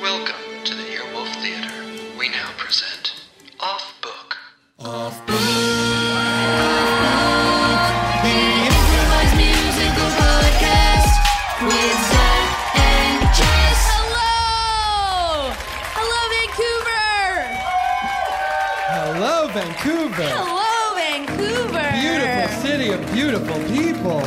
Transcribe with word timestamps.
Welcome 0.00 0.64
to 0.64 0.74
the 0.74 0.82
Earwolf 0.84 1.28
Theater. 1.42 1.70
We 2.18 2.28
now 2.30 2.50
present 2.56 3.12
Off 3.60 4.00
Book. 4.00 4.36
Off 4.78 5.26
Book. 5.26 5.36
The 8.24 8.40
improvised 8.64 9.36
musical 9.36 10.08
podcast 10.16 11.12
with 11.68 11.98
Zach 12.08 12.76
and 12.80 13.20
Jess. 13.36 13.80
Hello! 13.92 15.52
Hello, 16.00 16.20
Vancouver! 16.32 17.04
Hello, 18.96 19.36
Vancouver. 19.52 20.28
Hello, 20.32 20.96
Vancouver! 20.96 21.88
Beautiful 22.00 22.48
city 22.62 22.88
of 22.90 23.00
beautiful 23.12 23.60
people. 23.68 24.24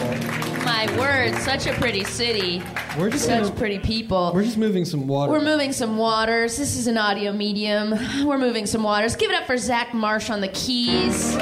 Word, 0.98 1.36
such 1.40 1.66
a 1.68 1.74
pretty 1.74 2.04
city. 2.04 2.62
We're 2.98 3.10
just 3.10 3.26
Such 3.26 3.42
gonna- 3.44 3.56
pretty 3.56 3.80
people. 3.80 4.32
We're 4.34 4.44
just 4.44 4.58
moving 4.58 4.86
some 4.86 5.08
water. 5.08 5.32
We're 5.32 5.42
moving 5.42 5.74
some 5.74 5.98
waters. 5.98 6.58
This 6.58 6.76
is 6.78 6.88
an 6.88 6.98
audio 6.98 7.32
medium. 7.34 7.92
We're 8.26 8.38
moving 8.38 8.66
some 8.66 8.84
waters. 8.84 9.16
Give 9.16 9.32
it 9.32 9.36
up 9.36 9.46
for 9.48 9.58
Zach 9.58 9.94
Marsh 9.94 10.30
on 10.30 10.40
the 10.42 10.48
keys. 10.50 11.36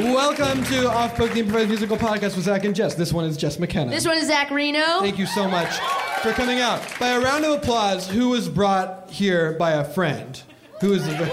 Welcome 0.00 0.64
to 0.64 0.88
Off 0.90 1.16
Book, 1.16 1.32
the 1.32 1.40
improvised 1.40 1.68
musical 1.68 1.96
podcast 1.96 2.34
with 2.34 2.44
Zach 2.44 2.64
and 2.64 2.74
Jess. 2.74 2.94
This 2.94 3.12
one 3.12 3.24
is 3.24 3.36
Jess 3.36 3.58
McKenna. 3.58 3.90
This 3.90 4.06
one 4.06 4.16
is 4.16 4.26
Zach 4.26 4.50
Reino. 4.50 5.00
Thank 5.00 5.18
you 5.18 5.26
so 5.26 5.46
much 5.48 5.76
for 6.22 6.32
coming 6.32 6.58
out. 6.60 6.82
By 6.98 7.08
a 7.10 7.20
round 7.20 7.44
of 7.44 7.52
applause, 7.52 8.08
who 8.08 8.30
was 8.30 8.48
brought 8.48 9.10
here 9.10 9.52
by 9.58 9.72
a 9.72 9.84
friend? 9.84 10.42
Who 10.80 10.92
is 10.94 11.06
the 11.06 11.30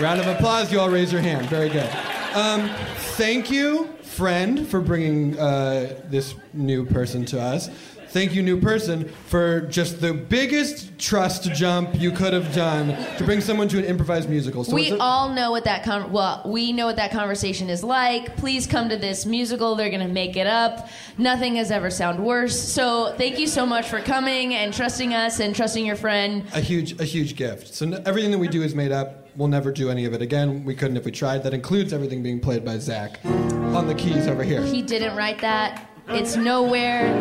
round 0.00 0.20
of 0.20 0.26
applause? 0.26 0.72
You 0.72 0.80
all 0.80 0.90
raise 0.90 1.12
your 1.12 1.20
hand. 1.20 1.46
Very 1.46 1.68
good. 1.68 1.88
Um, 2.34 2.70
thank 3.16 3.50
you, 3.50 3.90
friend, 4.20 4.66
for 4.66 4.80
bringing 4.80 5.38
uh, 5.38 5.96
this 6.10 6.34
new 6.52 6.84
person 6.84 7.24
to 7.26 7.40
us. 7.40 7.70
Thank 8.08 8.34
you, 8.34 8.42
new 8.42 8.60
person, 8.60 9.08
for 9.28 9.60
just 9.60 10.00
the 10.00 10.12
biggest 10.12 10.98
trust 10.98 11.44
jump 11.52 11.90
you 11.94 12.10
could 12.10 12.32
have 12.32 12.52
done 12.52 12.88
to 13.18 13.24
bring 13.24 13.40
someone 13.40 13.68
to 13.68 13.78
an 13.78 13.84
improvised 13.84 14.28
musical. 14.28 14.64
So 14.64 14.74
we 14.74 14.90
a- 14.90 14.96
all 14.98 15.28
know 15.28 15.52
what 15.52 15.62
that 15.62 15.84
con- 15.84 16.10
well, 16.10 16.42
we 16.44 16.72
know 16.72 16.86
what 16.86 16.96
that 16.96 17.12
conversation 17.12 17.70
is 17.70 17.84
like. 17.84 18.36
Please 18.36 18.66
come 18.66 18.88
to 18.88 18.96
this 18.96 19.24
musical. 19.26 19.76
They're 19.76 19.90
gonna 19.90 20.08
make 20.08 20.36
it 20.36 20.48
up. 20.48 20.88
Nothing 21.18 21.54
has 21.54 21.70
ever 21.70 21.88
sounded 21.88 22.20
worse. 22.24 22.58
So 22.60 23.14
thank 23.16 23.38
you 23.38 23.46
so 23.46 23.64
much 23.64 23.86
for 23.88 24.00
coming 24.00 24.54
and 24.54 24.74
trusting 24.74 25.14
us 25.14 25.38
and 25.38 25.54
trusting 25.54 25.86
your 25.86 25.94
friend. 25.96 26.42
a 26.52 26.60
huge 26.60 27.00
a 27.00 27.04
huge 27.04 27.36
gift. 27.36 27.72
So 27.72 27.86
n- 27.86 28.02
everything 28.04 28.32
that 28.32 28.38
we 28.38 28.48
do 28.48 28.62
is 28.64 28.74
made 28.74 28.90
up. 28.90 29.19
We'll 29.36 29.48
never 29.48 29.70
do 29.72 29.90
any 29.90 30.04
of 30.04 30.12
it 30.14 30.22
again. 30.22 30.64
We 30.64 30.74
couldn't 30.74 30.96
if 30.96 31.04
we 31.04 31.12
tried. 31.12 31.42
That 31.44 31.54
includes 31.54 31.92
everything 31.92 32.22
being 32.22 32.40
played 32.40 32.64
by 32.64 32.78
Zach 32.78 33.20
on 33.24 33.86
the 33.86 33.94
keys 33.94 34.26
over 34.26 34.42
here. 34.42 34.62
He 34.62 34.82
didn't 34.82 35.16
write 35.16 35.40
that. 35.40 35.88
It's 36.08 36.36
nowhere. 36.36 37.12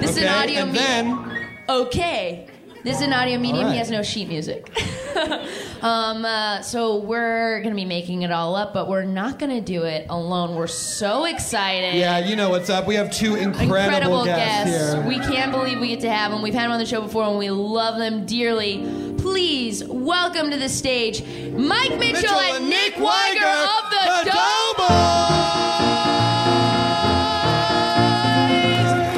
This 0.00 0.16
is 0.16 0.22
an 0.24 0.28
audio 0.28 0.62
and 0.62 0.72
medium. 0.72 1.28
then 1.28 1.48
Okay. 1.68 2.48
This 2.84 2.96
is 2.96 3.02
an 3.02 3.12
audio 3.12 3.38
medium. 3.38 3.66
right. 3.66 3.72
He 3.72 3.78
has 3.78 3.90
no 3.90 4.02
sheet 4.02 4.28
music. 4.28 4.70
um, 5.82 6.24
uh, 6.24 6.62
so 6.62 6.98
we're 6.98 7.60
gonna 7.62 7.74
be 7.74 7.84
making 7.84 8.22
it 8.22 8.30
all 8.30 8.54
up, 8.54 8.72
but 8.72 8.88
we're 8.88 9.04
not 9.04 9.38
gonna 9.38 9.60
do 9.60 9.82
it 9.82 10.06
alone. 10.08 10.54
We're 10.54 10.68
so 10.68 11.24
excited. 11.24 11.94
yeah, 11.96 12.18
you 12.18 12.36
know 12.36 12.48
what's 12.50 12.70
up. 12.70 12.86
We 12.86 12.94
have 12.94 13.10
two 13.10 13.34
incredible, 13.34 13.62
Incredible 13.62 14.24
guests, 14.24 14.70
guests. 14.70 14.94
here. 14.94 15.06
We 15.08 15.18
can't 15.18 15.50
believe 15.50 15.80
we 15.80 15.88
get 15.88 16.00
to 16.00 16.10
have 16.10 16.30
them. 16.30 16.40
We've 16.40 16.54
had 16.54 16.64
them 16.64 16.72
on 16.72 16.78
the 16.78 16.86
show 16.86 17.00
before 17.02 17.24
and 17.24 17.36
we 17.38 17.50
love 17.50 17.98
them 17.98 18.24
dearly. 18.26 19.07
Please 19.18 19.84
welcome 19.84 20.50
to 20.50 20.56
the 20.56 20.68
stage 20.68 21.22
Mike 21.52 21.98
Mitchell, 21.98 22.38
and 22.38 22.68
Nick 22.68 22.96
Wiger 22.98 23.46
of 23.46 23.90
the 23.90 24.30
Doughboys. 24.30 25.98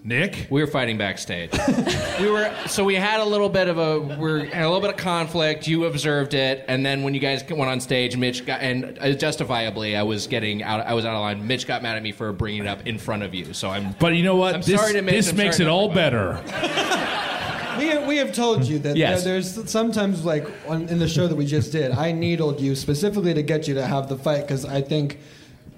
Nick? 0.07 0.49
We 0.51 0.61
were 0.61 0.67
fighting 0.67 0.99
backstage. 0.99 1.51
we 2.21 2.31
were 2.31 2.55
so 2.67 2.85
we 2.85 2.95
had 2.95 3.21
a 3.21 3.25
little 3.25 3.49
bit 3.49 3.69
of 3.69 3.79
a 3.79 3.99
we 3.99 4.49
had 4.51 4.65
a 4.65 4.69
little 4.69 4.83
bit 4.83 4.91
of 4.91 4.99
conflict. 4.99 5.67
You 5.67 5.87
observed 5.87 6.35
it, 6.35 6.63
and 6.69 6.85
then 6.85 7.03
when 7.03 7.15
you 7.15 7.21
guys 7.21 7.43
went 7.49 7.71
on 7.71 7.81
stage, 7.81 8.15
Mitch 8.15 8.45
got 8.45 8.61
and 8.61 8.99
uh, 9.01 9.13
justifiably, 9.15 9.97
I 9.97 10.03
was 10.03 10.27
getting 10.27 10.63
out. 10.63 10.87
I 10.87 10.93
was 10.93 11.07
out 11.07 11.15
of 11.15 11.21
line. 11.23 11.47
Mitch 11.47 11.67
got 11.67 11.83
mad 11.83 11.97
at 11.97 12.03
me 12.03 12.13
for 12.13 12.31
bringing 12.35 12.61
it 12.61 12.67
up 12.67 12.87
in 12.87 12.99
front 12.99 13.23
of 13.23 13.35
you. 13.35 13.55
So 13.55 13.71
I'm. 13.71 13.93
But 13.99 14.15
you 14.15 14.23
know 14.23 14.37
what? 14.37 14.57
I'm 14.57 14.61
this 14.61 14.79
sorry 14.79 14.93
to 14.93 15.01
Mitch, 15.01 15.15
this 15.15 15.31
I'm 15.31 15.37
makes 15.39 15.59
it 15.59 15.69
all 15.69 15.89
better. 15.89 16.39
we, 17.79 17.87
have, 17.87 18.07
we 18.07 18.17
have 18.19 18.33
told 18.33 18.65
you 18.65 18.79
that 18.81 18.97
Yes. 18.97 19.25
there- 19.25 19.33
there's 19.41 19.71
sometimes 19.71 20.23
like 20.25 20.47
on, 20.69 20.87
in 20.91 20.99
the 20.99 21.09
show 21.09 21.27
that 21.27 21.35
we 21.37 21.47
just 21.47 21.73
did, 21.73 21.93
I 21.93 22.13
needled 22.13 22.61
you 22.61 22.75
specifically 22.75 23.33
to 23.33 23.43
get 23.43 23.67
you 23.69 23.75
to 23.75 23.87
have 23.87 24.11
the 24.11 24.19
fight 24.19 24.43
because 24.43 24.67
I 24.67 24.83
think 24.83 25.19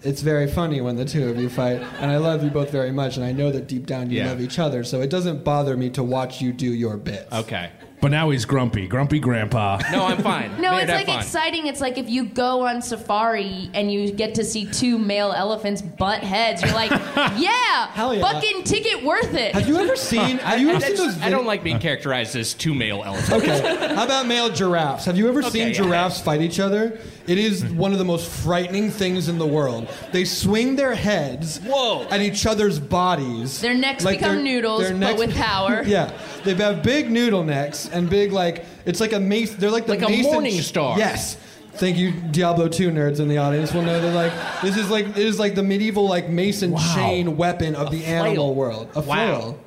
it's 0.02 0.20
very 0.22 0.46
funny 0.46 0.80
when 0.80 0.96
the 0.96 1.04
two 1.04 1.28
of 1.28 1.38
you 1.40 1.48
fight, 1.48 1.80
and 2.00 2.10
I 2.10 2.18
love 2.18 2.44
you 2.44 2.50
both 2.50 2.70
very 2.70 2.92
much, 2.92 3.16
and 3.16 3.24
I 3.24 3.32
know 3.32 3.50
that 3.50 3.66
deep 3.66 3.86
down 3.86 4.10
you 4.10 4.18
Yeah. 4.18 4.28
love 4.28 4.40
each 4.40 4.58
other, 4.58 4.84
so 4.84 5.00
it 5.00 5.10
doesn't 5.10 5.42
bother 5.44 5.76
me 5.76 5.90
to 5.90 6.02
watch 6.02 6.40
you 6.40 6.52
do 6.52 6.72
your 6.72 6.96
bits. 6.96 7.32
Okay. 7.32 7.70
But 7.98 8.10
now 8.10 8.28
he's 8.28 8.44
grumpy. 8.44 8.86
Grumpy 8.86 9.18
grandpa. 9.18 9.78
No, 9.90 10.04
I'm 10.04 10.18
fine. 10.22 10.60
No, 10.60 10.72
Made 10.72 10.82
it's 10.82 10.92
it 10.92 10.94
like 10.96 11.06
fun. 11.06 11.18
exciting. 11.18 11.66
It's 11.66 11.80
like 11.80 11.96
if 11.96 12.10
you 12.10 12.26
go 12.26 12.66
on 12.66 12.82
safari 12.82 13.70
and 13.72 13.90
you 13.90 14.12
get 14.12 14.34
to 14.34 14.44
see 14.44 14.66
two 14.66 14.98
male 14.98 15.32
elephants 15.32 15.80
butt 15.80 16.22
heads. 16.22 16.62
You're 16.62 16.74
like, 16.74 16.90
yeah, 17.36 17.86
Hell 17.92 18.14
yeah. 18.14 18.20
fucking 18.20 18.64
ticket 18.64 19.02
worth 19.02 19.32
it. 19.32 19.54
Have 19.54 19.66
you 19.66 19.78
ever 19.78 19.96
seen? 19.96 20.36
Have 20.38 20.60
you 20.60 20.68
ever 20.70 20.80
seen 20.80 20.96
those? 20.96 21.20
I 21.22 21.30
don't 21.30 21.46
like 21.46 21.62
being 21.64 21.78
characterized 21.78 22.36
as 22.36 22.52
two 22.52 22.74
male 22.74 23.02
elephants. 23.02 23.30
Okay. 23.48 23.94
How 23.94 24.04
about 24.04 24.26
male 24.26 24.50
giraffes? 24.50 25.06
Have 25.06 25.16
you 25.16 25.26
ever 25.28 25.42
seen 25.42 25.68
yeah. 25.68 25.72
giraffes 25.72 26.20
fight 26.20 26.42
each 26.42 26.60
other? 26.60 27.00
It 27.26 27.38
is 27.38 27.64
one 27.84 27.92
of 27.92 27.98
the 27.98 28.04
most 28.04 28.31
frightening 28.31 28.91
things 28.91 29.28
in 29.28 29.38
the 29.38 29.47
world. 29.47 29.88
They 30.12 30.25
swing 30.25 30.76
their 30.76 30.94
heads 30.94 31.58
Whoa. 31.61 32.06
at 32.11 32.20
each 32.20 32.46
other's 32.46 32.78
bodies. 32.78 33.61
Their 33.61 33.75
necks 33.75 34.05
Like 34.05 34.19
become 34.19 34.37
their- 34.37 34.44
noodles, 34.44 34.82
their 34.82 34.93
but 34.93 34.99
necks- 34.99 35.19
with 35.19 35.34
power. 35.34 35.82
yeah, 35.87 36.12
they 36.44 36.55
have 36.55 36.82
big 36.82 37.11
noodle 37.11 37.44
necks 37.44 37.88
and 37.88 38.08
big 38.08 38.32
like 38.32 38.64
it's 38.84 39.00
like 39.00 39.12
a 39.12 39.20
mace. 39.20 39.55
They're 39.55 39.70
like 39.70 39.87
the 39.87 39.96
Like 39.96 40.08
a 40.08 40.23
morning 40.23 40.61
star. 40.61 40.99
Yes. 40.99 41.37
Thank 41.75 41.99
you, 41.99 42.11
Diablo 42.12 42.69
2 42.69 42.90
nerds 42.90 43.20
in 43.20 43.28
the 43.28 43.37
audience 43.37 43.75
will 43.75 43.82
know 43.82 44.00
that 44.00 44.14
like 44.14 44.32
this 44.62 44.78
is 44.78 44.88
like 44.88 45.08
it 45.08 45.19
is 45.19 45.38
like 45.38 45.55
the 45.55 45.62
medieval 45.62 46.08
like 46.08 46.26
mason 46.31 46.70
Wow. 46.70 46.94
chain 46.94 47.37
weapon 47.37 47.75
of 47.75 47.90
the 47.90 48.02
animal 48.06 48.55
world. 48.55 48.88
A 48.94 49.00
Wow. 49.00 49.05
flail. 49.05 49.58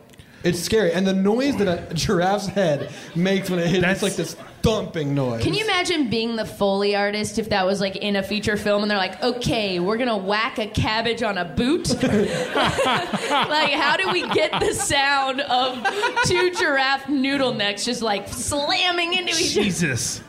It's 0.43 0.59
scary, 0.59 0.93
and 0.93 1.05
the 1.05 1.13
noise 1.13 1.57
that 1.57 1.91
a 1.91 1.93
giraffe's 1.93 2.47
head 2.47 2.89
makes 3.15 3.49
when 3.49 3.59
it 3.59 3.67
hits, 3.67 3.81
That's- 3.81 3.97
it's 3.97 4.03
like 4.03 4.15
this 4.15 4.35
thumping 4.61 5.13
noise. 5.15 5.43
Can 5.43 5.53
you 5.53 5.63
imagine 5.63 6.09
being 6.09 6.35
the 6.35 6.45
Foley 6.45 6.95
artist 6.95 7.39
if 7.39 7.49
that 7.49 7.65
was 7.65 7.79
like 7.81 7.95
in 7.97 8.15
a 8.15 8.23
feature 8.23 8.57
film 8.57 8.81
and 8.81 8.91
they're 8.91 8.97
like, 8.97 9.21
okay, 9.23 9.79
we're 9.79 9.97
gonna 9.97 10.17
whack 10.17 10.57
a 10.59 10.67
cabbage 10.67 11.23
on 11.23 11.37
a 11.37 11.45
boot? 11.45 11.89
like, 12.03 13.71
how 13.71 13.97
do 13.97 14.09
we 14.11 14.27
get 14.29 14.51
the 14.59 14.73
sound 14.73 15.41
of 15.41 15.85
two 16.25 16.51
giraffe 16.51 17.07
noodle 17.09 17.53
necks 17.53 17.85
just 17.85 18.01
like 18.01 18.27
slamming 18.27 19.13
into 19.13 19.29
each 19.31 19.57
other? 19.57 19.63
Jesus. 19.63 20.21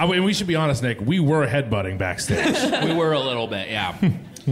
I 0.00 0.06
mean, 0.06 0.24
we 0.24 0.32
should 0.34 0.46
be 0.46 0.54
honest, 0.56 0.82
Nick. 0.82 1.00
We 1.00 1.20
were 1.20 1.46
headbutting 1.46 1.98
backstage. 1.98 2.84
we 2.84 2.94
were 2.94 3.12
a 3.12 3.20
little 3.20 3.46
bit, 3.46 3.68
yeah. 3.68 3.96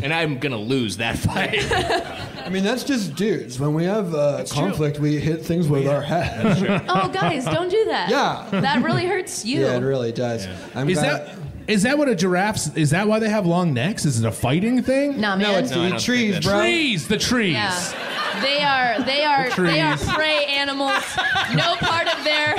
And 0.02 0.12
I'm 0.12 0.38
gonna 0.38 0.56
lose 0.56 0.96
that 0.98 1.18
fight. 1.18 1.66
I 2.44 2.48
mean, 2.48 2.62
that's 2.64 2.84
just 2.84 3.14
dudes. 3.16 3.58
When 3.58 3.74
we 3.74 3.84
have 3.84 4.14
uh, 4.14 4.44
conflict, 4.50 4.98
we 5.00 5.18
hit 5.18 5.44
things 5.44 5.68
with 5.68 5.86
our 5.88 6.02
heads. 6.02 6.62
Oh, 6.88 7.08
guys, 7.08 7.44
don't 7.44 7.68
do 7.70 7.84
that. 7.86 8.08
Yeah. 8.08 8.60
That 8.60 8.82
really 8.84 9.06
hurts 9.06 9.44
you. 9.44 9.60
yeah, 9.62 9.76
it 9.76 9.80
really 9.80 10.12
does. 10.12 10.46
I'm 10.74 10.88
Is 10.88 10.98
glad- 10.98 11.26
that 11.26 11.38
is 11.66 11.82
that 11.82 11.98
what 11.98 12.08
a 12.08 12.14
giraffe's? 12.14 12.68
Is 12.76 12.90
that 12.90 13.08
why 13.08 13.18
they 13.18 13.28
have 13.28 13.44
long 13.44 13.74
necks? 13.74 14.04
Is 14.04 14.20
it 14.22 14.26
a 14.26 14.30
fighting 14.30 14.84
thing? 14.84 15.20
Nah, 15.20 15.34
man. 15.34 15.40
No, 15.52 15.58
it's 15.58 15.70
No, 15.72 15.80
I 15.80 15.84
the 15.86 15.90
don't 15.90 16.00
trees, 16.00 16.32
think 16.34 16.44
bro. 16.44 16.60
Trees, 16.60 17.08
the 17.08 17.18
trees. 17.18 17.54
Yeah. 17.54 18.40
They 18.40 18.62
are 18.62 19.02
they 19.02 19.24
are 19.24 19.48
The 19.50 19.62
they 19.62 19.80
are 19.80 19.96
trees. 19.96 20.08
prey 20.12 20.44
animals. 20.44 21.02
No 21.56 21.74
part 21.80 22.06
of 22.06 22.22
their 22.22 22.54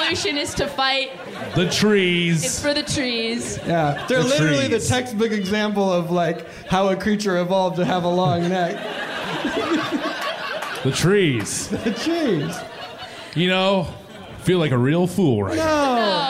evolution 0.00 0.36
is 0.36 0.54
to 0.54 0.66
fight. 0.66 1.10
The 1.54 1.68
trees. 1.70 2.44
It's 2.44 2.60
for 2.60 2.74
the 2.74 2.82
trees. 2.82 3.58
Yeah, 3.66 4.04
they're 4.08 4.22
The 4.22 4.28
literally 4.28 4.68
trees. 4.68 4.88
the 4.88 4.94
textbook 4.94 5.32
example 5.32 5.90
of 5.92 6.10
like 6.10 6.46
how 6.66 6.88
a 6.88 6.96
creature 6.96 7.38
evolved 7.38 7.76
to 7.76 7.84
have 7.84 8.04
a 8.04 8.08
long 8.08 8.48
neck. 8.48 8.76
The 10.84 10.90
trees. 10.92 11.68
The 11.84 11.92
trees. 11.92 12.56
You 13.34 13.48
know, 13.48 13.88
feel 14.40 14.58
like 14.58 14.72
a 14.72 14.78
real 14.78 15.06
fool 15.06 15.42
right 15.44 15.56
now. 15.56 16.20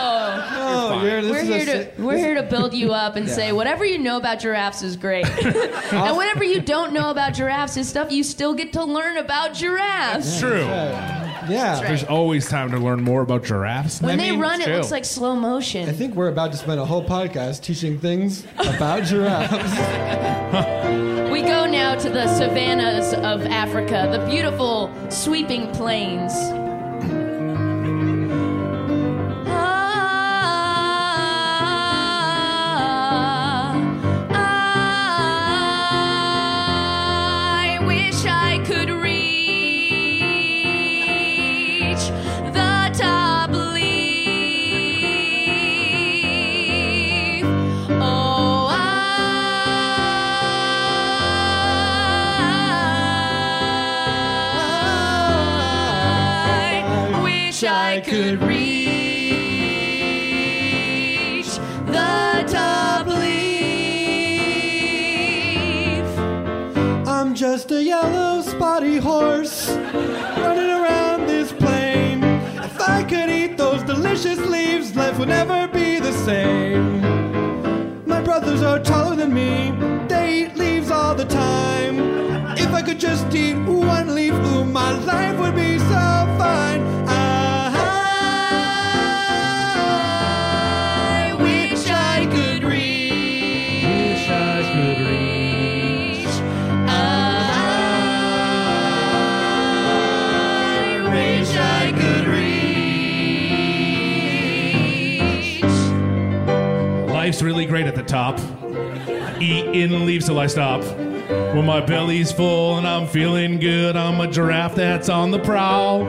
Oh, 0.65 1.03
you're, 1.05 1.21
this 1.23 1.31
We're 1.31 1.39
is 1.39 1.49
here 1.49 1.61
a, 1.63 1.65
to 1.85 1.97
si- 1.97 2.03
we're 2.03 2.17
here 2.17 2.35
to 2.35 2.43
build 2.45 2.73
you 2.73 2.93
up 2.93 3.17
and 3.17 3.29
say 3.39 3.53
whatever 3.53 3.85
you 3.85 3.99
know 3.99 4.17
about 4.19 4.39
giraffes 4.41 4.83
is 4.83 4.97
great. 4.97 5.27
and 5.93 6.17
whatever 6.17 6.45
you 6.45 6.61
don't 6.61 6.93
know 6.93 7.11
about 7.11 7.35
giraffes 7.35 7.77
is 7.77 7.89
stuff 7.89 8.13
you 8.13 8.23
still 8.23 8.55
get 8.55 8.73
to 8.75 8.85
learn 8.85 9.17
about 9.17 9.53
giraffes. 9.55 10.27
That's 10.27 10.41
true. 10.41 10.65
Yeah. 11.49 11.81
There's 11.81 12.05
always 12.05 12.49
time 12.49 12.71
to 12.73 12.79
learn 12.79 13.03
more 13.03 13.23
about 13.23 13.45
giraffes. 13.45 14.01
When 14.01 14.19
they 14.19 14.31
mean, 14.31 14.41
run, 14.41 14.61
it 14.61 14.65
true. 14.65 14.77
looks 14.77 14.91
like 14.91 15.05
slow 15.05 15.37
motion. 15.37 15.89
I 15.89 15.93
think 15.93 16.15
we're 16.15 16.29
about 16.29 16.53
to 16.53 16.59
spend 16.59 16.81
a 16.81 16.85
whole 16.85 17.05
podcast 17.05 17.63
teaching 17.63 17.99
things 17.99 18.45
about 18.59 19.05
giraffes. 19.05 21.13
We 21.33 21.41
go 21.41 21.65
now 21.65 21.95
to 21.95 22.11
the 22.11 22.29
savannas 22.29 23.15
of 23.15 23.47
Africa, 23.47 24.07
the 24.13 24.31
beautiful 24.31 24.93
sweeping 25.11 25.73
plains. 25.73 26.35
I 57.93 58.01
could 58.01 58.41
reach 58.43 58.65
the 61.97 62.43
top 62.49 63.07
leaf. 63.07 63.27
I'm 67.07 67.35
just 67.35 67.71
a 67.71 67.83
yellow 67.85 68.41
spotty 68.41 68.97
horse 68.97 69.69
running 70.39 70.71
around 70.71 71.27
this 71.27 71.53
plain. 71.53 72.25
If 72.65 72.81
I 72.81 73.05
could 73.05 73.29
eat 73.29 73.59
those 73.59 73.83
delicious 73.83 74.39
leaves, 74.39 74.97
life 74.97 75.19
would 75.19 75.29
never 75.29 75.69
be 75.69 76.01
the 76.01 76.13
same. 76.13 77.03
My 78.07 78.23
brothers 78.23 78.63
are 78.63 78.79
taller 78.79 79.17
than 79.17 79.35
me, 79.35 79.75
they 80.09 80.45
eat 80.45 80.57
leaves 80.57 80.91
all 80.91 81.15
the 81.15 81.27
time. 81.27 81.99
If 82.57 82.73
I 82.73 82.81
could 82.81 82.99
just 82.99 83.35
eat 83.35 83.57
one 83.67 84.15
leaf, 84.15 84.33
ooh, 84.33 84.65
my 84.65 84.93
life 85.01 85.39
would 85.41 85.55
be 85.55 85.79
so 85.79 86.05
fine. 86.41 86.81
I 87.07 87.22
Life's 107.33 107.43
really 107.43 107.65
great 107.65 107.87
at 107.87 107.95
the 107.95 108.03
top. 108.03 108.39
Eating 109.41 110.05
leaves 110.05 110.27
till 110.27 110.39
I 110.39 110.49
stop. 110.49 110.85
When 111.55 111.65
my 111.65 111.81
belly's 111.81 112.31
full 112.31 112.77
and 112.77 112.87
I'm 112.87 113.07
feeling 113.07 113.59
good, 113.59 113.97
I'm 113.97 114.21
a 114.21 114.27
giraffe 114.27 114.75
that's 114.75 115.09
on 115.09 115.31
the 115.31 115.39
prowl. 115.39 116.05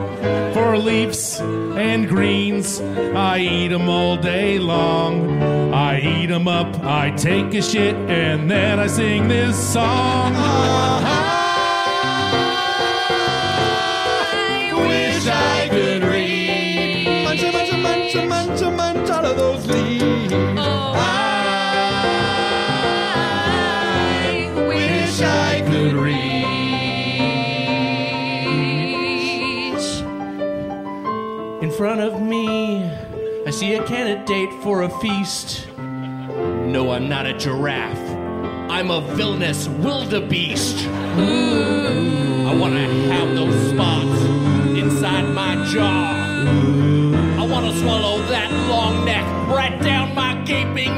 For 0.52 0.78
leaves 0.78 1.40
and 1.40 2.10
greens, 2.10 2.81
I 2.81 3.40
eat 3.40 3.72
'em 3.72 3.88
all 3.88 4.18
day 4.18 4.60
long. 4.60 5.42
I 5.74 6.02
eat 6.02 6.30
'em 6.30 6.50
up, 6.50 6.84
I 6.84 7.12
take 7.12 7.54
a 7.54 7.62
shit, 7.62 7.96
and 7.96 8.52
then 8.52 8.81
I 8.81 8.88
sing 8.88 9.30
this 9.30 9.56
song. 9.56 11.40
see 33.63 33.75
a 33.75 33.83
candidate 33.83 34.51
for 34.62 34.81
a 34.81 34.89
feast. 35.00 35.69
No, 35.77 36.92
I'm 36.92 37.07
not 37.07 37.25
a 37.25 37.33
giraffe. 37.33 38.10
I'm 38.69 38.92
a 38.92 39.00
villainous 39.15 39.69
wildebeest. 39.69 40.86
I 40.86 42.54
want 42.60 42.74
to 42.74 42.88
have 43.13 43.33
those 43.36 43.56
spots 43.69 44.21
inside 44.81 45.30
my 45.33 45.56
jaw. 45.71 46.12
I 47.42 47.45
want 47.45 47.65
to 47.71 47.80
swallow 47.80 48.18
that 48.33 48.51
long 48.68 49.06
neck 49.06 49.25
right 49.48 49.81
down 49.81 50.13
my 50.13 50.33
gaping 50.44 50.92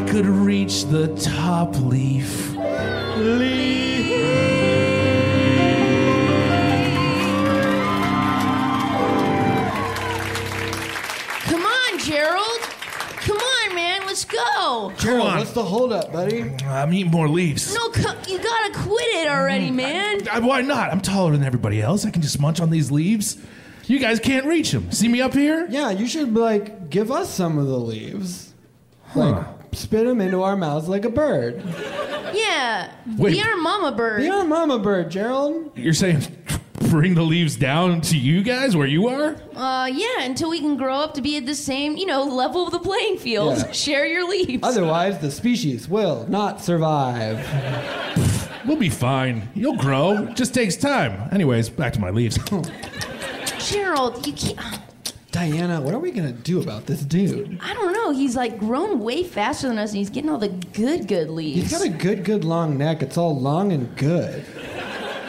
I 0.00 0.02
could 0.08 0.24
reach 0.24 0.86
the 0.86 1.08
top 1.16 1.78
leaf. 1.78 2.54
Come 11.44 11.62
on, 11.64 11.98
Gerald. 11.98 12.60
Come 13.20 13.36
on, 13.36 13.74
man. 13.74 14.00
Let's 14.06 14.24
go. 14.24 14.92
Gerald, 14.96 15.26
on. 15.28 15.38
what's 15.38 15.52
the 15.52 15.64
holdup, 15.64 16.10
buddy? 16.12 16.42
I'm 16.64 16.94
eating 16.94 17.10
more 17.10 17.28
leaves. 17.28 17.74
No, 17.74 17.90
co- 17.90 18.16
you 18.26 18.38
gotta 18.38 18.72
quit 18.72 19.06
it 19.16 19.28
already, 19.28 19.70
man. 19.70 20.26
Uh, 20.28 20.40
Why 20.40 20.62
not? 20.62 20.90
I'm 20.92 21.02
taller 21.02 21.32
than 21.32 21.42
everybody 21.44 21.82
else. 21.82 22.06
I 22.06 22.10
can 22.10 22.22
just 22.22 22.40
munch 22.40 22.58
on 22.58 22.70
these 22.70 22.90
leaves. 22.90 23.36
You 23.86 23.98
guys 23.98 24.18
can't 24.18 24.46
reach 24.46 24.70
them. 24.70 24.90
See 24.92 25.08
me 25.08 25.20
up 25.20 25.34
here? 25.34 25.66
Yeah, 25.68 25.90
you 25.90 26.06
should 26.06 26.34
like 26.34 26.88
give 26.88 27.10
us 27.10 27.28
some 27.28 27.58
of 27.58 27.66
the 27.66 27.78
leaves. 27.78 28.54
Like 29.14 29.59
spit 29.72 30.06
them 30.06 30.20
into 30.20 30.42
our 30.42 30.56
mouths 30.56 30.88
like 30.88 31.04
a 31.04 31.10
bird. 31.10 31.62
Yeah. 32.32 32.92
Wait. 33.16 33.32
Be 33.32 33.42
our 33.42 33.56
mama 33.56 33.92
bird. 33.92 34.22
Be 34.22 34.28
our 34.28 34.44
mama 34.44 34.78
bird, 34.78 35.10
Gerald. 35.10 35.76
You're 35.76 35.94
saying 35.94 36.22
bring 36.90 37.14
the 37.14 37.22
leaves 37.22 37.54
down 37.56 38.00
to 38.00 38.18
you 38.18 38.42
guys 38.42 38.76
where 38.76 38.86
you 38.86 39.06
are? 39.06 39.36
Uh, 39.54 39.86
yeah, 39.86 40.22
until 40.22 40.50
we 40.50 40.58
can 40.58 40.76
grow 40.76 40.96
up 40.96 41.14
to 41.14 41.22
be 41.22 41.36
at 41.36 41.46
the 41.46 41.54
same, 41.54 41.96
you 41.96 42.04
know, 42.04 42.24
level 42.24 42.66
of 42.66 42.72
the 42.72 42.80
playing 42.80 43.16
field. 43.16 43.58
Yeah. 43.58 43.72
Share 43.72 44.06
your 44.06 44.28
leaves. 44.28 44.62
Otherwise, 44.64 45.18
the 45.20 45.30
species 45.30 45.88
will 45.88 46.26
not 46.28 46.60
survive. 46.60 47.38
We'll 48.66 48.76
be 48.76 48.90
fine. 48.90 49.48
You'll 49.54 49.78
grow. 49.78 50.24
It 50.24 50.36
just 50.36 50.52
takes 50.52 50.76
time. 50.76 51.30
Anyways, 51.32 51.70
back 51.70 51.94
to 51.94 51.98
my 51.98 52.10
leaves. 52.10 52.38
Gerald, 53.58 54.26
you 54.26 54.34
can't. 54.34 54.89
Diana, 55.32 55.80
what 55.80 55.94
are 55.94 55.98
we 55.98 56.10
gonna 56.10 56.32
do 56.32 56.60
about 56.60 56.86
this 56.86 57.02
dude? 57.02 57.58
I 57.62 57.72
don't 57.74 57.92
know. 57.92 58.10
He's 58.10 58.34
like 58.34 58.58
grown 58.58 58.98
way 58.98 59.22
faster 59.22 59.68
than 59.68 59.78
us, 59.78 59.90
and 59.90 59.98
he's 59.98 60.10
getting 60.10 60.28
all 60.28 60.38
the 60.38 60.48
good, 60.48 61.06
good 61.06 61.30
leaves. 61.30 61.62
He's 61.62 61.70
got 61.70 61.86
a 61.86 61.88
good, 61.88 62.24
good 62.24 62.44
long 62.44 62.76
neck. 62.76 63.02
It's 63.02 63.16
all 63.16 63.38
long 63.38 63.70
and 63.72 63.96
good. 63.96 64.44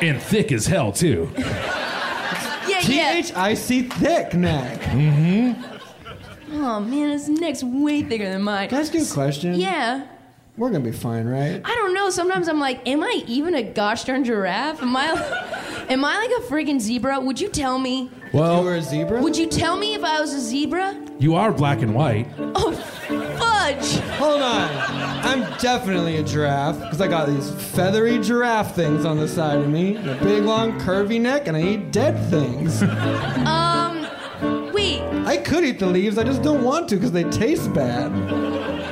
And 0.01 0.19
thick 0.19 0.51
as 0.51 0.65
hell, 0.65 0.91
too. 0.91 1.29
yeah, 1.37 2.79
T 2.81 2.97
yeah. 2.97 3.13
H 3.13 3.33
I 3.35 3.53
C 3.53 3.83
thick 3.83 4.33
neck. 4.33 4.81
Mm-hmm. 4.81 5.67
Oh 6.53 6.79
man, 6.79 7.11
his 7.11 7.29
neck's 7.29 7.63
way 7.63 8.01
thicker 8.01 8.25
than 8.29 8.41
mine. 8.41 8.69
Can 8.69 8.79
I 8.79 8.81
ask 8.81 8.93
you 8.93 9.03
a 9.03 9.05
question? 9.05 9.55
Yeah. 9.55 10.07
We're 10.57 10.69
gonna 10.69 10.83
be 10.83 10.91
fine, 10.91 11.27
right? 11.27 11.61
I 11.63 11.75
don't 11.75 11.93
know. 11.93 12.09
Sometimes 12.09 12.47
I'm 12.49 12.59
like, 12.59 12.85
am 12.87 13.03
I 13.03 13.23
even 13.27 13.55
a 13.55 13.63
gosh 13.63 14.03
darn 14.03 14.23
giraffe? 14.25 14.81
Am 14.81 14.95
I, 14.95 15.85
am 15.89 16.03
I 16.03 16.17
like 16.17 16.31
a 16.39 16.51
freaking 16.51 16.79
zebra? 16.79 17.19
Would 17.19 17.39
you 17.39 17.49
tell 17.49 17.77
me? 17.79 18.09
You 18.33 18.39
Well, 18.39 18.63
were 18.63 18.75
a 18.75 18.81
zebra? 18.81 19.21
Would 19.21 19.35
you 19.37 19.47
tell 19.47 19.75
me 19.75 19.93
if 19.93 20.03
I 20.03 20.21
was 20.21 20.33
a 20.33 20.39
zebra? 20.39 20.95
you 21.19 21.35
are 21.35 21.51
black 21.51 21.81
and 21.81 21.93
white. 21.93 22.27
Oh, 22.55 22.71
fudge! 22.71 23.99
Hold 24.17 24.41
on. 24.41 24.69
I'm 25.23 25.41
definitely 25.59 26.17
a 26.17 26.23
giraffe 26.23 26.79
because 26.79 26.99
I 27.01 27.07
got 27.07 27.27
these 27.27 27.51
feathery 27.75 28.17
giraffe 28.19 28.73
things 28.75 29.05
on 29.05 29.17
the 29.17 29.27
side 29.27 29.59
of 29.59 29.69
me, 29.69 29.97
a 29.97 30.15
big, 30.23 30.43
long, 30.43 30.79
curvy 30.79 31.19
neck, 31.21 31.47
and 31.47 31.55
I 31.55 31.61
eat 31.61 31.91
dead 31.91 32.17
things. 32.31 32.81
Um, 32.81 34.07
wait. 34.73 35.01
I 35.27 35.37
could 35.37 35.63
eat 35.63 35.77
the 35.79 35.85
leaves, 35.87 36.17
I 36.17 36.23
just 36.23 36.41
don't 36.41 36.63
want 36.63 36.87
to 36.89 36.95
because 36.95 37.11
they 37.11 37.25
taste 37.25 37.71
bad. 37.73 38.11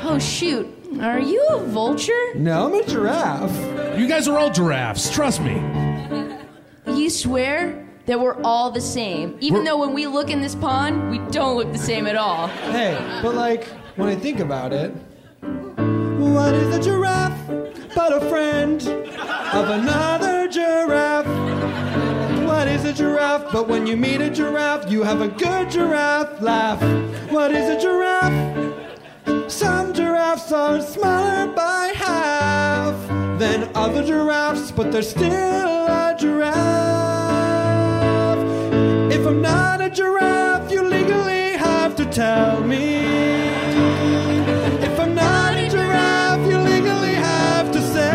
Oh 0.03 0.19
shoot. 0.19 0.67
Are 1.01 1.19
you 1.19 1.41
a 1.51 1.59
vulture? 1.65 2.33
No, 2.35 2.65
I'm 2.67 2.73
a 2.73 2.83
giraffe. 2.85 3.97
You 3.97 4.07
guys 4.07 4.27
are 4.27 4.37
all 4.37 4.51
giraffes. 4.51 5.09
Trust 5.13 5.41
me. 5.41 5.55
You 6.87 7.09
swear 7.09 7.87
that 8.09 8.19
we're 8.19 8.41
all 8.43 8.71
the 8.71 8.81
same, 8.81 9.37
even 9.39 9.59
We're- 9.59 9.65
though 9.67 9.77
when 9.77 9.93
we 9.93 10.07
look 10.07 10.31
in 10.31 10.41
this 10.41 10.55
pond, 10.55 11.11
we 11.11 11.19
don't 11.29 11.55
look 11.57 11.71
the 11.71 11.77
same 11.77 12.07
at 12.07 12.15
all. 12.15 12.47
Hey, 12.71 12.97
but 13.21 13.35
like, 13.35 13.65
when 13.97 14.09
I 14.09 14.15
think 14.15 14.39
about 14.39 14.73
it, 14.73 14.91
what 16.17 16.55
is 16.55 16.75
a 16.75 16.81
giraffe 16.81 17.39
but 17.93 18.11
a 18.11 18.21
friend 18.27 18.81
of 19.53 19.69
another 19.69 20.47
giraffe? 20.47 21.27
What 22.47 22.67
is 22.67 22.83
a 22.83 22.93
giraffe 22.93 23.45
but 23.53 23.67
when 23.67 23.85
you 23.85 23.95
meet 23.95 24.21
a 24.21 24.29
giraffe, 24.31 24.91
you 24.91 25.03
have 25.03 25.21
a 25.21 25.27
good 25.27 25.69
giraffe 25.69 26.41
laugh? 26.41 26.81
What 27.29 27.51
is 27.51 27.69
a 27.69 27.79
giraffe? 27.79 29.51
Some 29.51 29.93
giraffes 29.93 30.51
are 30.51 30.81
smaller 30.81 31.45
by 31.53 31.91
half 31.93 32.95
than 33.37 33.69
other 33.75 34.03
giraffes, 34.03 34.71
but 34.71 34.91
they're 34.91 35.03
still 35.03 35.85
a 36.01 36.15
giraffe. 36.17 37.08
If 39.29 39.35
I'm 39.35 39.41
not 39.43 39.79
a 39.79 39.91
giraffe, 39.91 40.71
you 40.71 40.81
legally 40.81 41.51
have 41.51 41.95
to 41.97 42.05
tell 42.05 42.63
me. 42.63 42.95
If 44.81 44.99
I'm 44.99 45.13
not 45.13 45.55
a 45.55 45.69
giraffe, 45.69 46.47
you 46.49 46.57
legally 46.57 47.13
have 47.13 47.71
to 47.71 47.79
say. 47.79 48.09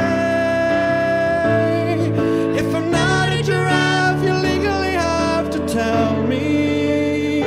If 2.59 2.75
I'm 2.75 2.91
not 2.91 3.33
a 3.33 3.45
giraffe, 3.45 4.25
you 4.25 4.35
legally 4.35 4.95
have 4.95 5.51
to 5.51 5.65
tell 5.69 6.21
me. 6.25 7.43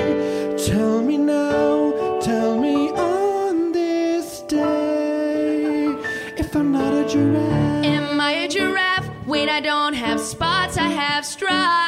Tell 0.66 1.02
me 1.02 1.18
now, 1.18 2.20
tell 2.22 2.58
me 2.58 2.92
on 2.92 3.74
this 3.74 4.44
day. 4.48 5.94
If 6.38 6.56
I'm 6.56 6.72
not 6.72 6.94
a 6.94 7.06
giraffe. 7.06 7.86
Am 7.86 8.22
I 8.22 8.32
a 8.32 8.48
giraffe? 8.48 9.10
Wait, 9.26 9.50
I 9.50 9.60
don't 9.60 9.94
have 9.94 10.22
spots, 10.22 10.78
I 10.78 10.88
have 10.88 11.26
stripes. 11.26 11.87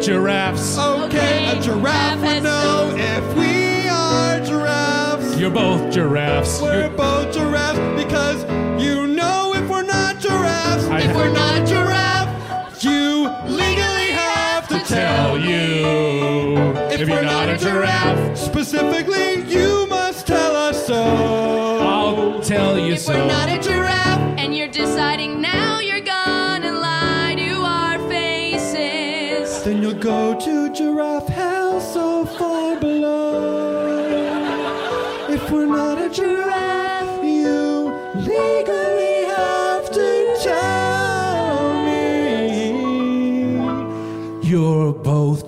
Giraffes. 0.00 0.78
Okay, 0.78 1.46
a 1.56 1.60
giraffe 1.60 2.20
would 2.20 2.28
has 2.28 2.42
know 2.42 2.94
if 2.96 3.34
we 3.36 3.88
are 3.88 4.40
giraffes. 4.40 5.36
You're 5.38 5.50
both 5.50 5.92
giraffes. 5.92 6.60
We're 6.60 6.82
You're- 6.86 6.96
both 6.96 7.32
giraffes 7.32 7.78
because 8.02 8.44
you 8.82 9.06
know 9.06 9.52
if 9.54 9.68
we're 9.68 9.82
not 9.82 10.18
giraffes, 10.18 10.86
I- 10.88 11.00
if 11.00 11.14
we're 11.14 11.32
not 11.32 11.58
a 11.62 11.66
giraffe, 11.66 12.28
you 12.82 13.28
legally 13.46 14.10
have 14.12 14.66
to 14.68 14.78
tell 14.80 15.38
you 15.38 16.72
if, 16.90 17.08
you're 17.08 17.22
not 17.22 17.48
a 17.48 17.56
giraffe. 17.58 18.36
Specifically, 18.38 19.42
you 19.48 19.86
must 19.88 20.26
tell 20.26 20.56
us 20.56 20.86
so. 20.86 21.02
I'll 21.82 22.40
tell 22.40 22.78
you 22.78 22.94
If 22.94 23.00
so. 23.00 23.12
we're 23.12 23.26
not 23.26 23.48
a 23.48 23.58
giraffe, 23.58 23.99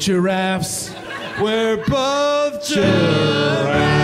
giraffes. 0.02 0.92
We're 1.40 1.76
both 1.76 2.66
giraffes. 2.66 4.02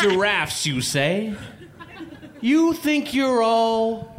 Giraffes, 0.00 0.66
you 0.66 0.80
say? 0.80 1.36
You 2.40 2.72
think 2.72 3.14
you're 3.14 3.42
all 3.42 4.09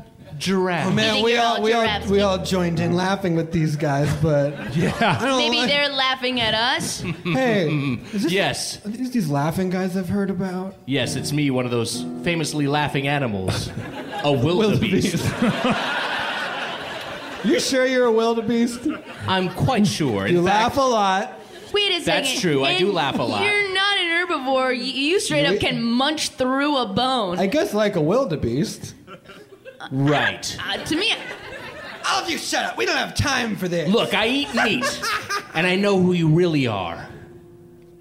giraffes? 0.42 0.90
Oh 0.90 0.94
man, 0.94 1.14
think 1.14 1.26
we 1.26 1.34
you're 1.34 1.42
all 1.42 1.56
all 1.58 1.62
we 1.62 1.72
all 1.74 1.82
giraffes, 1.86 2.08
we 2.10 2.18
Nick. 2.18 2.26
all 2.26 2.38
joined 2.40 2.80
in 2.82 2.94
laughing 2.96 3.36
with 3.36 3.52
these 3.54 3.76
guys, 3.78 4.14
but 4.22 4.54
I 4.60 4.70
Yeah. 4.72 5.20
don't 5.22 5.38
Maybe 5.38 5.58
like- 5.58 5.70
they're 5.70 5.90
laughing 5.90 6.42
at 6.42 6.54
us. 6.54 7.02
Hey, 7.24 7.70
is 8.14 8.24
this, 8.24 8.32
Yes. 8.32 8.86
are 8.86 8.90
these 8.90 9.12
these 9.12 9.30
laughing 9.30 9.70
guys 9.70 9.96
I've 9.96 10.10
heard 10.10 10.30
about? 10.30 10.76
Yes, 10.86 11.16
it's 11.16 11.32
me, 11.32 11.50
one 11.52 11.66
of 11.66 11.72
those 11.72 12.04
famously 12.24 12.68
laughing 12.68 13.08
animals. 13.08 13.70
A 14.24 14.32
wildebeest. 14.32 15.24
You 17.44 17.60
sure 17.60 17.88
you're 17.88 18.06
a 18.06 18.12
wildebeest? 18.12 18.88
I'm 19.28 19.50
quite 19.50 19.88
sure. 19.88 20.28
In 20.28 20.36
You 20.36 20.46
fact, 20.46 20.76
laugh 20.76 20.78
a 20.78 20.82
lot. 20.88 21.40
Wait 21.74 21.90
a 21.92 22.02
second. 22.02 22.06
That's 22.26 22.40
true, 22.40 22.64
I 22.64 22.78
do 22.78 22.86
And 22.88 22.94
laugh 22.94 23.18
a 23.18 23.24
lot. 23.24 23.44
You're 23.44 23.74
not 23.74 23.98
an 23.98 24.28
herbivore. 24.28 24.78
You, 24.78 24.84
you 24.84 25.20
straight 25.20 25.48
up 25.48 25.60
can 25.60 25.82
munch 25.82 26.30
through 26.30 26.78
a 26.78 26.86
bone. 26.86 27.40
I 27.40 27.48
guess 27.48 27.74
like 27.74 27.96
a 27.96 28.02
wildebeest. 28.02 28.94
Right. 29.90 30.58
Uh, 30.64 30.78
to 30.78 30.96
me, 30.96 31.14
All 32.10 32.24
of 32.24 32.30
you 32.30 32.38
shut 32.38 32.66
up. 32.66 32.78
We 32.78 32.86
don't 32.86 32.98
have 32.98 33.16
time 33.16 33.56
for 33.56 33.68
this. 33.68 33.90
Look, 33.90 34.14
I 34.14 34.28
eat 34.28 34.54
meat, 34.54 35.02
and 35.54 35.66
I 35.66 35.76
know 35.76 36.00
who 36.00 36.14
you 36.14 36.28
really 36.30 36.68
are. 36.68 37.08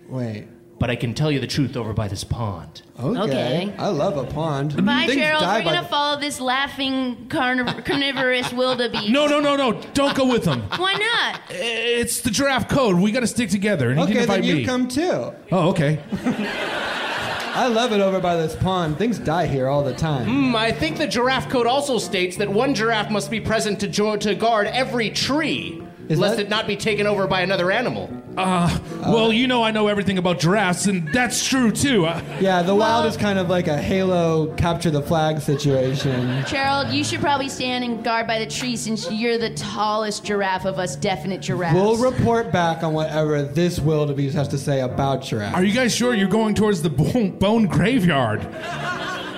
Wait. 0.08 0.46
But 0.78 0.88
I 0.88 0.96
can 0.96 1.12
tell 1.12 1.30
you 1.30 1.40
the 1.40 1.46
truth 1.46 1.76
over 1.76 1.92
by 1.92 2.08
this 2.08 2.24
pond. 2.24 2.80
Okay. 2.98 3.20
Okay. 3.20 3.74
I 3.78 3.88
love 3.88 4.16
a 4.16 4.24
pond. 4.24 4.74
bye, 4.86 5.04
Things 5.04 5.16
Gerald. 5.20 5.42
die 5.42 5.58
We're 5.58 5.64
by 5.64 5.70
gonna 5.72 5.82
the- 5.82 5.88
follow 5.88 6.18
this 6.18 6.40
laughing 6.40 7.26
carniv- 7.28 7.84
carnivorous 7.84 8.50
wildebeest. 8.50 9.10
No, 9.10 9.26
no, 9.26 9.40
no, 9.40 9.56
no. 9.56 9.72
Don't 9.92 10.16
go 10.16 10.24
with 10.26 10.44
them. 10.44 10.62
Why 10.78 10.94
not? 10.94 11.40
It's 11.50 12.22
the 12.22 12.30
giraffe 12.30 12.68
code. 12.70 12.98
We 12.98 13.12
got 13.12 13.20
to 13.20 13.26
stick 13.26 13.50
together. 13.50 13.90
And 13.90 13.98
he 14.00 14.04
Okay, 14.06 14.14
can 14.20 14.28
then 14.28 14.42
you 14.44 14.54
me. 14.56 14.64
come 14.64 14.88
too. 14.88 15.34
Oh, 15.52 15.68
okay. 15.70 16.00
I 17.52 17.66
love 17.66 17.92
it 17.92 18.00
over 18.00 18.20
by 18.20 18.36
this 18.36 18.54
pond. 18.56 18.96
Things 18.96 19.18
die 19.18 19.46
here 19.46 19.66
all 19.68 19.82
the 19.82 19.92
time. 19.94 20.24
Hmm, 20.26 20.56
I 20.56 20.70
think 20.72 20.98
the 20.98 21.06
giraffe 21.06 21.48
code 21.48 21.66
also 21.66 21.98
states 21.98 22.36
that 22.36 22.48
one 22.48 22.74
giraffe 22.74 23.10
must 23.10 23.30
be 23.30 23.40
present 23.40 23.80
to, 23.80 23.88
jo- 23.88 24.16
to 24.16 24.34
guard 24.34 24.68
every 24.68 25.10
tree, 25.10 25.82
Is 26.10 26.18
lest 26.18 26.36
that- 26.36 26.42
it 26.42 26.48
not 26.50 26.66
be 26.66 26.76
taken 26.76 27.06
over 27.06 27.26
by 27.26 27.40
another 27.40 27.70
animal. 27.70 28.10
Uh, 28.36 28.78
well, 29.06 29.32
you 29.32 29.46
know 29.48 29.62
I 29.62 29.70
know 29.70 29.88
everything 29.88 30.16
about 30.18 30.38
giraffes, 30.38 30.86
and 30.86 31.08
that's 31.12 31.44
true 31.46 31.70
too. 31.72 32.06
Uh, 32.06 32.20
Yeah, 32.40 32.62
the 32.62 32.74
wild 32.74 33.06
is 33.06 33.16
kind 33.16 33.38
of 33.38 33.48
like 33.50 33.66
a 33.68 33.76
Halo 33.76 34.52
capture 34.54 34.90
the 34.90 35.02
flag 35.02 35.40
situation. 35.40 36.44
Gerald, 36.46 36.88
you 36.90 37.02
should 37.04 37.20
probably 37.20 37.48
stand 37.48 37.82
and 37.84 38.02
guard 38.04 38.26
by 38.28 38.38
the 38.38 38.46
tree 38.46 38.76
since 38.76 39.10
you're 39.10 39.36
the 39.38 39.50
tallest 39.50 40.24
giraffe 40.24 40.64
of 40.64 40.78
us 40.78 40.94
definite 40.96 41.40
giraffes. 41.42 41.74
We'll 41.74 41.96
report 41.96 42.52
back 42.52 42.82
on 42.82 42.92
whatever 42.92 43.42
this 43.42 43.78
wildebeest 43.80 44.34
has 44.36 44.48
to 44.48 44.58
say 44.58 44.80
about 44.80 45.22
giraffes. 45.22 45.56
are 45.56 45.64
you 45.64 45.72
guys 45.74 45.94
sure 45.94 46.14
you're 46.14 46.28
going 46.28 46.54
towards 46.54 46.82
the 46.82 46.90
bone, 46.90 47.32
bone 47.38 47.66
graveyard? 47.66 48.40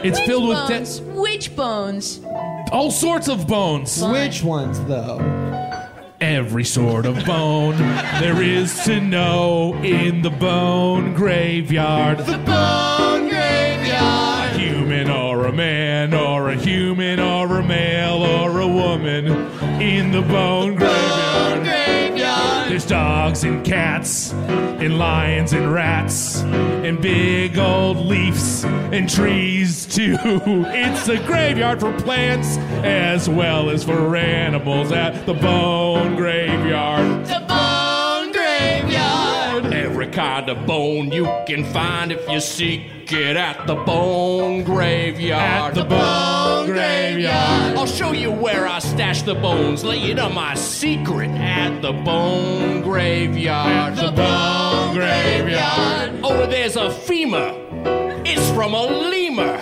It's 0.04 0.18
Which 0.18 0.26
filled 0.26 0.48
with 0.48 0.68
bones? 0.68 0.98
de- 1.00 1.04
Which 1.20 1.56
bones? 1.56 2.20
all 2.72 2.90
sorts 2.90 3.28
of 3.28 3.46
bones. 3.46 4.02
Which 4.02 4.42
ones, 4.42 4.80
though? 4.84 5.18
Every 6.22 6.62
sort 6.62 7.04
of 7.04 7.24
bone 7.26 7.76
there 8.20 8.40
is 8.40 8.84
to 8.84 9.00
know 9.00 9.74
in 9.82 10.22
the 10.22 10.30
bone 10.30 11.14
graveyard. 11.14 12.18
The 12.18 12.38
bone 12.38 13.28
graveyard. 13.28 14.54
A 14.54 14.56
Human 14.56 15.10
or 15.10 15.46
a 15.46 15.52
man, 15.52 16.14
or 16.14 16.50
a 16.50 16.54
human 16.54 17.18
or 17.18 17.58
a 17.58 17.62
male 17.64 18.22
or 18.22 18.60
a 18.60 18.68
woman 18.68 19.26
in 19.82 20.12
the 20.12 20.22
bone 20.22 20.76
graveyard. 20.76 21.31
There's 22.82 22.90
dogs 22.90 23.44
and 23.44 23.64
cats, 23.64 24.32
and 24.32 24.98
lions 24.98 25.52
and 25.52 25.72
rats, 25.72 26.42
and 26.42 27.00
big 27.00 27.56
old 27.56 27.98
leaves 27.98 28.64
and 28.64 29.08
trees 29.08 29.86
too. 29.86 30.16
It's 30.74 31.08
a 31.08 31.16
graveyard 31.24 31.78
for 31.78 31.92
plants 32.00 32.56
as 32.82 33.28
well 33.28 33.70
as 33.70 33.84
for 33.84 34.16
animals 34.16 34.90
at 34.90 35.26
the 35.26 35.34
bone 35.34 36.16
graveyard. 36.16 37.41
Kind 40.12 40.48
of 40.50 40.66
bone 40.66 41.10
you 41.10 41.24
can 41.46 41.64
find 41.64 42.12
if 42.12 42.28
you 42.28 42.40
seek 42.40 42.82
it 43.10 43.36
at 43.36 43.66
the 43.66 43.74
bone 43.74 44.62
graveyard. 44.62 45.70
At 45.70 45.74
the 45.74 45.84
bone 45.84 46.66
graveyard. 46.66 47.76
I'll 47.76 47.86
show 47.86 48.12
you 48.12 48.30
where 48.30 48.66
I 48.66 48.78
stash 48.78 49.22
the 49.22 49.34
bones. 49.34 49.84
Lay 49.84 50.02
it 50.10 50.18
on 50.18 50.34
my 50.34 50.54
secret 50.54 51.30
at 51.30 51.80
the 51.80 51.92
bone 51.92 52.82
graveyard. 52.82 53.98
At 53.98 54.06
the 54.06 54.12
bone 54.12 54.94
graveyard. 54.94 56.20
Oh, 56.22 56.46
there's 56.46 56.76
a 56.76 56.90
femur. 56.90 57.54
It's 58.24 58.50
from 58.50 58.74
a 58.74 58.82
lemur. 58.82 59.58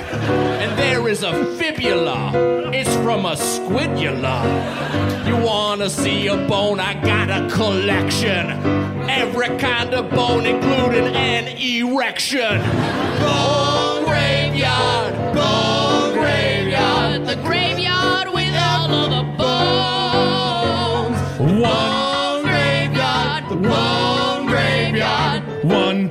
Is 1.10 1.24
a 1.24 1.32
fibula. 1.56 2.70
It's 2.72 2.94
from 2.98 3.26
a 3.26 3.32
squidula. 3.32 5.26
You 5.26 5.36
wanna 5.44 5.90
see 5.90 6.28
a 6.28 6.36
bone? 6.36 6.78
I 6.78 6.94
got 6.94 7.28
a 7.28 7.52
collection. 7.52 8.52
Every 9.10 9.48
kind 9.58 9.92
of 9.92 10.08
bone, 10.10 10.46
including 10.46 11.12
an 11.16 11.48
erection. 11.58 12.60
Bone 13.18 14.04
graveyard. 14.04 15.34
Bone 15.34 15.69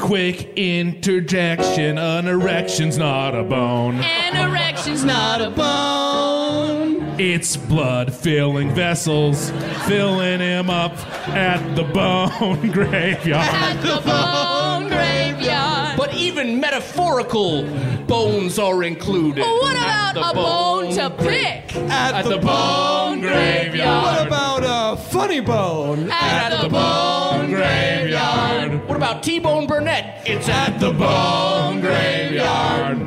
quick 0.10 0.58
interjection 0.58 2.00
an 2.00 2.28
erection's 2.28 2.98
not 2.98 3.36
a 3.36 3.44
bone. 3.44 3.94
An 3.98 4.50
erection's 4.50 5.04
not 5.06 5.40
a 5.40 5.52
bone. 5.52 7.04
It's 7.20 7.56
blood 7.56 8.12
filling 8.12 8.74
vessels, 8.74 9.52
filling 9.86 10.40
him 10.40 10.72
up 10.72 10.98
at 11.28 11.76
the 11.76 11.84
bone 11.84 12.72
graveyard. 12.72 13.46
At 13.46 13.82
the 13.84 14.02
bone 14.04 14.88
graveyard. 14.90 15.96
But 15.96 16.16
even 16.16 16.60
metaphorical 16.60 17.66
bones 18.08 18.58
are 18.58 18.82
included. 18.82 19.44
what 19.44 19.76
about 19.76 20.32
a 20.32 20.34
bone 20.34 20.92
to 20.96 21.12
pick? 21.24 21.76
At 21.76 22.24
the 22.24 22.40
bone 22.40 23.22
What 23.22 23.30
graveyard. 23.30 24.30
About 24.60 24.98
a 24.98 25.02
funny 25.02 25.40
bone? 25.40 26.10
At 26.12 26.62
the 26.62 26.70
bone 26.70 27.50
graveyard. 27.50 28.88
What 28.88 28.98
about 28.98 29.24
T-Bone 29.24 29.68
Burnett? 29.68 30.24
It's 30.26 30.50
at 30.50 30.80
The 30.80 30.92
bone 30.92 31.82
graveyard. 31.82 33.06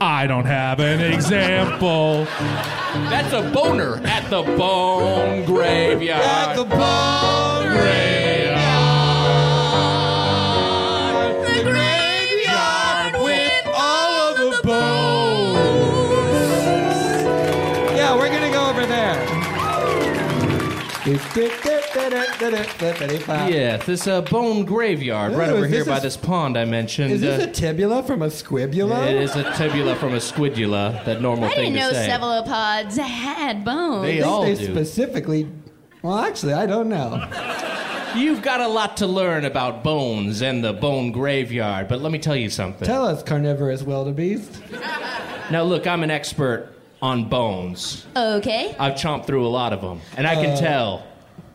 I 0.00 0.26
don't 0.26 0.46
have 0.46 0.80
an 0.80 1.00
example. 1.00 2.24
That's 3.08 3.32
a 3.32 3.50
boner 3.52 4.00
at 4.04 4.28
the 4.30 4.42
bone 4.42 5.44
graveyard. 5.44 6.22
At 6.22 6.54
the 6.56 6.64
bone 6.64 7.72
graveyard. 7.72 8.41
Yeah, 23.50 23.76
this 23.78 24.06
uh, 24.06 24.22
bone 24.22 24.64
graveyard 24.64 25.34
right 25.34 25.48
Ooh, 25.50 25.54
over 25.54 25.64
is 25.66 25.70
here 25.70 25.80
this 25.80 25.88
by 25.88 25.98
a- 25.98 26.00
this 26.00 26.16
pond 26.16 26.56
I 26.56 26.64
mentioned. 26.64 27.12
Is 27.12 27.20
this 27.20 27.44
uh, 27.44 27.48
a 27.48 27.52
tibula 27.52 28.02
from 28.02 28.22
a 28.22 28.26
squibula? 28.28 29.08
it 29.10 29.16
is 29.16 29.36
a 29.36 29.44
tibula 29.54 29.96
from 29.96 30.14
a 30.14 30.18
squidula, 30.18 31.04
that 31.04 31.20
normal 31.20 31.44
I 31.46 31.54
thing 31.54 31.72
didn't 31.72 31.78
know 31.80 31.92
say. 31.92 32.06
cephalopods 32.06 32.96
had 32.96 33.64
bones. 33.64 34.02
They 34.06 34.22
I 34.22 34.26
all 34.26 34.42
they 34.44 34.54
do. 34.54 34.66
specifically. 34.72 35.48
Well, 36.02 36.18
actually, 36.18 36.54
I 36.54 36.66
don't 36.66 36.88
know. 36.88 37.28
You've 38.16 38.42
got 38.42 38.60
a 38.60 38.68
lot 38.68 38.98
to 38.98 39.06
learn 39.06 39.44
about 39.44 39.82
bones 39.82 40.42
and 40.42 40.62
the 40.62 40.72
bone 40.72 41.12
graveyard, 41.12 41.88
but 41.88 42.00
let 42.02 42.12
me 42.12 42.18
tell 42.18 42.36
you 42.36 42.50
something. 42.50 42.86
Tell 42.86 43.06
us, 43.06 43.22
carnivorous 43.22 43.82
wildebeest. 43.82 44.60
now, 45.50 45.62
look, 45.62 45.86
I'm 45.86 46.02
an 46.02 46.10
expert 46.10 46.71
on 47.02 47.28
bones. 47.28 48.06
Okay. 48.16 48.74
I've 48.78 48.94
chomped 48.94 49.26
through 49.26 49.44
a 49.46 49.48
lot 49.50 49.72
of 49.72 49.80
them, 49.80 50.00
and 50.16 50.26
I 50.26 50.36
can 50.36 50.50
uh, 50.50 50.56
tell 50.56 51.06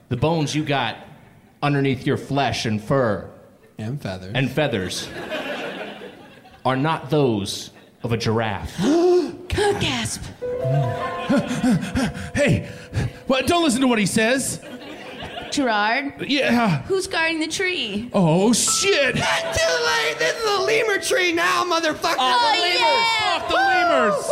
the 0.09 0.17
bones 0.17 0.53
you 0.53 0.63
got 0.63 0.97
underneath 1.63 2.05
your 2.05 2.17
flesh 2.17 2.65
and 2.65 2.83
fur 2.83 3.29
And 3.77 3.99
feathers. 4.01 4.31
and 4.35 4.51
feathers 4.51 5.07
are 6.65 6.75
not 6.75 7.09
those 7.09 7.71
of 8.03 8.11
a 8.11 8.17
giraffe. 8.17 8.77
Gasp. 9.47 10.21
Hey, 12.35 12.69
well, 13.27 13.41
don't 13.45 13.63
listen 13.63 13.81
to 13.81 13.87
what 13.87 13.97
he 13.99 14.05
says. 14.05 14.61
Gerard, 15.51 16.25
Yeah. 16.29 16.83
who's 16.83 17.07
guarding 17.07 17.39
the 17.39 17.47
tree? 17.47 18.09
Oh, 18.13 18.53
shit. 18.53 19.15
Too 19.15 19.21
late! 19.21 20.15
This 20.19 20.35
is 20.37 20.49
a 20.59 20.61
lemur 20.61 20.99
tree 21.01 21.31
now, 21.33 21.63
motherfucker! 21.63 22.15
Oh, 22.17 22.53
oh 22.55 22.75
yeah! 22.77 23.39
Fuck 23.39 23.49
the 23.49 23.55
lemurs. 23.55 24.29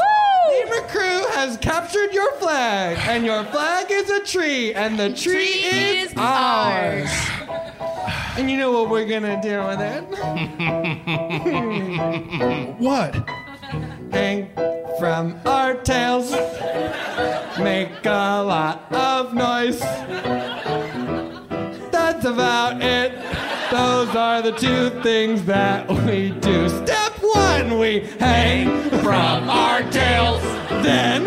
Lemur 0.49 0.81
crew 0.88 1.25
has 1.34 1.58
captured 1.58 2.13
your 2.13 2.31
flag, 2.34 2.97
and 3.08 3.25
your 3.25 3.43
flag 3.45 3.88
is 3.89 4.10
a 4.10 4.23
tree, 4.23 4.73
and 4.73 4.99
the 4.99 5.13
tree, 5.13 5.45
is, 5.45 6.13
ours. 6.17 7.10
And 8.38 8.51
you 8.51 8.58
know 8.58 8.71
what 8.73 8.89
we're 8.89 9.05
gonna 9.08 9.41
do 9.41 9.63
with 9.63 9.79
it? 9.79 10.03
What? 12.79 13.15
Hang 14.12 14.49
from 14.99 15.39
our 15.45 15.75
tails, 15.75 16.31
make 17.60 18.05
a 18.05 18.43
lot 18.43 18.91
of 18.93 19.34
noise. 19.34 19.79
That's 21.91 22.25
about 22.25 22.81
it. 22.81 23.13
Those 23.71 24.15
are 24.15 24.41
the 24.41 24.51
two 24.51 24.89
things 25.01 25.43
that 25.45 25.89
we 25.89 26.31
do. 26.31 26.69
Step 26.69 26.94
one, 27.65 27.80
we 27.80 27.99
hang 28.19 28.89
from 29.01 29.49
our 29.49 29.82
tails, 29.91 30.41
then 30.84 31.23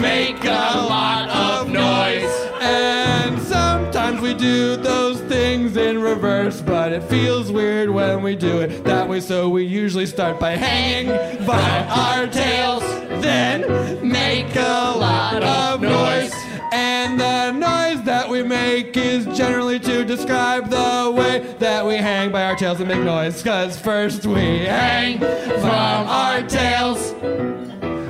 make 0.00 0.42
a 0.44 0.86
lot 0.88 1.28
of 1.28 1.68
noise. 1.68 2.30
And 2.60 3.40
sometimes 3.42 4.20
we 4.20 4.34
do 4.34 4.76
those 4.76 5.20
things 5.22 5.76
in 5.76 6.00
reverse, 6.00 6.60
but 6.60 6.92
it 6.92 7.02
feels 7.04 7.50
weird 7.50 7.90
when 7.90 8.22
we 8.22 8.36
do 8.36 8.60
it 8.60 8.84
that 8.84 9.08
way. 9.08 9.20
So 9.20 9.48
we 9.48 9.64
usually 9.64 10.06
start 10.06 10.38
by 10.38 10.52
hanging 10.56 11.08
by 11.46 11.86
our 11.88 12.26
tails, 12.26 12.82
then 13.22 13.62
make 14.06 14.54
a 14.56 14.94
lot 14.96 15.42
of 15.42 15.80
noise. 15.80 16.32
And 16.72 17.20
the 17.20 17.52
noise 17.52 17.91
that 18.04 18.28
we 18.28 18.42
make 18.42 18.96
is 18.96 19.26
generally 19.36 19.78
to 19.80 20.04
describe 20.04 20.68
the 20.68 21.12
way 21.16 21.54
that 21.58 21.84
we 21.86 21.96
hang 21.96 22.30
by 22.32 22.44
our 22.44 22.56
tails 22.56 22.80
and 22.80 22.88
make 22.88 23.02
noise. 23.02 23.42
Cause 23.42 23.78
first 23.78 24.26
we 24.26 24.58
hang 24.60 25.18
from 25.18 26.08
our 26.08 26.42
tails, 26.42 27.12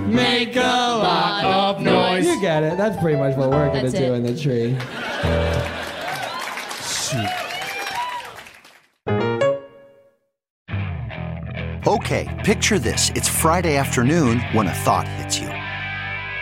make 0.07 0.57
a 0.57 0.61
lot 0.61 1.44
of 1.44 1.83
noise. 1.83 2.26
You 2.26 2.40
get 2.40 2.62
it. 2.62 2.76
That's 2.76 3.00
pretty 3.00 3.18
much 3.18 3.37
what 3.37 3.50
we're 3.50 3.68
gonna 3.68 3.83
That's 3.83 3.94
do 3.94 4.14
it. 4.14 4.16
in 4.16 4.22
the 4.22 4.37
tree. 4.40 4.76
Okay, 11.87 12.28
picture 12.44 12.78
this. 12.78 13.11
It's 13.16 13.28
Friday 13.28 13.76
afternoon 13.76 14.40
when 14.52 14.68
a 14.68 14.72
thought 14.72 15.07
hits 15.09 15.38
you. 15.38 15.51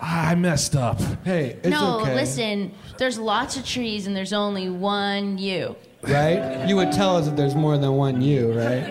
Ah, 0.00 0.28
I 0.28 0.34
messed 0.36 0.76
up. 0.76 1.00
Hey, 1.24 1.58
it's 1.62 1.68
no, 1.68 2.00
okay. 2.00 2.14
listen. 2.14 2.72
There's 2.98 3.18
lots 3.18 3.56
of 3.56 3.66
trees 3.66 4.06
and 4.06 4.14
there's 4.14 4.32
only 4.32 4.68
one 4.68 5.38
you. 5.38 5.74
Right? 6.02 6.68
You 6.68 6.76
would 6.76 6.92
tell 6.92 7.16
us 7.16 7.26
if 7.26 7.34
there's 7.34 7.56
more 7.56 7.76
than 7.76 7.92
one 7.94 8.22
you, 8.22 8.52
right? 8.52 8.86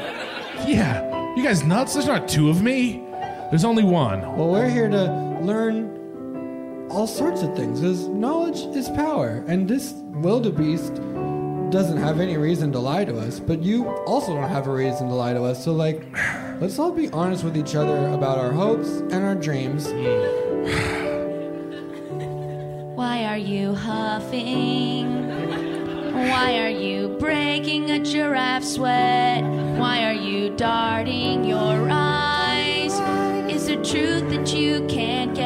Yeah. 0.68 1.36
You 1.36 1.44
guys 1.44 1.64
nuts? 1.64 1.94
There's 1.94 2.08
not 2.08 2.28
two 2.28 2.50
of 2.50 2.62
me. 2.62 3.04
There's 3.50 3.64
only 3.64 3.84
one. 3.84 4.22
Well, 4.36 4.50
we're 4.50 4.70
here 4.70 4.90
to 4.90 5.40
learn 5.42 6.90
all 6.92 7.08
sorts 7.08 7.42
of 7.42 7.56
things 7.56 7.80
because 7.80 8.08
knowledge 8.08 8.60
is 8.76 8.90
power. 8.90 9.46
And 9.48 9.68
this 9.68 9.94
wildebeest 9.94 10.96
doesn't 11.72 11.98
have 11.98 12.20
any 12.20 12.36
reason 12.38 12.72
to 12.74 12.80
lie 12.80 13.06
to 13.06 13.18
us, 13.18 13.40
but 13.40 13.62
you 13.62 13.88
also 14.06 14.34
don't 14.34 14.50
have 14.50 14.68
a 14.68 14.72
reason 14.72 15.08
to 15.08 15.14
lie 15.14 15.34
to 15.34 15.44
us. 15.44 15.64
So, 15.64 15.72
like, 15.72 16.06
let's 16.60 16.78
all 16.80 16.92
be 16.92 17.10
honest 17.12 17.46
with 17.46 17.56
each 17.56 17.76
other 17.76 18.08
about 18.10 18.38
our 18.38 18.52
hopes 18.52 18.90
and 18.90 19.24
our 19.24 19.36
dreams. 19.36 19.90
Hmm. 19.90 20.47
Why 22.96 23.26
are 23.26 23.38
you 23.38 23.76
huffing? 23.76 25.28
Why 26.14 26.60
are 26.60 26.70
you 26.70 27.10
breaking 27.20 27.92
a 27.92 28.00
giraffe 28.00 28.64
sweat? 28.64 29.44
Why 29.44 30.04
are 30.06 30.14
you 30.14 30.50
darting 30.56 31.44
your 31.44 31.88
eyes? 31.92 32.94
Is 33.52 33.68
there 33.68 33.84
truth 33.84 34.30
that 34.32 34.54
you 34.54 34.86
can't 34.88 35.37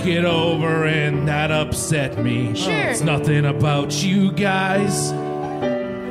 It 0.00 0.06
it 0.06 0.24
over 0.24 0.86
and 0.86 1.28
that 1.28 1.50
upset 1.50 2.16
me. 2.16 2.54
Sure. 2.54 2.72
It's 2.72 3.02
nothing 3.02 3.44
about 3.44 4.02
you 4.02 4.32
guys. 4.32 5.12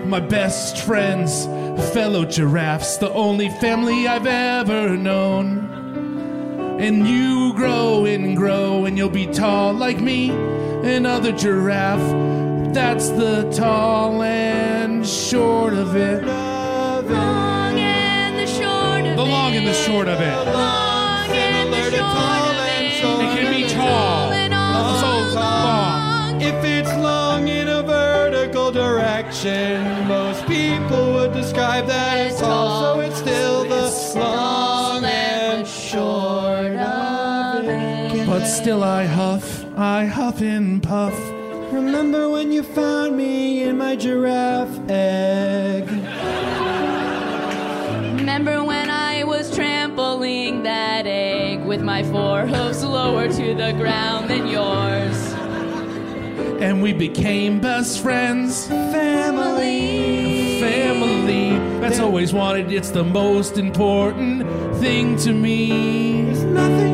My 0.06 0.20
best 0.20 0.78
friends, 0.78 1.46
fellow 1.92 2.24
giraffes, 2.26 2.98
the 2.98 3.12
only 3.12 3.50
family 3.50 4.08
I've 4.08 4.28
ever 4.28 4.96
known. 4.96 6.78
And 6.80 7.08
you 7.08 7.54
grow 7.56 8.06
and 8.06 8.38
grow 8.38 8.86
and 8.86 8.96
you'll 8.96 9.10
be 9.10 9.26
tall 9.26 9.74
like 9.74 10.00
me, 10.00 10.30
another 10.30 11.32
giraffe. 11.32 12.74
That's 12.74 13.10
the 13.10 13.52
tall 13.56 14.22
and 14.22 15.06
short 15.06 15.74
of 15.74 15.96
it. 15.96 16.26
Long 16.26 17.80
and 17.80 18.38
the 18.38 18.46
short 18.46 19.06
of 19.06 19.16
The 19.18 19.26
long 19.26 19.56
and 19.56 19.66
the 19.66 19.74
short 19.74 20.08
of 20.08 20.22
it. 20.22 20.89
Tall. 23.80 24.32
And 24.32 24.54
all 24.54 25.00
So 25.00 25.36
long. 25.36 26.42
If 26.42 26.64
it's 26.64 26.94
long 26.98 27.48
in 27.48 27.68
a 27.68 27.82
vertical 27.84 28.72
direction, 28.72 30.08
most 30.08 30.46
people 30.48 31.14
would 31.14 31.34
describe 31.34 31.86
that 31.88 32.18
as 32.18 32.40
tall, 32.40 32.96
so 32.96 33.00
it's 33.02 33.18
still 33.18 33.64
the 33.64 34.20
long 34.20 35.04
and 35.06 35.68
short 35.68 36.76
of 36.76 37.66
it. 37.68 38.26
But 38.28 38.46
still 38.46 38.84
I 38.84 39.06
huff, 39.06 39.66
I 39.78 40.06
huff 40.06 40.42
and 40.42 40.82
puff. 40.82 41.18
Remember 41.72 42.30
when 42.30 42.52
you 42.52 42.64
found 42.64 43.16
me 43.16 43.64
in 43.64 43.78
my 43.78 43.96
giraffe 43.96 44.80
egg? 44.90 45.88
Remember 48.20 48.64
with 51.70 51.82
my 51.84 52.02
four 52.02 52.48
hooves 52.48 52.84
lower 52.84 53.28
to 53.28 53.54
the 53.54 53.72
ground 53.74 54.28
than 54.28 54.48
yours? 54.48 55.34
And 56.60 56.82
we 56.82 56.94
became 56.94 57.60
best 57.62 58.02
friends. 58.02 58.68
Family. 58.68 60.60
Family. 60.60 61.60
That's 61.80 62.00
always 62.00 62.34
wanted, 62.34 62.72
it's 62.72 62.90
the 62.90 63.04
most 63.04 63.60
important 63.60 64.48
thing 64.78 65.16
to 65.18 65.32
me. 65.32 66.24
There's 66.24 66.44
nothing 66.44 66.89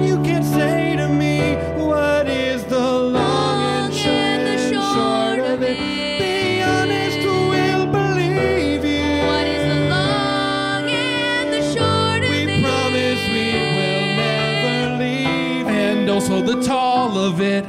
of 17.25 17.41
it. 17.41 17.63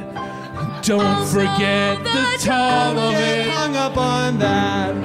Don't 0.83 1.01
also 1.01 1.39
forget 1.39 1.97
the, 2.03 2.03
the 2.03 2.37
tall 2.39 2.97
of 2.97 3.15
it. 3.15 3.49
Hung 3.49 3.75
up 3.75 3.97
on 3.97 4.37
that. 4.37 4.95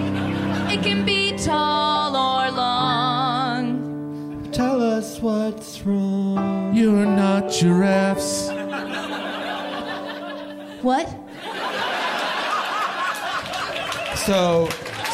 It 0.70 0.82
can 0.82 1.04
be 1.06 1.36
tall 1.38 2.14
or 2.14 2.50
long. 2.50 4.50
Tell 4.52 4.82
us 4.82 5.18
what's 5.20 5.80
wrong. 5.82 6.74
You're 6.74 7.06
not 7.06 7.50
giraffes. 7.50 8.50
What? 10.82 11.08
So, 14.16 14.68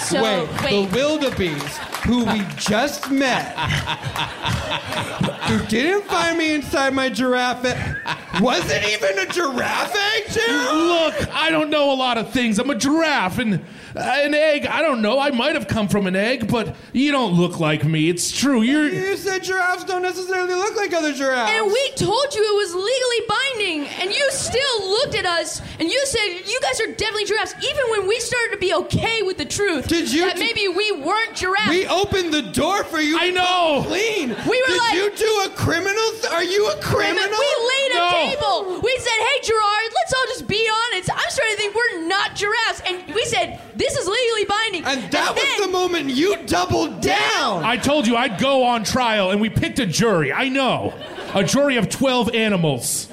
so 0.05 0.23
wait, 0.23 0.49
wait, 0.63 0.71
the 0.71 0.89
wildebeest 0.95 1.79
who 2.05 2.25
we 2.25 2.43
just 2.57 3.11
met 3.11 3.55
who 5.49 5.67
didn't 5.67 6.05
find 6.05 6.39
me 6.39 6.55
inside 6.55 6.95
my 6.95 7.09
giraffe, 7.09 7.65
egg- 7.65 8.41
wasn't 8.43 8.85
even 8.89 9.19
a 9.19 9.27
giraffe 9.27 9.95
egg, 9.97 10.25
Gerald? 10.31 10.77
Look, 10.79 11.35
I 11.35 11.51
don't 11.51 11.71
know 11.71 11.93
a 11.93 11.95
lot 11.97 12.19
of 12.19 12.31
things. 12.31 12.59
I'm 12.59 12.71
a 12.71 12.75
giraffe 12.75 13.39
and 13.39 13.55
uh, 13.55 14.01
an 14.01 14.35
egg. 14.35 14.67
I 14.67 14.83
don't 14.83 15.01
know. 15.03 15.19
I 15.19 15.31
might 15.31 15.55
have 15.55 15.67
come 15.67 15.89
from 15.89 16.07
an 16.07 16.15
egg, 16.15 16.51
but 16.51 16.77
you 16.93 17.11
don't 17.11 17.33
look 17.35 17.59
like 17.59 17.85
me. 17.85 18.09
It's 18.09 18.31
true. 18.31 18.63
You're. 18.63 18.89
You 18.89 19.17
said 19.17 19.43
giraffes 19.43 19.85
don't 19.85 20.03
necessarily 20.03 20.55
look 20.55 20.77
like 20.77 20.93
other 20.93 21.13
giraffes. 21.13 21.51
And 21.53 21.67
we 21.67 21.91
told 21.97 22.35
you 22.35 22.43
it 22.43 22.57
was 22.57 22.75
legally 22.75 23.27
binding, 23.29 24.01
and 24.01 24.11
you 24.15 24.31
still 24.31 24.89
looked 24.91 25.15
at 25.15 25.27
us 25.27 25.61
and 25.81 25.89
you 25.91 26.01
said 26.07 26.27
you 26.47 26.61
guys 26.61 26.81
are 26.81 26.93
definitely 26.93 27.25
giraffes, 27.25 27.55
even 27.65 27.85
when 27.91 28.07
we 28.09 28.21
started 28.21 28.53
to 28.53 28.59
be 28.59 28.75
okay 28.75 29.23
with 29.23 29.39
the 29.39 29.45
truth. 29.45 29.89
Did 29.89 30.13
you 30.13 30.27
That 30.27 30.37
t- 30.37 30.45
maybe 30.45 30.69
we 30.69 30.93
weren't 30.93 31.35
giraffes. 31.35 31.71
we 31.71 31.87
opened 31.87 32.33
the 32.33 32.43
door 32.43 32.85
for 32.85 33.01
you. 33.01 33.19
I 33.19 33.31
know. 33.31 33.85
Clean. 33.87 34.29
We 34.29 34.35
were 34.35 34.67
Did 34.69 34.79
like- 34.79 34.95
you 34.95 35.11
do 35.17 35.38
a 35.45 35.49
criminal? 35.51 36.11
Th- 36.21 36.33
are 36.33 36.45
you 36.45 36.69
a 36.71 36.77
criminal? 36.81 37.39
We 37.39 37.53
laid 37.73 37.93
a 37.93 37.99
No. 37.99 38.11
table. 38.11 38.81
We 38.83 38.97
said, 38.99 39.19
"Hey, 39.19 39.41
Gerard, 39.43 39.91
let's 39.95 40.13
all 40.13 40.25
just 40.29 40.47
be 40.47 40.69
honest. 40.69 41.11
I'm 41.13 41.31
starting 41.31 41.57
to 41.57 41.61
think 41.63 41.75
we're 41.75 42.07
not 42.07 42.35
giraffes." 42.35 42.83
And 42.87 43.15
we 43.15 43.25
said, 43.25 43.61
"This 43.77 43.95
is 43.97 44.07
legally 44.07 44.45
binding." 44.45 44.85
and 44.85 45.11
that 45.13 45.35
was 45.35 45.43
then- 45.43 45.61
the 45.63 45.69
moment 45.69 46.11
you 46.11 46.37
doubled 46.47 47.01
down. 47.01 47.65
I 47.65 47.77
told 47.77 48.07
you 48.07 48.17
I'd 48.17 48.39
go 48.39 48.65
on 48.65 48.85
trial, 48.85 49.31
and 49.31 49.41
we 49.41 49.49
picked 49.51 49.79
a 49.79 49.87
jury. 49.87 50.33
I 50.33 50.49
know. 50.49 50.95
A 51.35 51.45
jury 51.45 51.77
of 51.77 51.89
12 51.89 52.35
animals. 52.35 53.09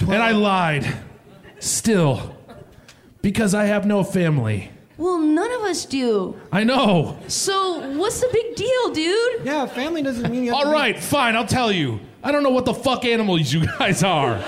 And 0.00 0.22
I 0.22 0.30
lied. 0.32 0.86
Still. 1.58 2.34
Because 3.22 3.54
I 3.54 3.64
have 3.64 3.86
no 3.86 4.04
family. 4.04 4.70
Well, 4.98 5.18
none 5.18 5.52
of 5.52 5.60
us 5.62 5.84
do. 5.84 6.40
I 6.50 6.64
know. 6.64 7.18
So 7.28 7.96
what's 7.98 8.20
the 8.20 8.28
big 8.32 8.56
deal, 8.56 8.90
dude? 8.92 9.44
yeah, 9.44 9.66
family 9.66 10.02
doesn't 10.02 10.30
mean 10.30 10.42
you 10.44 10.50
have 10.50 10.54
All 10.58 10.64
to 10.64 10.70
be- 10.70 10.74
right, 10.74 10.98
fine, 10.98 11.36
I'll 11.36 11.46
tell 11.46 11.70
you. 11.70 12.00
I 12.24 12.32
don't 12.32 12.42
know 12.42 12.50
what 12.50 12.64
the 12.64 12.74
fuck 12.74 13.04
animals 13.04 13.52
you 13.52 13.66
guys 13.78 14.02
are. 14.02 14.38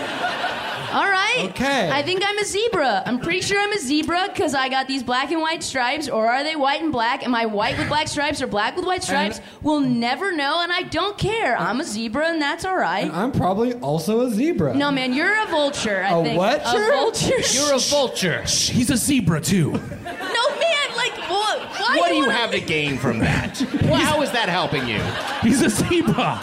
All 0.92 1.08
right. 1.08 1.46
Okay. 1.50 1.90
I 1.90 2.02
think 2.02 2.22
I'm 2.24 2.38
a 2.38 2.44
zebra. 2.44 3.02
I'm 3.04 3.18
pretty 3.20 3.40
sure 3.42 3.60
I'm 3.60 3.72
a 3.72 3.78
zebra 3.78 4.28
because 4.32 4.54
I 4.54 4.68
got 4.68 4.88
these 4.88 5.02
black 5.02 5.30
and 5.30 5.40
white 5.40 5.62
stripes, 5.62 6.08
or 6.08 6.26
are 6.26 6.42
they 6.42 6.56
white 6.56 6.80
and 6.82 6.90
black? 6.92 7.24
Am 7.24 7.34
I 7.34 7.46
white 7.46 7.76
with 7.78 7.88
black 7.88 8.08
stripes 8.08 8.40
or 8.40 8.46
black 8.46 8.74
with 8.76 8.84
white 8.86 9.02
stripes? 9.02 9.40
we'll 9.62 9.80
never 9.80 10.32
know, 10.32 10.62
and 10.62 10.72
I 10.72 10.82
don't 10.82 11.18
care. 11.18 11.58
I'm 11.58 11.80
a 11.80 11.84
zebra, 11.84 12.28
and 12.28 12.40
that's 12.40 12.64
all 12.64 12.76
right. 12.76 13.10
I'm 13.12 13.32
probably 13.32 13.74
also 13.74 14.22
a 14.22 14.30
zebra. 14.30 14.74
No, 14.74 14.90
man, 14.90 15.12
you're 15.12 15.42
a 15.42 15.46
vulture. 15.46 16.02
I 16.02 16.18
A 16.18 16.22
think 16.24 16.38
what, 16.38 16.62
a 16.64 16.68
sir? 16.70 16.92
vulture. 16.92 17.34
You're 17.52 17.74
a 17.74 17.78
vulture. 17.78 18.46
Shh, 18.46 18.70
He's 18.70 18.90
a 18.90 18.96
zebra, 18.96 19.40
too. 19.40 19.72
no, 19.72 19.78
man. 19.78 20.96
Like, 20.96 21.16
what? 21.30 21.58
Why 21.60 21.96
What 21.98 22.08
do 22.08 22.14
you 22.14 22.22
wanna- 22.26 22.32
have 22.38 22.50
to 22.52 22.60
gain 22.60 22.96
from 22.98 23.18
that? 23.20 23.60
Well, 23.88 23.96
how 23.96 24.20
is 24.22 24.30
that 24.32 24.48
helping 24.50 24.86
you? 24.86 25.00
He's 25.42 25.62
a 25.62 25.70
zebra. 25.70 26.40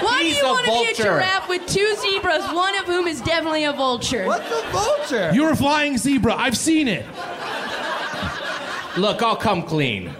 Why 0.00 0.22
He's 0.22 0.34
do 0.34 0.46
you 0.46 0.52
want 0.52 0.64
to 0.64 0.70
be 0.70 1.02
a 1.02 1.04
giraffe 1.04 1.48
with 1.48 1.66
two 1.66 1.94
zebras, 1.96 2.44
one 2.52 2.76
of 2.78 2.86
whom 2.86 3.06
is 3.06 3.20
definitely 3.20 3.64
a 3.64 3.72
vulture? 3.72 4.26
What's 4.26 4.50
a 4.50 4.62
vulture? 4.70 5.30
You're 5.34 5.50
a 5.50 5.56
flying 5.56 5.98
zebra. 5.98 6.34
I've 6.34 6.56
seen 6.56 6.88
it. 6.88 7.04
Look, 8.96 9.22
I'll 9.22 9.36
come 9.36 9.62
clean. 9.62 10.12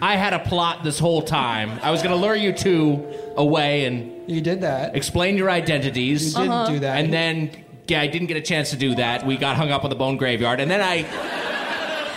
I 0.00 0.16
had 0.16 0.32
a 0.32 0.38
plot 0.38 0.82
this 0.82 0.98
whole 0.98 1.22
time. 1.22 1.78
I 1.82 1.90
was 1.90 2.02
going 2.02 2.14
to 2.14 2.20
lure 2.20 2.34
you 2.34 2.52
two 2.52 3.06
away 3.36 3.84
and 3.84 4.30
You 4.30 4.40
did 4.40 4.62
that. 4.62 4.96
explain 4.96 5.36
your 5.36 5.50
identities. 5.50 6.34
You 6.34 6.44
didn't 6.44 6.48
do 6.48 6.54
uh-huh. 6.54 6.78
that. 6.80 7.04
And 7.04 7.12
then, 7.12 7.50
yeah, 7.86 8.00
I 8.00 8.06
didn't 8.06 8.28
get 8.28 8.36
a 8.36 8.40
chance 8.40 8.70
to 8.70 8.76
do 8.76 8.94
that. 8.94 9.26
We 9.26 9.36
got 9.36 9.56
hung 9.56 9.70
up 9.70 9.84
on 9.84 9.90
the 9.90 9.96
bone 9.96 10.16
graveyard, 10.16 10.60
and 10.60 10.70
then 10.70 10.80
I. 10.80 11.48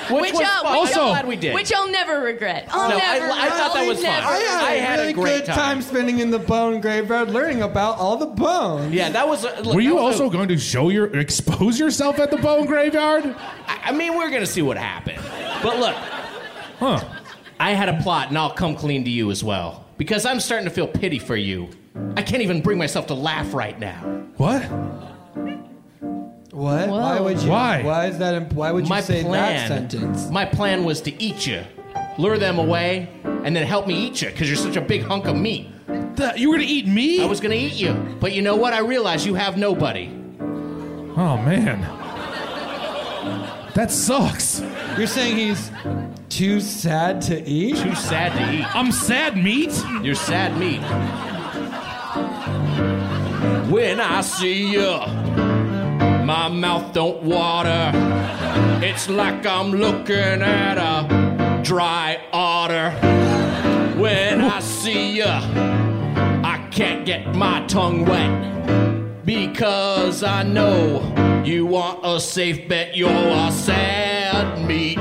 Which, 0.09 0.33
was 0.33 0.41
I'll- 0.45 0.63
fun. 0.63 0.75
Also- 0.75 1.01
I'm 1.01 1.09
glad 1.09 1.27
we 1.27 1.35
did. 1.35 1.53
Which 1.53 1.73
I'll 1.73 1.89
never 1.89 2.19
regret. 2.21 2.67
I'll 2.71 2.89
No, 2.89 2.97
never. 2.97 3.25
I 3.31 3.49
thought 3.49 3.73
that 3.73 3.87
was 3.87 3.97
fun. 3.97 4.03
never- 4.11 4.27
I 4.27 4.35
had, 4.37 4.63
I 4.63 4.71
a 4.73 4.81
had 4.81 4.99
a 4.99 5.13
great 5.13 5.37
good 5.39 5.45
time. 5.45 5.55
time 5.55 5.81
spending 5.81 6.19
in 6.19 6.31
the 6.31 6.39
bone 6.39 6.81
graveyard, 6.81 7.29
learning 7.31 7.61
about 7.61 7.97
all 7.97 8.17
the 8.17 8.25
bones. 8.25 8.93
yeah, 8.93 9.09
that 9.09 9.27
was. 9.27 9.43
Look, 9.43 9.75
Were 9.75 9.81
you 9.81 9.95
that 9.95 10.03
was 10.03 10.19
a- 10.19 10.23
also 10.23 10.29
going 10.31 10.47
to 10.49 10.57
show 10.57 10.89
your 10.89 11.05
expose 11.17 11.79
yourself 11.79 12.19
at 12.19 12.31
the 12.31 12.37
bone 12.37 12.65
graveyard? 12.65 13.23
I 13.67 13.79
I 13.85 13.91
mean, 13.91 14.15
we're 14.17 14.29
gonna 14.29 14.45
see 14.45 14.61
what 14.61 14.77
happened. 14.77 15.19
But 15.61 15.79
look, 15.79 15.95
Huh. 16.79 17.01
I 17.59 17.71
had 17.73 17.87
a 17.89 18.01
plot, 18.01 18.29
and 18.29 18.37
I'll 18.37 18.49
come 18.51 18.75
clean 18.75 19.03
to 19.05 19.09
you 19.09 19.29
as 19.31 19.43
well. 19.43 19.85
Because 19.97 20.25
I'm 20.25 20.39
starting 20.39 20.65
to 20.67 20.73
feel 20.73 20.87
pity 20.87 21.19
for 21.19 21.35
you. 21.35 21.69
I 22.17 22.21
can't 22.23 22.41
even 22.41 22.61
bring 22.61 22.77
myself 22.77 23.07
to 23.07 23.13
laugh 23.13 23.53
right 23.53 23.79
now. 23.79 24.01
What? 24.37 24.63
What? 26.53 26.87
Why 26.87 27.19
would 27.19 27.41
you? 27.41 27.49
Why? 27.49 27.81
Why 27.81 28.05
is 28.05 28.19
that? 28.19 28.53
Why 28.53 28.71
would 28.71 28.83
you 28.83 28.89
my 28.89 29.01
say 29.01 29.23
plan, 29.23 29.69
that 29.69 29.89
sentence? 29.89 30.29
My 30.29 30.45
plan 30.45 30.83
was 30.83 31.01
to 31.01 31.21
eat 31.21 31.47
you, 31.47 31.63
lure 32.19 32.37
them 32.37 32.59
away, 32.59 33.09
and 33.23 33.55
then 33.55 33.65
help 33.65 33.87
me 33.87 33.95
eat 33.95 34.21
you 34.21 34.29
because 34.29 34.47
you're 34.49 34.55
such 34.57 34.75
a 34.75 34.81
big 34.81 35.01
hunk 35.01 35.25
of 35.25 35.35
meat. 35.35 35.67
The- 35.87 36.33
you 36.37 36.49
were 36.51 36.57
going 36.57 36.67
to 36.67 36.73
eat 36.73 36.85
me? 36.85 37.23
I 37.23 37.25
was 37.25 37.39
gonna 37.39 37.55
eat 37.55 37.73
you, 37.73 37.93
but 38.19 38.33
you 38.33 38.43
know 38.43 38.55
what? 38.55 38.71
I 38.71 38.79
realized 38.81 39.25
you 39.25 39.33
have 39.33 39.57
nobody. 39.57 40.11
Oh, 41.15 41.37
man. 41.43 41.81
That 43.73 43.89
sucks. 43.89 44.61
You're 44.95 45.07
saying 45.07 45.37
he's 45.37 45.71
too 46.29 46.59
sad 46.61 47.21
to 47.23 47.43
eat? 47.49 47.77
Too 47.77 47.95
sad 47.95 48.31
to 48.37 48.59
eat. 48.59 48.75
I'm 48.75 48.91
sad 48.91 49.35
meat. 49.35 49.73
You're 50.03 50.13
sad 50.13 50.55
meat. 50.59 50.81
When 53.71 53.99
I 53.99 54.21
see 54.21 54.71
you, 54.71 54.99
my 56.25 56.47
mouth 56.47 56.93
don't 56.93 57.21
water. 57.23 57.91
It's 58.81 59.09
like 59.09 59.45
I'm 59.45 59.71
looking 59.71 60.41
at 60.41 60.77
a 60.77 61.61
dry 61.63 62.19
otter. 62.31 62.91
When 63.99 64.41
I 64.41 64.59
see 64.61 65.17
you, 65.17 65.25
I 65.25 66.65
can't 66.71 67.05
get 67.05 67.35
my 67.35 67.65
tongue 67.67 68.05
wet 68.05 69.25
because 69.25 70.23
I 70.23 70.43
know 70.43 71.43
you 71.45 71.65
want 71.65 71.99
a 72.03 72.19
safe 72.19 72.69
bet. 72.69 72.95
You're 72.95 73.09
a 73.09 73.51
sad 73.51 74.65
meat. 74.65 74.99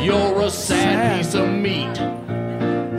You're 0.00 0.42
a 0.42 0.50
sad 0.50 1.18
piece 1.18 1.34
of 1.34 1.48
meat. 1.48 1.96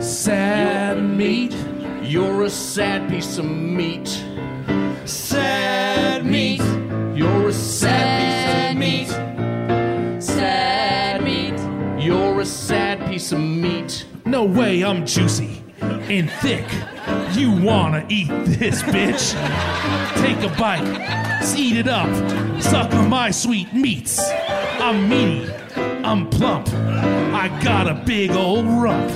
Sad 0.02 1.02
meat. 1.02 1.54
You're 2.02 2.42
a 2.42 2.50
sad 2.50 3.10
piece 3.10 3.38
of 3.38 3.46
meat. 3.46 4.08
Sad 5.04 6.24
meat. 6.24 6.73
You're 7.24 7.48
a 7.48 7.52
sad 7.54 8.76
piece 8.76 9.14
of 9.16 9.18
meat. 10.18 10.22
Sad 10.22 11.24
meat. 11.24 11.58
You're 11.98 12.42
a 12.42 12.44
sad 12.44 13.06
piece 13.08 13.32
of 13.32 13.40
meat. 13.40 14.04
No 14.26 14.44
way 14.44 14.84
I'm 14.84 15.06
juicy 15.06 15.64
and 15.80 16.30
thick. 16.30 16.66
You 17.32 17.50
wanna 17.50 18.04
eat 18.10 18.28
this, 18.44 18.82
bitch? 18.82 19.32
Take 20.20 20.38
a 20.44 20.54
bite, 20.58 20.84
eat 21.56 21.78
it 21.78 21.88
up, 21.88 22.12
suck 22.62 22.92
on 22.92 23.08
my 23.08 23.30
sweet 23.30 23.72
meats. 23.72 24.20
I'm 24.78 25.08
meaty, 25.08 25.50
I'm 26.04 26.28
plump, 26.28 26.68
I 26.68 27.48
got 27.64 27.88
a 27.88 27.94
big 27.94 28.32
old 28.32 28.66
rump. 28.66 29.08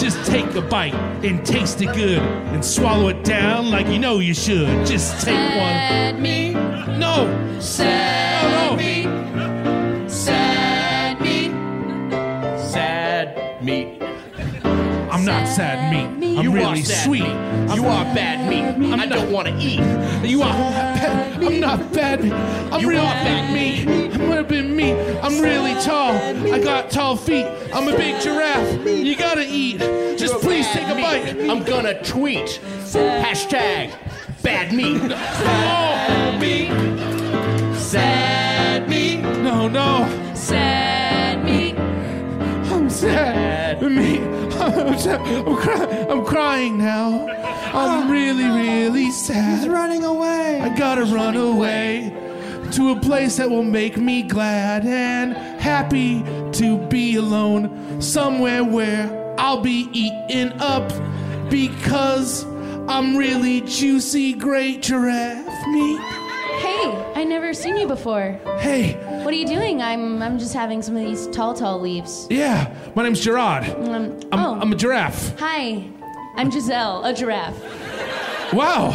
Just 0.00 0.26
take 0.26 0.52
a 0.56 0.62
bite 0.62 0.94
and 1.24 1.46
taste 1.46 1.80
it 1.80 1.94
good 1.94 2.18
and 2.52 2.64
swallow 2.64 3.06
it 3.06 3.22
down 3.22 3.70
like 3.70 3.86
you 3.86 4.00
know 4.00 4.18
you 4.18 4.34
should. 4.34 4.84
Just 4.84 5.24
take 5.24 5.36
Sad 5.36 6.18
meat. 6.18 6.54
one. 6.54 6.55
No! 6.98 7.58
Sad 7.60 8.42
No, 8.52 8.70
no. 8.70 8.76
meat. 8.76 10.10
Sad 10.10 11.20
meat. 11.20 11.50
Sad 12.58 13.62
meat. 13.62 14.02
I'm 15.10 15.24
not 15.24 15.48
sad 15.48 15.90
meat. 15.92 16.36
I'm 16.38 16.44
you 16.44 16.52
really 16.52 16.80
are 16.80 16.84
sad 16.84 17.04
sweet. 17.04 17.22
meat. 17.22 17.30
I'm 17.70 17.76
You 17.78 17.86
are 17.86 18.04
bad 18.14 18.48
meat. 18.50 18.92
I 19.00 19.06
don't 19.06 19.30
want 19.32 19.48
to 19.48 19.54
eat. 19.54 19.80
You 20.28 20.42
are 20.42 20.52
bad. 20.52 21.42
I'm 21.42 21.60
not 21.60 21.92
bad. 21.92 22.20
I'm 22.72 22.80
You 22.80 22.88
real 22.90 23.00
are 23.00 23.14
bad 23.14 23.24
bad 23.24 23.54
me. 23.54 24.10
I'm 24.12 24.28
gonna 24.28 24.44
be 24.44 24.62
me. 24.62 24.92
I'm 25.20 25.40
really 25.40 25.74
tall. 25.82 26.12
I 26.52 26.58
got 26.62 26.90
tall 26.90 27.16
feet. 27.16 27.46
I'm 27.72 27.88
a 27.88 27.96
big 27.96 28.20
giraffe. 28.22 28.86
You 28.86 29.16
gotta 29.16 29.46
eat. 29.48 29.78
Just 30.18 30.34
You're 30.34 30.40
please 30.42 30.66
take 30.68 30.88
a 30.88 30.94
meat. 30.94 31.02
bite. 31.02 31.50
I'm 31.50 31.62
gonna 31.64 32.02
tweet. 32.02 32.60
Hashtag 32.92 33.92
bad 34.46 34.72
meat. 34.72 35.02
Oh, 35.02 36.38
me. 36.40 36.68
Sad 37.76 38.88
me. 38.88 39.16
No, 39.42 39.66
no. 39.66 40.06
Sad 40.34 41.44
me. 41.44 41.76
I'm 42.72 42.88
sad. 42.88 43.82
Me. 43.82 44.20
I'm, 44.20 44.96
sad. 45.00 45.20
I'm, 45.20 45.56
cry- 45.56 46.06
I'm 46.08 46.24
crying 46.24 46.78
now. 46.78 47.26
I'm 47.74 48.06
ah. 48.06 48.08
really, 48.08 48.44
really 48.44 49.10
sad. 49.10 49.54
He's 49.54 49.62
sad. 49.62 49.72
running 49.72 50.04
away. 50.04 50.60
I 50.60 50.68
gotta 50.78 51.06
run 51.06 51.36
away 51.36 52.14
to 52.70 52.92
a 52.92 53.00
place 53.00 53.38
that 53.38 53.50
will 53.50 53.64
make 53.64 53.96
me 53.96 54.22
glad 54.22 54.86
and 54.86 55.36
happy 55.60 56.22
to 56.52 56.78
be 56.86 57.16
alone. 57.16 58.00
Somewhere 58.00 58.62
where 58.62 59.34
I'll 59.38 59.60
be 59.60 59.88
eaten 59.92 60.52
up 60.60 60.88
because 61.50 62.46
I'm 62.88 63.16
really 63.16 63.60
juicy, 63.62 64.32
great 64.34 64.82
giraffe. 64.82 65.66
meat. 65.68 66.00
Hey, 66.60 67.12
I 67.14 67.24
never 67.24 67.52
seen 67.52 67.76
you 67.76 67.86
before. 67.86 68.38
Hey, 68.58 68.94
What 69.24 69.34
are 69.34 69.36
you 69.36 69.46
doing? 69.46 69.82
I'm 69.82 70.22
I'm 70.22 70.38
just 70.38 70.54
having 70.54 70.82
some 70.82 70.96
of 70.96 71.02
these 71.04 71.26
tall, 71.28 71.52
tall 71.54 71.80
leaves. 71.80 72.26
yeah, 72.30 72.72
my 72.94 73.02
name's 73.02 73.20
Gerard. 73.20 73.68
Um, 73.68 74.18
I'm, 74.32 74.40
oh, 74.40 74.58
I'm 74.60 74.72
a 74.72 74.76
giraffe. 74.76 75.38
hi. 75.38 75.84
I'm 76.36 76.50
Giselle, 76.50 77.04
a 77.04 77.12
giraffe. 77.14 77.56
Wow, 78.52 78.92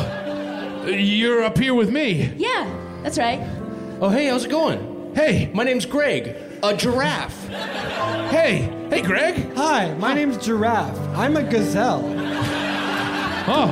you're 0.86 1.43
up 1.43 1.58
here 1.58 1.73
with 1.73 1.89
me. 1.91 2.32
Yeah, 2.38 2.65
that's 3.04 3.17
right. 3.17 3.39
Oh, 3.99 4.10
hey, 4.10 4.27
how's 4.27 4.45
it 4.45 4.51
going? 4.51 5.13
Hey, 5.15 5.51
My 5.54 5.63
name's 5.63 5.86
Greg, 5.86 6.36
a 6.63 6.75
giraffe. 6.75 7.47
hey, 8.30 8.69
hey, 8.89 9.01
Greg. 9.01 9.54
Hi, 9.56 9.93
my 9.95 10.13
name's 10.13 10.38
Giraffe. 10.38 10.97
I'm 11.17 11.36
a 11.36 11.43
gazelle. 11.43 12.01
Oh, 13.53 13.67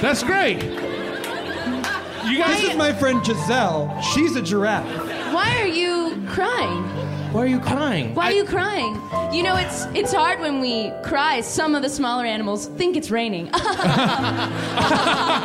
that's 0.00 0.22
great. 0.22 0.62
You 0.62 2.38
guys, 2.38 2.60
This 2.62 2.70
is 2.70 2.76
my 2.76 2.92
friend 2.92 3.24
Giselle. 3.24 4.00
She's 4.00 4.34
a 4.36 4.42
giraffe. 4.42 4.86
Why 5.34 5.58
are 5.60 5.66
you 5.66 6.22
crying? 6.28 6.84
Why 7.32 7.42
are 7.42 7.46
you 7.46 7.60
crying? 7.60 8.14
Why 8.14 8.24
are 8.26 8.32
you 8.32 8.44
crying? 8.44 8.94
You 9.32 9.42
know, 9.42 9.56
it's 9.56 9.84
it's 9.94 10.12
hard 10.12 10.40
when 10.40 10.60
we 10.60 10.90
cry. 11.04 11.40
Some 11.42 11.74
of 11.74 11.82
the 11.82 11.88
smaller 11.88 12.24
animals 12.24 12.66
think 12.66 12.96
it's 12.96 13.10
raining. 13.10 13.50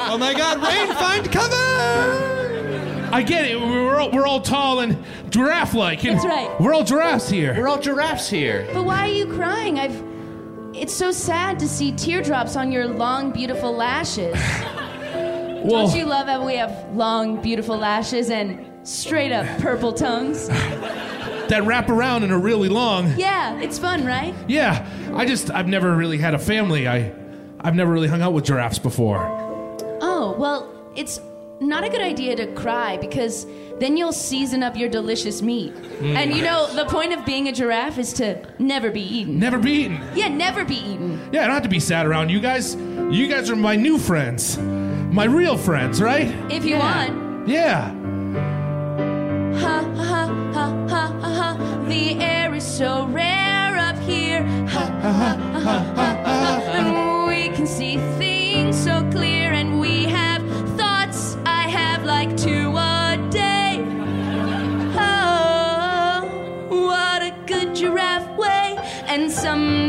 Oh 0.07 0.17
my 0.17 0.33
god, 0.33 0.61
rain, 0.63 0.87
find 0.95 1.29
cover! 1.31 3.09
I 3.11 3.21
get 3.21 3.45
it. 3.45 3.59
We're 3.59 3.99
all, 3.99 4.11
we're 4.11 4.25
all 4.25 4.39
tall 4.39 4.79
and 4.79 4.97
giraffe-like. 5.29 6.05
and 6.05 6.15
That's 6.15 6.25
right. 6.25 6.49
We're 6.61 6.73
all 6.73 6.83
giraffes 6.83 7.29
here. 7.29 7.53
We're 7.57 7.67
all 7.67 7.79
giraffes 7.79 8.29
here. 8.29 8.67
but 8.73 8.83
why 8.85 9.01
are 9.09 9.13
you 9.13 9.25
crying? 9.25 9.79
I've. 9.79 10.14
It's 10.77 10.93
so 10.93 11.11
sad 11.11 11.57
to 11.59 11.69
see 11.69 11.93
teardrops 11.93 12.57
on 12.57 12.69
your 12.69 12.85
long, 12.85 13.31
beautiful 13.31 13.71
lashes. 13.71 14.33
well, 15.63 15.87
Don't 15.87 15.97
you 15.97 16.05
love 16.05 16.27
how 16.27 16.45
we 16.45 16.55
have 16.55 16.93
long, 16.93 17.41
beautiful 17.41 17.77
lashes 17.77 18.29
and 18.29 18.85
straight 18.85 19.31
up 19.31 19.45
purple 19.61 19.93
tongues? 19.93 20.47
that 21.47 21.63
wrap 21.63 21.89
around 21.89 22.23
and 22.23 22.33
are 22.33 22.39
really 22.39 22.67
long. 22.67 23.13
Yeah, 23.17 23.57
it's 23.61 23.79
fun, 23.79 24.05
right? 24.05 24.35
Yeah, 24.49 24.85
I 25.13 25.25
just 25.25 25.49
I've 25.49 25.67
never 25.67 25.95
really 25.95 26.17
had 26.17 26.33
a 26.33 26.39
family. 26.39 26.89
I 26.89 27.13
I've 27.61 27.75
never 27.75 27.91
really 27.91 28.09
hung 28.09 28.21
out 28.21 28.33
with 28.33 28.43
giraffes 28.43 28.79
before. 28.79 29.25
Oh, 30.01 30.35
well, 30.37 30.69
it's 30.95 31.21
not 31.61 31.83
a 31.83 31.89
good 31.89 32.01
idea 32.01 32.35
to 32.35 32.47
cry 32.53 32.97
because 32.97 33.45
then 33.79 33.97
you'll 33.97 34.13
season 34.13 34.63
up 34.63 34.75
your 34.75 34.89
delicious 34.89 35.41
meat. 35.41 35.73
Mm. 35.73 36.15
And 36.15 36.33
you 36.33 36.43
know, 36.43 36.67
the 36.73 36.85
point 36.85 37.13
of 37.13 37.25
being 37.25 37.47
a 37.47 37.51
giraffe 37.51 37.97
is 37.97 38.13
to 38.13 38.41
never 38.59 38.91
be 38.91 39.01
eaten. 39.01 39.39
Never 39.39 39.57
be 39.57 39.71
eaten. 39.71 40.01
Yeah, 40.15 40.27
never 40.29 40.63
be 40.65 40.75
eaten. 40.75 41.19
Yeah, 41.31 41.43
I 41.43 41.47
don't 41.47 41.53
have 41.53 41.63
to 41.63 41.69
be 41.69 41.79
sad 41.79 42.05
around 42.05 42.29
you 42.29 42.39
guys. 42.39 42.75
You 42.75 43.27
guys 43.27 43.49
are 43.49 43.55
my 43.55 43.75
new 43.75 43.97
friends, 43.97 44.57
my 44.57 45.25
real 45.25 45.57
friends, 45.57 46.01
right? 46.01 46.33
If 46.51 46.65
you 46.65 46.77
want. 46.77 47.47
Yeah. 47.47 47.91
Ha 49.59 49.81
ha 49.95 50.27
ha 50.53 50.67
ha 50.89 51.07
ha 51.19 51.19
ha. 51.19 51.85
The 51.87 52.19
air 52.19 52.53
is 52.53 52.65
so 52.65 53.05
rare 53.07 53.77
up 53.77 53.97
here. 53.99 54.43
Ha 54.43 54.85
ha 55.01 55.11
ha 55.11 55.37
ha 55.53 55.93
ha 55.95 56.09
ha. 56.25 56.61
And 56.73 57.27
we 57.27 57.55
can 57.55 57.67
see 57.67 57.97
things 58.17 58.75
so 58.75 59.07
clear, 59.11 59.34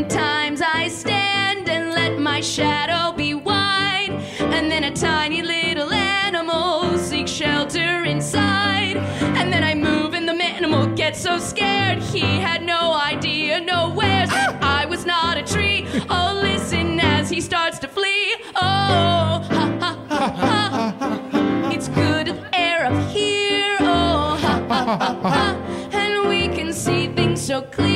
sometimes 0.08 0.62
I 0.62 0.86
stand 0.86 1.68
and 1.68 1.90
let 1.90 2.18
my 2.20 2.40
shadow 2.40 3.12
be 3.16 3.34
wide. 3.34 4.10
And 4.38 4.70
then 4.70 4.84
a 4.84 4.92
tiny 4.92 5.42
little 5.42 5.92
animal 5.92 6.96
seeks 6.96 7.32
shelter 7.32 8.04
inside. 8.04 8.98
And 9.38 9.52
then 9.52 9.64
I 9.64 9.74
move 9.74 10.14
and 10.14 10.28
the 10.28 10.34
animal 10.34 10.86
gets 10.94 11.20
so 11.20 11.38
scared. 11.38 11.98
He 11.98 12.20
had 12.20 12.62
no 12.62 12.92
idea, 12.94 13.60
nowheres. 13.60 14.30
Ah! 14.32 14.82
I 14.82 14.86
was 14.86 15.04
not 15.04 15.38
a 15.38 15.42
tree. 15.42 15.86
Oh, 16.08 16.38
listen 16.40 17.00
as 17.00 17.28
he 17.28 17.40
starts 17.40 17.80
to 17.80 17.88
flee. 17.88 18.36
Oh, 18.54 19.42
ha 19.50 19.64
ha 19.80 20.06
ha 20.08 20.94
ha. 21.00 21.70
It's 21.72 21.88
good 21.88 22.28
air 22.52 22.86
up 22.86 23.08
here. 23.08 23.76
Oh, 23.80 24.38
ha 24.40 24.64
ha 24.68 24.96
ha 25.00 25.30
ha. 25.30 25.88
And 25.92 26.28
we 26.28 26.46
can 26.46 26.72
see 26.72 27.08
things 27.08 27.42
so 27.42 27.62
clear. 27.62 27.95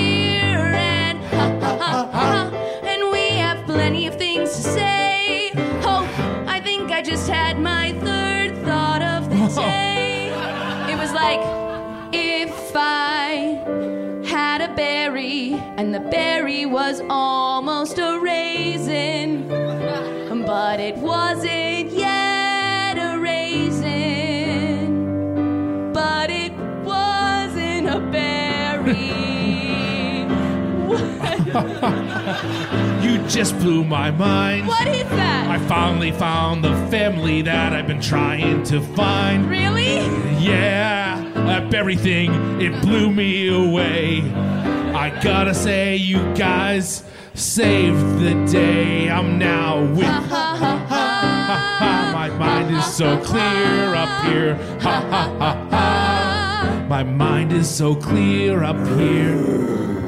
Berry 16.10 16.66
was 16.66 17.00
almost 17.08 17.98
a 17.98 18.18
raisin, 18.20 19.46
but 20.46 20.80
it 20.80 20.96
wasn't 20.96 21.92
yet 21.92 22.96
a 22.98 23.18
raisin, 23.18 24.90
but 25.92 26.30
it 26.30 26.52
wasn't 26.84 27.88
a 27.88 28.00
berry. 28.10 29.10
You 33.02 33.18
just 33.26 33.56
blew 33.58 33.82
my 33.82 34.10
mind. 34.10 34.66
what 34.68 34.86
is 34.86 35.04
that? 35.10 35.48
I 35.50 35.58
finally 35.66 36.12
found 36.12 36.62
the 36.62 36.74
family 36.90 37.42
that 37.42 37.72
I've 37.72 37.86
been 37.88 38.00
trying 38.00 38.62
to 38.64 38.80
find. 38.80 39.48
really? 39.48 39.96
Yeah, 40.38 41.20
that 41.34 41.70
berry 41.70 41.96
thing, 41.96 42.60
it 42.60 42.78
blew 42.82 43.10
me 43.12 43.48
away. 43.48 44.20
I 45.00 45.08
gotta 45.22 45.54
say, 45.54 45.96
you 45.96 46.18
guys 46.34 47.04
saved 47.32 48.20
the 48.20 48.34
day. 48.52 49.08
I'm 49.08 49.38
now 49.38 49.80
with. 49.80 50.04
Ha 50.04 50.20
ha 50.28 50.56
ha 50.58 50.86
ha. 50.90 52.10
My 52.12 52.28
mind 52.28 52.76
is 52.76 52.84
so 52.84 53.18
clear 53.22 53.94
up 53.94 54.26
here. 54.26 54.56
Ha 54.82 55.00
ha 55.10 55.36
ha 55.38 55.68
ha. 55.70 56.86
My 56.86 57.02
mind 57.02 57.54
is 57.54 57.66
so 57.66 57.94
clear 57.94 58.62
up 58.62 58.76
here. 58.98 59.99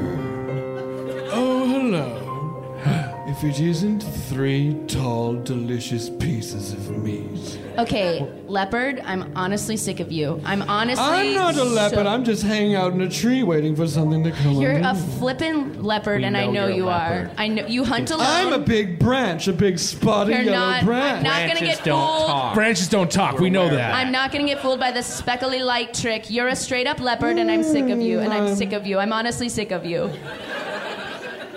If 3.43 3.59
it 3.59 3.65
isn't 3.65 3.99
three 4.29 4.73
tall, 4.87 5.33
delicious 5.33 6.09
pieces 6.09 6.71
of 6.71 6.89
meat. 7.03 7.59
Okay, 7.77 8.25
leopard, 8.47 9.01
I'm 9.03 9.33
honestly 9.35 9.75
sick 9.75 9.99
of 9.99 10.13
you. 10.13 10.39
I'm 10.45 10.61
honestly. 10.61 11.03
I'm 11.03 11.33
not 11.35 11.57
a 11.57 11.63
leopard. 11.65 12.05
so- 12.05 12.07
I'm 12.07 12.23
just 12.23 12.43
hanging 12.43 12.75
out 12.75 12.93
in 12.93 13.01
a 13.01 13.09
tree 13.09 13.43
waiting 13.43 13.75
for 13.75 13.85
something 13.85 14.23
to 14.23 14.31
come 14.31 14.61
You're 14.61 14.77
along. 14.77 14.85
a 14.85 14.95
flippin' 14.95 15.83
leopard, 15.83 16.21
We 16.21 16.27
and 16.27 16.37
I 16.37 16.45
know 16.45 16.51
know 16.51 16.67
you're 16.67 16.89
are. 16.89 17.31
I 17.37 17.49
know 17.49 17.65
you 17.67 17.83
hunt 17.83 18.11
alone. 18.11 18.25
I'm 18.25 18.53
a 18.53 18.59
big 18.59 18.97
branch, 18.97 19.49
a 19.49 19.53
big 19.53 19.77
spotted 19.77 20.35
You're 20.35 20.43
yellow 20.53 20.69
not. 20.69 20.85
branch. 20.85 21.17
I'm 21.17 21.23
not 21.23 21.39
gonna 21.41 21.59
Branches 21.59 21.77
get 21.79 21.83
don't 21.83 22.07
fooled. 22.17 22.27
talk. 22.29 22.53
Branches 22.55 22.87
don't 22.87 23.11
talk. 23.11 23.39
we 23.39 23.49
know 23.49 23.67
that. 23.67 23.93
I'm 23.93 24.13
not 24.13 24.31
gonna 24.31 24.45
get 24.45 24.61
fooled 24.61 24.79
by 24.79 24.91
the 24.91 25.03
speckly 25.03 25.61
light 25.61 25.93
trick. 25.93 26.29
You're 26.29 26.47
a 26.47 26.55
straight 26.55 26.87
up 26.87 27.01
leopard, 27.01 27.37
and 27.37 27.51
I'm 27.51 27.63
sick 27.63 27.89
of 27.89 27.99
you. 27.99 28.19
And 28.19 28.31
I'm 28.31 28.45
mm, 28.45 28.55
sick 28.55 28.71
of 28.71 28.87
you. 28.87 28.99
I'm 28.99 29.11
honestly 29.11 29.49
sick 29.49 29.71
of 29.71 29.83
you. 29.85 30.09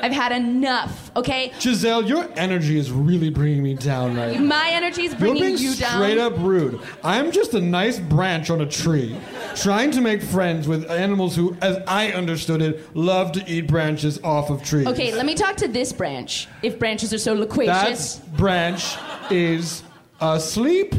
I've 0.03 0.13
had 0.13 0.33
enough. 0.33 1.11
Okay, 1.17 1.53
Giselle, 1.59 2.05
your 2.05 2.29
energy 2.37 2.79
is 2.79 2.91
really 2.91 3.31
bringing 3.31 3.63
me 3.63 3.75
down 3.75 4.17
right 4.17 4.35
now. 4.39 4.41
my 4.41 4.71
energy 4.71 5.05
is 5.07 5.15
bringing 5.15 5.37
You're 5.43 5.57
being 5.57 5.63
you 5.63 5.75
down. 5.75 5.93
straight 5.93 6.19
up 6.19 6.35
rude. 6.39 6.81
I'm 7.03 7.31
just 7.33 7.55
a 7.55 7.61
nice 7.61 7.99
branch 7.99 8.51
on 8.51 8.61
a 8.61 8.67
tree, 8.67 9.17
trying 9.55 9.91
to 9.93 10.01
make 10.01 10.23
friends 10.23 10.69
with 10.69 10.91
animals 10.91 11.35
who, 11.37 11.57
as 11.63 11.79
I 11.87 12.13
understood 12.13 12.63
it, 12.63 12.95
love 12.97 13.33
to 13.33 13.45
eat 13.51 13.67
branches 13.69 14.21
off 14.23 14.51
of 14.51 14.63
trees. 14.63 14.87
Okay, 14.87 15.15
let 15.15 15.27
me 15.27 15.35
talk 15.35 15.57
to 15.57 15.69
this 15.69 15.93
branch. 15.93 16.49
If 16.63 16.79
branches 16.79 17.13
are 17.13 17.19
so 17.19 17.33
loquacious. 17.35 18.17
That 18.17 18.37
branch 18.37 18.97
is 19.31 19.83
asleep, 20.21 20.95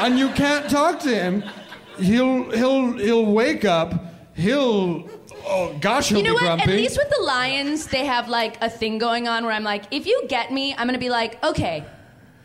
and 0.00 0.18
you 0.18 0.28
can't 0.30 0.68
talk 0.68 1.00
to 1.00 1.08
him. 1.14 1.44
He'll 1.98 2.50
he'll 2.50 2.92
he'll 2.94 3.26
wake 3.26 3.64
up. 3.64 3.92
He'll 4.34 5.08
oh 5.46 5.76
gosh, 5.80 6.08
he'll 6.08 6.18
You 6.18 6.24
know 6.24 6.30
be 6.30 6.34
what? 6.34 6.42
grumpy. 6.58 6.62
At 6.72 6.76
least 6.76 6.96
with 6.98 7.10
the 7.10 7.22
lions, 7.22 7.86
they 7.86 8.04
have 8.04 8.28
like 8.28 8.56
a 8.62 8.68
thing 8.70 8.98
going 8.98 9.28
on 9.28 9.44
where 9.44 9.52
I'm 9.52 9.64
like, 9.64 9.84
if 9.90 10.06
you 10.06 10.24
get 10.28 10.52
me, 10.52 10.74
I'm 10.76 10.86
gonna 10.86 10.98
be 10.98 11.10
like, 11.10 11.42
okay, 11.44 11.84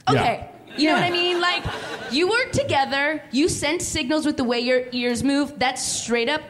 okay. 0.09 0.49
You 0.77 0.89
know 0.89 0.93
what 0.95 1.03
I 1.03 1.09
mean? 1.11 1.41
Like, 1.41 1.63
you 2.11 2.29
work 2.29 2.51
together, 2.51 3.23
you 3.31 3.49
send 3.49 3.81
signals 3.81 4.27
with 4.27 4.37
the 4.37 4.43
way 4.43 4.59
your 4.59 4.83
ears 4.91 5.23
move. 5.23 5.57
That's 5.57 5.83
straight 5.83 6.29
up, 6.29 6.41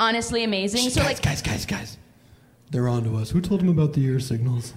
honestly 0.00 0.42
amazing. 0.42 0.88
So 0.88 1.02
guys, 1.02 1.14
like, 1.18 1.22
guys, 1.22 1.42
guys, 1.42 1.66
guys. 1.66 1.98
They're 2.70 2.88
on 2.88 3.04
to 3.04 3.16
us. 3.16 3.30
Who 3.30 3.40
told 3.42 3.60
him 3.60 3.68
about 3.68 3.92
the 3.92 4.02
ear 4.04 4.20
signals? 4.20 4.72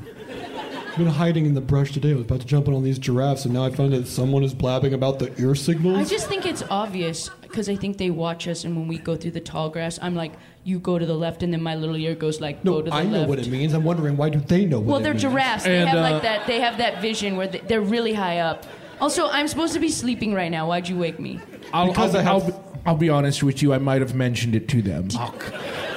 I've 0.97 1.03
been 1.03 1.13
hiding 1.13 1.45
in 1.45 1.53
the 1.53 1.61
brush 1.61 1.91
today. 1.91 2.09
I 2.09 2.13
was 2.15 2.23
about 2.25 2.41
to 2.41 2.47
jump 2.47 2.65
in 2.65 2.73
on 2.73 2.77
all 2.77 2.81
these 2.81 2.97
giraffes, 2.97 3.45
and 3.45 3.53
now 3.53 3.63
I 3.63 3.69
find 3.69 3.93
that 3.93 4.07
someone 4.07 4.43
is 4.43 4.51
blabbing 4.55 4.95
about 4.95 5.19
the 5.19 5.31
ear 5.39 5.53
signals. 5.53 5.95
I 5.95 6.03
just 6.05 6.27
think 6.27 6.43
it's 6.47 6.63
obvious 6.71 7.29
because 7.43 7.69
I 7.69 7.75
think 7.75 7.99
they 7.99 8.09
watch 8.09 8.47
us, 8.47 8.63
and 8.63 8.75
when 8.75 8.87
we 8.87 8.97
go 8.97 9.15
through 9.15 9.29
the 9.29 9.39
tall 9.39 9.69
grass, 9.69 9.99
I'm 10.01 10.15
like, 10.15 10.31
you 10.63 10.79
go 10.79 10.97
to 10.97 11.05
the 11.05 11.13
left, 11.13 11.43
and 11.43 11.53
then 11.53 11.61
my 11.61 11.75
little 11.75 11.95
ear 11.95 12.15
goes 12.15 12.41
like, 12.41 12.63
go 12.63 12.71
no, 12.71 12.77
to 12.79 12.83
the 12.85 12.89
right. 12.89 13.01
I 13.01 13.03
left. 13.03 13.13
know 13.13 13.27
what 13.29 13.37
it 13.37 13.47
means. 13.47 13.73
I'm 13.75 13.83
wondering 13.83 14.17
why 14.17 14.29
do 14.29 14.39
they 14.39 14.65
know 14.65 14.79
what 14.79 14.87
Well, 14.87 14.99
it 14.99 15.03
they're 15.03 15.13
means? 15.13 15.21
giraffes. 15.21 15.65
They 15.65 15.77
And, 15.77 15.87
have 15.87 15.99
uh, 15.99 16.01
like 16.01 16.23
that. 16.23 16.47
They 16.47 16.61
have 16.61 16.79
that 16.79 16.99
vision 16.99 17.37
where 17.37 17.45
they- 17.47 17.59
they're 17.59 17.79
really 17.79 18.13
high 18.13 18.39
up. 18.39 18.65
Also, 18.99 19.27
I'm 19.29 19.47
supposed 19.47 19.73
to 19.73 19.79
be 19.79 19.89
sleeping 19.89 20.33
right 20.33 20.49
now. 20.49 20.67
Why'd 20.67 20.89
you 20.89 20.97
wake 20.97 21.19
me? 21.19 21.39
I'll, 21.73 21.89
Because 21.89 22.15
I'll, 22.15 22.21
I 22.21 22.23
have- 22.39 22.43
I'll, 22.55 22.81
I'll 22.87 22.95
be 22.97 23.09
honest 23.11 23.43
with 23.43 23.61
you. 23.61 23.71
I 23.71 23.77
might 23.77 24.01
have 24.01 24.15
mentioned 24.15 24.55
it 24.55 24.67
to 24.69 24.81
them. 24.81 25.09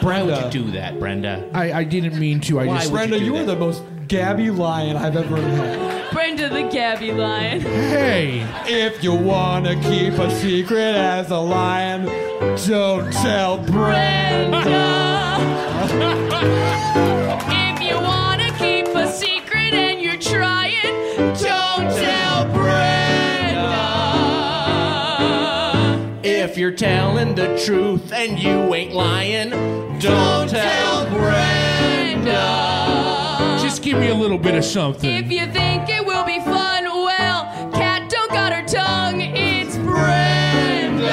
Why 0.03 0.23
would 0.23 0.45
you 0.55 0.65
do 0.65 0.71
that, 0.73 0.99
Brenda? 0.99 1.49
I, 1.55 1.73
I 1.73 1.85
didn't 1.85 2.19
mean 2.21 2.41
to. 2.43 2.61
I 2.61 2.67
Why 2.67 2.75
just. 2.81 2.91
would 2.93 2.97
Brenda, 2.99 3.19
do 3.19 3.25
you, 3.25 3.37
are 3.37 3.39
that? 3.45 3.55
the 3.55 3.57
most 3.57 3.83
Gabby 4.11 4.51
lion 4.51 4.97
I've 4.97 5.15
ever 5.17 5.37
met. 5.37 6.13
Brenda 6.13 6.49
the 6.49 6.63
Gabby 6.65 7.13
lion. 7.13 7.61
Hey, 7.61 8.45
If 8.67 9.05
you 9.05 9.15
wanna 9.15 9.77
keep 9.77 10.15
a 10.15 10.29
secret 10.33 10.97
as 10.97 11.31
a 11.31 11.39
lion, 11.39 12.07
don't 12.67 13.13
tell 13.13 13.59
Brenda. 13.59 15.37
if 17.53 17.81
you 17.81 17.95
want 18.01 18.41
to 18.43 18.53
keep 18.55 18.87
a 18.89 19.07
secret 19.13 19.75
and 19.75 20.01
you're 20.01 20.17
trying, 20.19 20.83
don't 21.39 21.89
tell 21.95 22.47
Brenda. 22.53 23.71
If 26.25 26.59
you're 26.59 26.73
telling 26.73 27.37
the 27.37 27.57
truth 27.65 28.13
and 28.13 28.41
you 28.41 28.75
ain't 28.75 28.93
lying, 28.93 29.51
don't 30.01 30.51
tell 30.51 31.07
Brenda. 31.11 32.80
Just 33.81 33.91
give 33.91 33.99
me 33.99 34.09
a 34.09 34.15
little 34.15 34.39
bit 34.39 34.55
of 34.55 34.65
something. 34.65 35.09
If 35.09 35.31
you 35.31 35.47
think 35.53 35.89
it 35.89 36.05
will 36.05 36.25
be 36.27 36.39
fun, 36.41 36.85
well, 36.85 37.45
cat 37.73 38.11
don't 38.11 38.31
got 38.31 38.53
her 38.53 38.67
tongue. 38.67 39.21
It's 39.21 39.77
Brenda. 39.79 41.09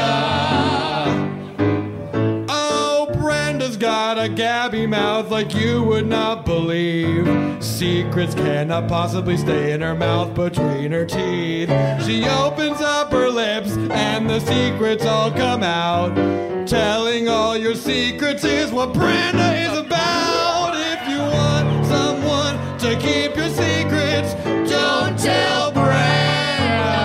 Oh, 2.50 3.10
Brenda's 3.18 3.78
got 3.78 4.18
a 4.20 4.28
Gabby 4.28 4.86
mouth 4.86 5.32
like 5.32 5.54
you 5.56 5.82
would 5.84 6.08
not 6.08 6.46
believe. 6.46 7.64
Secrets 7.64 8.36
cannot 8.36 8.90
possibly 8.90 9.38
stay 9.38 9.72
in 9.72 9.82
her 9.82 9.96
mouth 9.96 10.34
between 10.34 10.92
her 10.92 11.06
teeth. 11.06 11.70
She 12.06 12.26
opens 12.26 12.82
up 12.82 13.12
her 13.12 13.30
lips 13.30 13.78
and 13.78 14.30
the 14.30 14.40
secrets 14.42 15.06
all 15.06 15.32
come 15.32 15.64
out. 15.64 16.16
Telling 16.68 17.30
all 17.30 17.56
your 17.56 17.76
secrets 17.76 18.44
is 18.44 18.72
what 18.72 18.94
Brenda 18.94 19.56
is 19.56 19.78
about. 19.78 20.74
If 20.76 21.08
you 21.08 21.20
want 21.20 21.68
someone 21.68 21.84
to 21.84 21.87
keep 23.08 23.36
your 23.36 23.50
secrets, 23.50 24.34
don't 24.70 25.18
tell 25.18 25.72
Brenda. 25.72 26.98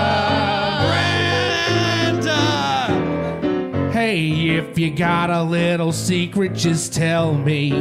Brenda. 2.23 3.91
Hey, 3.91 4.49
if 4.57 4.77
you 4.77 4.91
got 4.91 5.29
a 5.29 5.43
little 5.43 5.91
secret, 5.91 6.53
just 6.53 6.93
tell 6.93 7.33
me. 7.33 7.71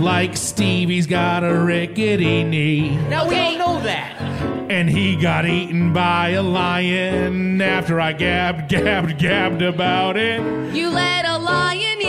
Like 0.00 0.36
Stevie's 0.36 1.06
got 1.06 1.44
a 1.44 1.54
rickety 1.54 2.42
knee, 2.44 2.96
Now 3.08 3.28
we 3.28 3.34
don't 3.36 3.58
know 3.58 3.80
that. 3.82 4.20
and 4.70 4.88
he 4.88 5.16
got 5.16 5.44
eaten 5.46 5.92
by 5.92 6.30
a 6.30 6.42
lion 6.42 7.60
after 7.60 8.00
I 8.00 8.12
gabbed, 8.14 8.68
gabbed, 8.68 9.18
gabbed 9.18 9.62
about 9.62 10.16
it. 10.16 10.40
You 10.74 10.88
let 10.90 11.24
a 11.26 11.38
lion 11.38 12.01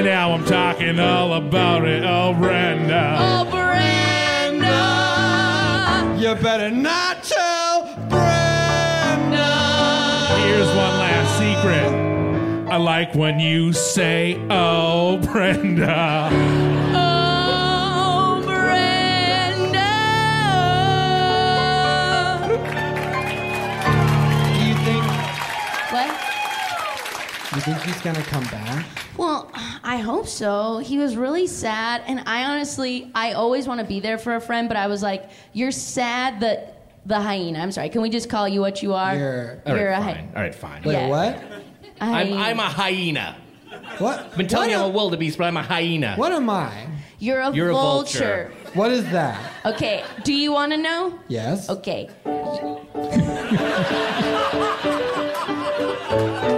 And 0.00 0.06
now 0.06 0.32
I'm 0.32 0.46
talking 0.46 0.98
all 0.98 1.34
about 1.34 1.86
it. 1.86 2.02
Oh, 2.04 2.32
Brenda. 2.32 3.16
Oh, 3.20 3.44
Brenda. 3.50 4.70
You 6.18 6.34
better 6.42 6.70
not 6.70 7.22
tell 7.22 7.84
Brenda. 8.08 9.44
Here's 10.40 10.68
one 10.68 10.96
last 10.96 11.36
secret. 11.38 11.92
I 12.72 12.78
like 12.78 13.14
when 13.14 13.40
you 13.40 13.74
say, 13.74 14.40
Oh, 14.48 15.18
Brenda. 15.18 16.96
you 27.54 27.60
think 27.62 27.78
he's 27.82 28.00
gonna 28.00 28.22
come 28.22 28.44
back? 28.44 28.86
Well, 29.16 29.50
I 29.82 29.96
hope 29.98 30.28
so. 30.28 30.78
He 30.78 30.98
was 30.98 31.16
really 31.16 31.46
sad, 31.46 32.02
and 32.06 32.22
I 32.26 32.44
honestly, 32.44 33.10
I 33.14 33.32
always 33.32 33.66
want 33.66 33.80
to 33.80 33.86
be 33.86 34.00
there 34.00 34.18
for 34.18 34.36
a 34.36 34.40
friend, 34.40 34.68
but 34.68 34.76
I 34.76 34.86
was 34.86 35.02
like, 35.02 35.30
"You're 35.52 35.72
sad 35.72 36.40
that 36.40 36.76
the 37.06 37.20
hyena." 37.20 37.58
I'm 37.60 37.72
sorry. 37.72 37.88
Can 37.88 38.02
we 38.02 38.10
just 38.10 38.28
call 38.30 38.48
you 38.48 38.60
what 38.60 38.82
you 38.82 38.94
are? 38.94 39.16
You're- 39.16 39.56
All 39.66 39.76
You're 39.76 39.90
right, 39.90 39.98
a 39.98 40.02
fine. 40.04 40.14
hy- 40.14 40.28
All 40.36 40.42
right, 40.42 40.54
fine. 40.54 40.82
Wait, 40.84 40.92
Yeah. 40.94 41.08
what? 41.08 41.42
a 42.00 42.04
I'm. 42.04 42.32
I'm 42.34 42.60
a 42.60 42.68
hyena. 42.68 43.36
What? 43.98 44.20
I've 44.20 44.36
been 44.36 44.46
telling 44.46 44.68
what 44.70 44.76
you 44.76 44.78
I'm 44.78 44.84
a 44.84 44.88
am- 44.88 44.94
wildebeest, 44.94 45.36
but 45.38 45.44
I'm 45.44 45.56
a 45.56 45.62
hyena. 45.62 46.14
What 46.16 46.32
am 46.32 46.48
I? 46.48 46.86
You're 47.18 47.40
a 47.40 47.52
You're 47.52 47.70
a 47.70 47.74
vulture. 47.74 48.50
vulture. 48.52 48.78
What 48.78 48.92
is 48.92 49.04
that? 49.10 49.38
Okay. 49.66 50.04
Do 50.24 50.32
you 50.32 50.52
want 50.52 50.72
to 50.72 50.78
know? 50.78 51.18
Yes. 51.28 51.68
Okay. 51.68 52.08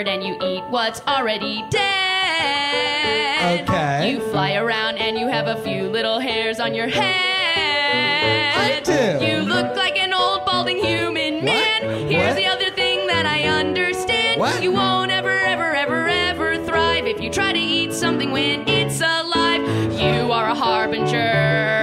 you 0.00 0.06
are 0.06 0.12
a 0.12 0.20
bird 0.20 0.22
and 0.22 0.22
you 0.24 0.34
eat 0.48 0.64
what's 0.70 1.00
already 1.06 1.64
dead. 1.70 3.60
Okay. 3.62 4.10
You 4.10 4.20
fly 4.30 4.54
around 4.54 4.98
and 4.98 5.18
you 5.18 5.28
have 5.28 5.46
a 5.46 5.56
few 5.62 5.88
little 5.88 6.18
hairs 6.18 6.60
on 6.60 6.74
your 6.74 6.88
head. 6.88 8.54
I 8.56 8.80
do. 8.80 9.24
You 9.24 9.38
look 9.42 9.76
like 9.76 9.98
an 9.98 10.12
old 10.12 10.44
balding 10.46 10.78
human 10.78 11.44
man. 11.44 12.08
Here's 12.08 12.28
What? 12.28 12.36
the 12.36 12.46
other 12.46 12.70
thing 12.70 13.06
that 13.08 13.26
I 13.26 13.44
understand. 13.44 14.40
What? 14.40 14.62
You 14.62 14.72
won't 14.72 15.10
ever, 15.10 15.30
ever, 15.30 15.74
ever, 15.74 16.08
ever 16.08 16.56
thrive 16.64 17.06
if 17.06 17.20
you 17.20 17.30
try 17.30 17.52
to 17.52 17.58
eat 17.58 17.92
something 17.92 18.30
when 18.30 18.66
it's 18.68 19.00
alive. 19.00 19.62
You 19.92 20.32
are 20.32 20.48
a 20.48 20.54
harbinger 20.54 21.79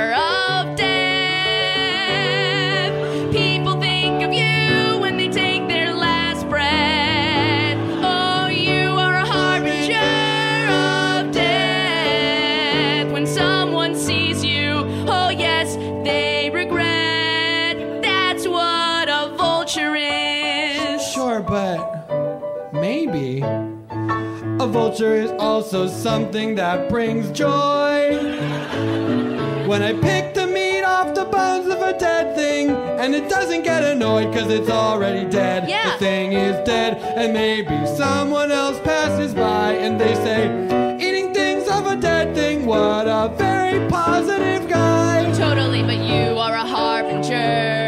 A 24.88 24.90
vulture 24.90 25.16
is 25.16 25.32
also 25.32 25.86
something 25.86 26.56
that 26.56 26.88
brings 26.88 27.30
joy. 27.32 28.40
When 29.68 29.84
I 29.84 29.92
pick 29.92 30.34
the 30.34 30.48
meat 30.48 30.82
off 30.82 31.14
the 31.14 31.26
bones 31.26 31.68
of 31.68 31.82
a 31.82 32.00
dead 32.00 32.38
thing, 32.38 32.70
and 32.70 33.14
it 33.14 33.28
doesn't 33.30 33.64
get 33.64 33.84
annoyed 33.84 34.32
because 34.32 34.50
it's 34.50 34.70
already 34.70 35.30
dead. 35.30 35.68
Yeah. 35.68 35.92
The 35.92 35.98
thing 35.98 36.32
is 36.32 36.56
dead, 36.66 37.00
and 37.18 37.34
maybe 37.34 37.86
someone 37.98 38.50
else 38.50 38.80
passes 38.80 39.34
by 39.34 39.74
and 39.74 40.00
they 40.00 40.16
say, 40.16 40.46
Eating 41.06 41.34
things 41.34 41.68
of 41.68 41.86
a 41.88 41.98
dead 41.98 42.34
thing, 42.34 42.66
what 42.66 43.08
a 43.08 43.28
very 43.36 43.86
positive 43.90 44.70
guy. 44.70 45.30
Totally, 45.34 45.84
but 45.84 45.98
you 45.98 46.38
are 46.40 46.54
a 46.54 46.66
harbinger 46.66 47.87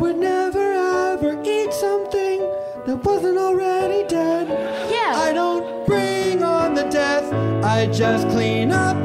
would 0.00 0.16
never 0.16 0.72
ever 0.72 1.42
eat 1.44 1.72
something 1.72 2.38
that 2.86 3.00
wasn't 3.04 3.36
already 3.36 4.06
dead. 4.06 4.46
Yeah. 4.90 5.14
I 5.16 5.32
don't 5.32 5.86
bring 5.86 6.42
on 6.42 6.74
the 6.74 6.84
death. 6.84 7.32
I 7.64 7.86
just 7.86 8.28
clean 8.28 8.70
up 8.70 8.96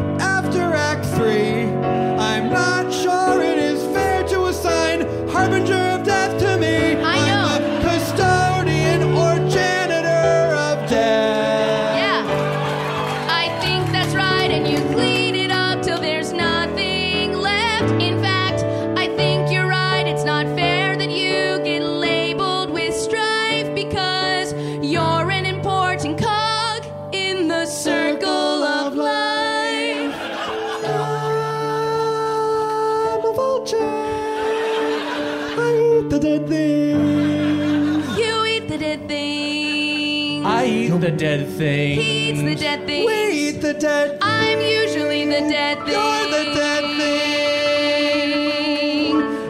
dead 41.17 41.47
thing. 41.49 41.99
He 41.99 42.29
eats 42.29 42.41
the 42.41 42.55
dead 42.55 42.85
thing. 42.85 43.05
We 43.05 43.31
eat 43.31 43.61
the 43.61 43.73
dead. 43.73 44.17
I'm 44.21 44.59
usually 44.61 45.25
the 45.25 45.41
dead 45.41 45.79
thing. 45.79 45.93
You're 45.93 46.27
the 46.29 46.43
dead 46.53 46.83
thing. 46.97 47.23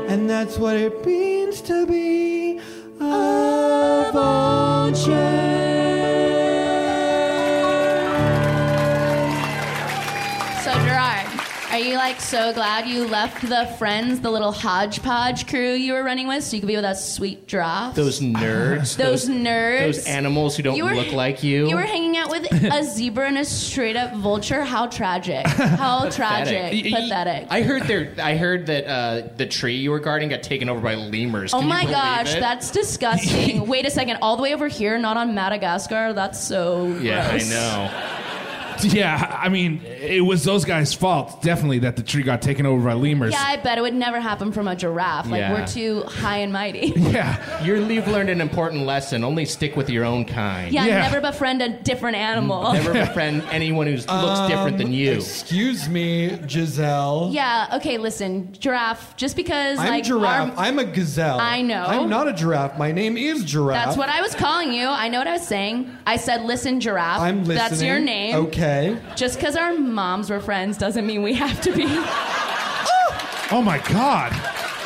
And 0.10 0.30
that's 0.30 0.58
what 0.58 0.76
it 0.76 1.03
so 12.34 12.52
glad 12.52 12.88
you 12.88 13.06
left 13.06 13.48
the 13.48 13.68
friends, 13.78 14.20
the 14.22 14.32
little 14.32 14.52
hodgepodge 14.52 15.46
crew 15.48 15.74
you 15.74 15.94
were 15.94 16.04
running 16.04 16.28
with, 16.28 16.44
so 16.44 16.56
you 16.56 16.62
could 16.62 16.68
be 16.68 16.76
with 16.76 16.84
us 16.84 17.14
sweet 17.14 17.48
giraffes? 17.48 17.96
Those 17.96 18.22
nerds. 18.22 18.98
Those 18.98 19.30
nerds. 19.30 19.80
Those 19.82 20.08
animals 20.08 20.58
who 20.58 20.64
don't 20.64 20.84
were- 20.84 20.96
look 20.96 21.14
like 21.14 21.44
you. 21.44 21.68
You 21.70 21.76
were 21.76 21.84
hanging 21.84 22.18
out 22.18 22.32
with 22.32 22.52
a 22.52 22.84
zebra 22.96 23.28
and 23.28 23.38
a 23.38 23.46
straight 23.46 23.96
up 23.96 24.16
vulture. 24.16 24.64
How 24.64 24.88
tragic! 24.88 25.46
How 25.46 26.10
tragic! 26.10 26.92
Pathetic. 26.92 27.46
I 27.52 27.62
heard 27.62 27.84
there. 27.84 28.16
I 28.18 28.36
heard 28.36 28.66
that 28.66 28.88
uh, 28.88 29.28
the 29.38 29.46
tree 29.46 29.76
you 29.76 29.92
were 29.92 30.00
guarding 30.00 30.30
got 30.30 30.42
taken 30.42 30.70
over 30.70 30.82
by 30.82 30.96
lemurs. 30.96 31.54
Oh 31.54 31.60
Can 31.60 31.68
you 31.68 31.74
my 31.76 31.86
gosh, 31.86 32.34
it? 32.34 32.40
that's 32.40 32.72
disgusting. 32.72 33.68
Wait 33.68 33.86
a 33.86 33.92
second, 33.92 34.18
all 34.24 34.38
the 34.38 34.42
way 34.44 34.56
over 34.56 34.68
here, 34.68 34.98
not 34.98 35.18
on 35.18 35.36
Madagascar. 35.36 36.14
That's 36.14 36.40
so 36.44 36.88
Yeah, 37.00 37.30
gross. 37.30 37.46
I 37.46 37.54
know. 37.54 38.13
Yeah, 38.94 39.40
I 39.42 39.50
mean, 39.50 39.82
it 39.86 40.24
was 40.24 40.44
those 40.44 40.66
guys' 40.66 40.94
fault, 40.94 41.42
definitely, 41.42 41.80
that 41.80 41.96
the 41.96 42.04
tree 42.04 42.22
got 42.24 42.42
taken 42.42 42.66
over 42.66 42.84
by 42.84 42.94
lemurs. 42.94 43.32
Yeah, 43.32 43.44
I 43.44 43.58
bet 43.58 43.78
it 43.78 43.82
would 43.82 43.94
never 43.94 44.20
happen 44.20 44.52
from 44.52 44.68
a 44.68 44.76
giraffe. 44.76 45.28
Like 45.30 45.40
Yeah. 45.40 45.54
we're 45.54 45.66
too 45.66 46.04
high 46.04 46.38
and 46.38 46.52
mighty. 46.54 46.94
Yeah. 47.14 47.64
You're, 47.64 47.78
you've 47.78 48.08
learned 48.08 48.30
an 48.30 48.42
important 48.42 48.86
lesson. 48.86 49.24
Only 49.24 49.46
stick 49.46 49.76
with 49.76 49.90
your 49.90 50.04
own 50.06 50.26
kind. 50.26 50.74
Yeah, 50.74 50.86
Yeah. 50.86 51.02
never 51.02 51.22
befriend 51.22 51.62
a 51.62 51.70
different 51.70 52.18
animal. 52.18 52.74
Never 52.74 52.94
befriend 53.06 53.44
anyone 53.52 53.88
who 53.88 53.94
looks 53.94 54.06
different 54.50 54.78
than 54.78 54.88
um, 54.88 54.94
you. 54.94 55.12
Excuse 55.14 55.88
me, 55.90 56.38
Giselle. 56.48 57.30
Yeah. 57.32 57.68
Okay. 57.76 57.98
Listen, 57.98 58.52
giraffe. 58.54 59.16
Just 59.18 59.36
because 59.36 59.80
I'm 59.80 59.88
like 59.90 60.04
giraffe. 60.04 60.58
our- 60.58 60.66
I'm 60.66 60.80
a 60.80 60.86
gazelle. 60.86 61.40
I 61.40 61.62
know. 61.62 61.84
I'm 61.84 62.10
not 62.10 62.28
a 62.28 62.34
giraffe. 62.34 62.78
My 62.78 62.92
name 62.92 63.18
is 63.18 63.44
giraffe. 63.44 63.86
that's 63.86 63.98
what 63.98 64.10
I 64.10 64.22
was 64.22 64.34
calling 64.36 64.74
you. 64.74 64.88
I 64.88 65.08
know 65.10 65.20
what 65.20 65.28
I 65.28 65.34
was 65.34 65.48
saying. 65.48 65.90
I 66.06 66.18
said, 66.18 66.44
"Listen, 66.44 66.80
giraffe." 66.80 67.20
I'm 67.22 67.40
listening. 67.44 67.56
That's 67.58 67.82
your 67.82 68.00
name. 68.00 68.36
Okay. 68.48 68.73
Just 69.16 69.38
because 69.38 69.56
our 69.56 69.74
moms 69.74 70.30
were 70.30 70.40
friends 70.40 70.78
doesn't 70.78 71.06
mean 71.06 71.22
we 71.24 71.34
have 71.36 71.62
to 71.62 71.72
be. 71.72 71.86
Oh 73.52 73.62
my 73.64 73.78
God. 73.90 74.32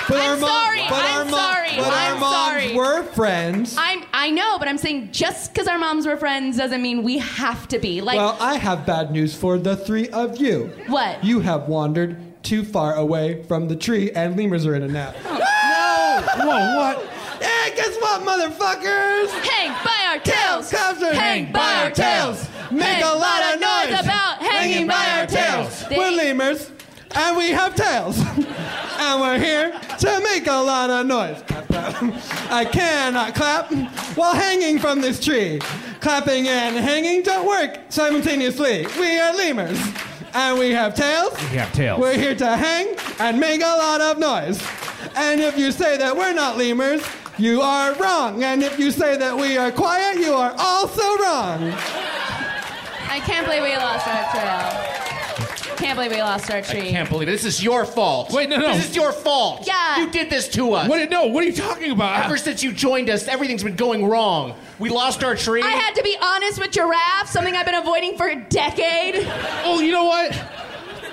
But 0.09 0.17
I'm 0.19 0.31
our 0.31 0.37
mom- 0.37 0.49
sorry, 0.49 0.81
But 0.89 1.03
I'm 1.03 1.17
our 1.19 1.25
mom- 1.25 1.39
sorry, 1.39 1.69
But 1.77 1.93
I'm 1.93 2.13
our 2.15 2.19
moms 2.19 2.35
sorry. 2.63 2.75
were 2.75 3.03
friends. 3.03 3.75
I'm. 3.77 4.03
I 4.13 4.29
know, 4.29 4.57
but 4.57 4.67
I'm 4.67 4.77
saying 4.77 5.09
just 5.11 5.53
because 5.53 5.67
our 5.67 5.77
moms 5.77 6.05
were 6.07 6.17
friends 6.17 6.57
doesn't 6.57 6.81
mean 6.81 7.03
we 7.03 7.17
have 7.19 7.67
to 7.69 7.79
be. 7.79 8.01
Like, 8.01 8.17
well, 8.17 8.37
I 8.39 8.55
have 8.55 8.85
bad 8.85 9.11
news 9.11 9.35
for 9.35 9.57
the 9.57 9.75
three 9.75 10.07
of 10.09 10.37
you. 10.37 10.71
What? 10.87 11.23
You 11.23 11.39
have 11.41 11.67
wandered 11.67 12.17
too 12.43 12.63
far 12.63 12.95
away 12.95 13.43
from 13.43 13.67
the 13.67 13.75
tree, 13.75 14.11
and 14.11 14.37
lemurs 14.37 14.65
are 14.65 14.75
in 14.75 14.83
a 14.83 14.87
nap. 14.87 15.15
Oh. 15.25 15.37
no! 16.37 16.45
Whoa, 16.45 16.75
what? 16.77 17.05
Yeah, 17.41 17.69
guess 17.75 17.95
what, 17.97 18.21
motherfuckers? 18.21 19.29
hang 19.45 19.71
by 19.85 19.99
our 20.09 20.19
tails. 20.19 20.71
Cops 20.71 21.03
are 21.03 21.13
Hang 21.13 21.51
by 21.51 21.83
our 21.83 21.91
tails. 21.91 22.47
Make 22.71 22.81
Hang 22.83 23.03
a 23.03 23.13
lot 23.13 23.41
of 23.43 23.46
They- 25.89 25.97
We're 25.97 26.11
lemurs, 26.11 26.71
and 27.15 27.37
we 27.37 27.49
have 27.49 27.75
tails. 27.75 28.19
and 28.99 29.21
we're 29.21 29.39
here 29.39 29.79
to 29.99 30.19
make 30.23 30.47
a 30.47 30.51
lot 30.51 30.89
of 30.89 31.05
noise. 31.05 31.41
I 32.49 32.65
cannot 32.71 33.35
clap 33.35 33.71
while 34.17 34.33
hanging 34.33 34.79
from 34.79 35.01
this 35.01 35.23
tree. 35.23 35.59
Clapping 35.99 36.47
and 36.47 36.75
hanging 36.75 37.21
don't 37.23 37.47
work 37.47 37.79
simultaneously. 37.89 38.85
We 38.99 39.19
are 39.19 39.33
lemurs, 39.35 39.79
and 40.33 40.59
we 40.59 40.71
have 40.71 40.93
tails. 40.95 41.33
We 41.51 41.57
have 41.57 41.71
tails. 41.73 41.99
We're 41.99 42.17
here 42.17 42.35
to 42.35 42.55
hang 42.57 42.95
and 43.19 43.39
make 43.39 43.61
a 43.61 43.65
lot 43.65 44.01
of 44.01 44.19
noise. 44.19 44.61
And 45.15 45.41
if 45.41 45.57
you 45.57 45.71
say 45.71 45.97
that 45.97 46.15
we're 46.15 46.33
not 46.33 46.57
lemurs, 46.57 47.01
you 47.37 47.61
are 47.61 47.93
wrong. 47.95 48.43
And 48.43 48.61
if 48.63 48.77
you 48.79 48.91
say 48.91 49.17
that 49.17 49.35
we 49.35 49.57
are 49.57 49.71
quiet, 49.71 50.17
you 50.19 50.33
are 50.33 50.53
also 50.57 51.01
wrong. 51.17 51.71
I 53.09 53.19
can't 53.25 53.45
believe 53.45 53.63
we 53.63 53.75
lost 53.77 54.07
our 54.07 54.31
trail. 54.31 54.93
I 55.77 55.79
can't 55.79 55.95
believe 55.95 56.11
we 56.11 56.21
lost 56.21 56.49
our 56.49 56.63
tree. 56.63 56.89
I 56.89 56.91
can't 56.91 57.07
believe 57.07 57.27
it. 57.27 57.31
This 57.31 57.45
is 57.45 57.63
your 57.63 57.85
fault. 57.85 58.31
Wait, 58.31 58.49
no, 58.49 58.57
no. 58.57 58.73
This 58.73 58.89
is 58.89 58.95
your 58.95 59.11
fault. 59.11 59.67
Yeah. 59.67 59.99
You 59.99 60.09
did 60.09 60.27
this 60.27 60.47
to 60.49 60.73
us. 60.73 60.89
What? 60.89 61.07
No, 61.11 61.27
what 61.27 61.43
are 61.43 61.47
you 61.47 61.53
talking 61.53 61.91
about? 61.91 62.25
Ever 62.25 62.35
since 62.37 62.63
you 62.63 62.71
joined 62.71 63.11
us, 63.11 63.27
everything's 63.27 63.63
been 63.63 63.75
going 63.75 64.07
wrong. 64.07 64.55
We 64.79 64.89
lost 64.89 65.23
our 65.23 65.35
tree. 65.35 65.61
I 65.61 65.69
had 65.69 65.93
to 65.93 66.01
be 66.01 66.17
honest 66.19 66.59
with 66.59 66.71
giraffe, 66.71 67.27
something 67.27 67.55
I've 67.55 67.67
been 67.67 67.75
avoiding 67.75 68.17
for 68.17 68.27
a 68.27 68.35
decade. 68.35 69.27
Oh, 69.65 69.79
you 69.79 69.91
know 69.91 70.05
what? 70.05 70.35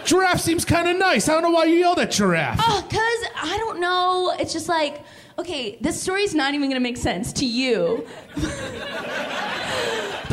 Giraffe 0.06 0.40
seems 0.40 0.64
kind 0.64 0.88
of 0.88 0.96
nice. 0.96 1.28
I 1.28 1.34
don't 1.34 1.42
know 1.42 1.50
why 1.50 1.64
you 1.64 1.76
yelled 1.76 1.98
at 1.98 2.10
giraffe. 2.10 2.58
Oh, 2.62 2.86
cause 2.88 3.50
I 3.50 3.58
don't 3.58 3.80
know. 3.80 4.34
It's 4.38 4.54
just 4.54 4.68
like, 4.68 5.02
okay, 5.38 5.76
this 5.82 6.00
story's 6.00 6.34
not 6.34 6.54
even 6.54 6.70
gonna 6.70 6.80
make 6.80 6.96
sense 6.96 7.34
to 7.34 7.44
you. 7.44 8.06
but 8.34 8.44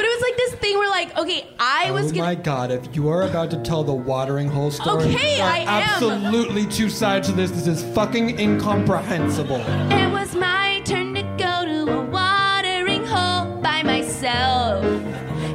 it 0.06 0.10
was 0.10 0.22
like 0.22 0.38
this 0.38 0.51
thing 0.62 0.78
where, 0.78 0.90
like, 0.90 1.18
okay, 1.18 1.46
I 1.60 1.92
was 1.92 2.12
oh 2.12 2.16
my 2.16 2.36
god, 2.36 2.72
if 2.72 2.96
you 2.96 3.10
are 3.10 3.24
about 3.24 3.50
to 3.52 3.58
tell 3.64 3.84
the 3.84 3.94
watering 3.94 4.48
hole 4.50 4.72
story, 4.72 5.04
Okay, 5.06 5.38
there 5.38 5.46
are 5.46 5.52
I 5.52 5.58
am. 5.60 5.68
absolutely 5.94 6.66
two 6.68 6.90
sides 6.90 7.28
to 7.30 7.34
this. 7.34 7.52
This 7.52 7.68
is 7.68 7.84
fucking 7.96 8.40
incomprehensible. 8.40 9.62
It 9.92 10.12
was 10.12 10.36
my 10.36 10.82
turn 10.86 11.14
to 11.16 11.24
go 11.38 11.66
to 11.66 11.92
a 12.00 12.02
watering 12.02 13.06
hole 13.06 13.60
by 13.62 13.84
myself. 13.84 14.84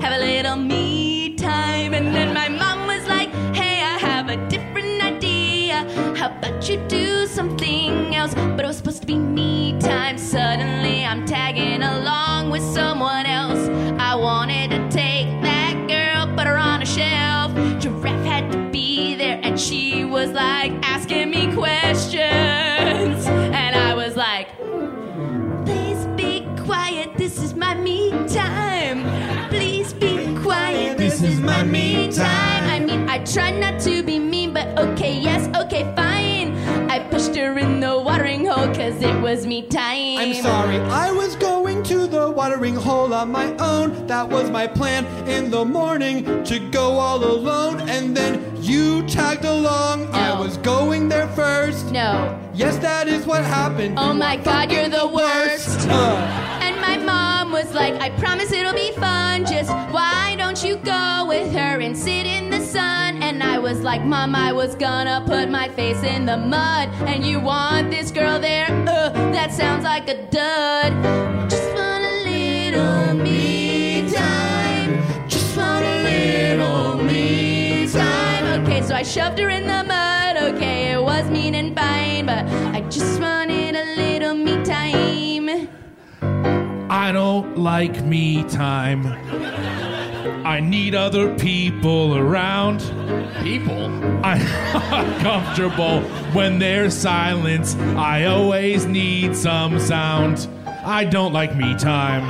Have 0.03 0.13
a 0.13 0.19
little 0.19 0.57
me 0.57 1.35
time. 1.37 1.95
And 1.95 2.15
then 2.15 2.35
my 2.35 2.49
mom 2.49 2.87
was 2.87 3.07
like, 3.07 3.31
hey, 3.55 3.83
I 3.83 3.99
have 3.99 4.29
a 4.29 4.37
different 4.49 5.03
idea. 5.03 5.85
How 6.17 6.29
about 6.37 6.69
you 6.69 6.77
do 6.89 7.27
something 7.27 8.15
else? 8.15 8.35
But 8.35 8.61
it 8.61 8.67
was 8.67 8.77
supposed 8.79 9.01
to 9.03 9.07
be 9.07 9.17
me 9.19 9.79
time. 9.81 10.19
Suddenly 10.19 11.05
I'm 11.05 11.25
tagging 11.27 11.83
along 11.83 12.51
with 12.51 12.63
someone 12.63 13.27
else. 13.27 13.69
I 13.99 14.15
wanted 14.15 14.56
she 19.59 20.05
was 20.05 20.31
like 20.33 20.73
asking 20.83 21.31
me 21.31 21.53
questions. 21.55 23.27
And 23.27 23.75
I 23.75 23.95
was 23.95 24.17
like, 24.17 24.49
Please 25.65 26.07
be 26.17 26.47
quiet, 26.65 27.17
this 27.17 27.43
is 27.43 27.55
my 27.55 27.75
me 27.75 28.11
time. 28.29 29.05
Please 29.49 29.93
be 29.93 30.37
quiet, 30.43 30.99
this 30.99 31.23
is 31.23 31.41
my 31.41 31.63
me 31.63 32.13
time. 32.13 32.65
I 32.71 32.81
mean, 32.81 33.09
I 33.09 33.25
try 33.25 33.51
not 33.51 33.81
to 33.81 34.03
be 34.03 34.19
mean, 34.19 34.53
but 34.53 34.79
okay, 34.79 35.19
yes, 35.19 35.49
okay, 35.57 35.85
fine. 35.97 36.06
I 37.07 37.09
pushed 37.09 37.37
her 37.37 37.57
in 37.57 37.79
the 37.79 38.01
watering 38.01 38.47
hole 38.47 38.67
because 38.67 39.01
it 39.01 39.15
was 39.21 39.47
me 39.47 39.63
time. 39.63 40.19
I'm 40.19 40.35
sorry, 40.35 40.79
I 40.79 41.13
was 41.13 41.37
going 41.37 41.85
to 41.85 42.09
the 42.09 42.29
watering 42.29 42.75
hole 42.75 43.15
on 43.15 43.31
my 43.31 43.55
own. 43.59 44.09
That 44.09 44.29
was 44.29 44.51
my 44.51 44.67
plan 44.67 45.07
in 45.29 45.49
the 45.53 45.65
morning 45.65 46.43
to 46.43 46.59
go 46.71 46.99
all 46.99 47.23
alone, 47.23 47.89
and 47.89 48.17
then 48.17 48.43
you 48.61 49.07
tagged 49.07 49.45
along. 49.45 50.09
I 50.13 50.37
was 50.37 50.57
going 50.57 51.09
there 51.09 51.29
first. 51.29 51.93
No. 51.93 52.37
Yes, 52.55 52.77
that 52.79 53.07
is 53.07 53.25
what 53.25 53.45
happened. 53.45 54.01
Oh 54.01 54.13
my 54.13 54.37
God, 54.37 54.73
you're 54.73 54.89
the 54.89 55.07
worst. 55.07 55.87
Uh, 55.89 56.43
And 56.67 56.81
my 56.81 56.97
mom 56.97 57.53
was 57.53 57.73
like, 57.73 57.95
I 58.01 58.11
promise 58.19 58.51
it'll 58.51 58.75
be 58.75 58.91
fun. 58.93 59.47
Just 59.47 59.71
why 59.93 60.35
don't 60.37 60.65
you 60.65 60.75
go 60.79 61.25
with 61.29 61.53
her 61.53 61.81
and 61.81 61.97
sit 61.97 62.27
in 62.27 62.51
the 62.51 62.61
sun? 62.61 63.06
And 63.37 63.45
I 63.45 63.59
was 63.59 63.83
like, 63.83 64.03
Mom, 64.03 64.35
I 64.35 64.51
was 64.51 64.75
gonna 64.75 65.23
put 65.27 65.51
my 65.51 65.69
face 65.69 66.03
in 66.03 66.25
the 66.25 66.39
mud. 66.39 66.89
And 67.07 67.23
you 67.23 67.39
want 67.39 67.91
this 67.91 68.11
girl 68.11 68.41
there? 68.41 68.65
Uh, 68.89 69.11
that 69.33 69.53
sounds 69.53 69.85
like 69.85 70.09
a 70.09 70.23
dud. 70.29 70.91
Just 71.51 71.69
want 71.75 72.03
a 72.03 72.15
little 72.25 73.13
me 73.13 74.11
time. 74.11 75.29
Just 75.29 75.55
want 75.55 75.85
a 75.85 76.03
little 76.03 76.97
me 77.05 77.87
time. 77.93 78.63
Okay, 78.63 78.81
so 78.81 78.95
I 78.95 79.03
shoved 79.03 79.39
her 79.39 79.51
in 79.51 79.67
the 79.67 79.85
mud. 79.85 80.39
Okay, 80.55 80.93
it 80.93 81.03
was 81.03 81.29
mean 81.29 81.55
and 81.55 81.77
fine, 81.77 82.25
but 82.25 82.47
I 82.75 82.81
just 82.89 83.21
wanted 83.21 83.77
a 83.77 83.85
little 83.97 84.33
me 84.33 84.65
time. 84.65 85.69
I 86.89 87.13
don't 87.13 87.59
like 87.59 88.03
me 88.03 88.45
time. 88.45 89.76
I 90.47 90.61
need 90.61 90.95
other 90.95 91.35
people 91.35 92.17
around. 92.17 92.79
People. 93.43 93.87
I'm 94.23 94.41
uncomfortable 94.93 96.03
when 96.35 96.61
there's 96.61 96.97
silence. 96.97 97.75
I 97.97 98.27
always 98.27 98.87
need 98.87 99.35
some 99.35 99.81
sound. 99.81 100.47
I 100.85 101.03
don't 101.05 101.33
like 101.33 101.57
me 101.57 101.77
time. 101.77 102.23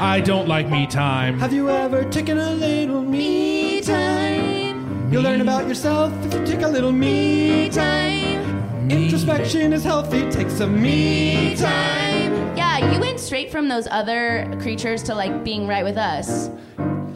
I 0.00 0.20
don't 0.20 0.46
like 0.46 0.68
me 0.68 0.86
time. 0.86 1.40
have 1.40 1.52
you 1.52 1.68
ever 1.68 2.04
taken 2.04 2.38
a 2.38 2.52
little 2.52 3.02
me 3.02 3.80
time? 3.80 5.10
You'll 5.10 5.24
learn 5.24 5.40
about 5.40 5.66
yourself 5.66 6.12
if 6.24 6.34
you 6.34 6.46
take 6.46 6.62
a 6.62 6.68
little 6.68 6.92
me 6.92 7.68
time. 7.68 8.86
Me 8.86 9.06
Introspection 9.06 9.72
is 9.72 9.82
healthy. 9.82 10.30
Take 10.30 10.50
some 10.50 10.80
me 10.80 11.56
time. 11.56 12.56
Yeah, 12.56 12.92
you 12.92 13.00
went 13.00 13.18
straight 13.18 13.50
from 13.50 13.66
those 13.66 13.88
other 13.90 14.56
creatures 14.60 15.02
to 15.02 15.16
like 15.16 15.42
being 15.42 15.66
right 15.66 15.82
with 15.82 15.96
us. 15.96 16.48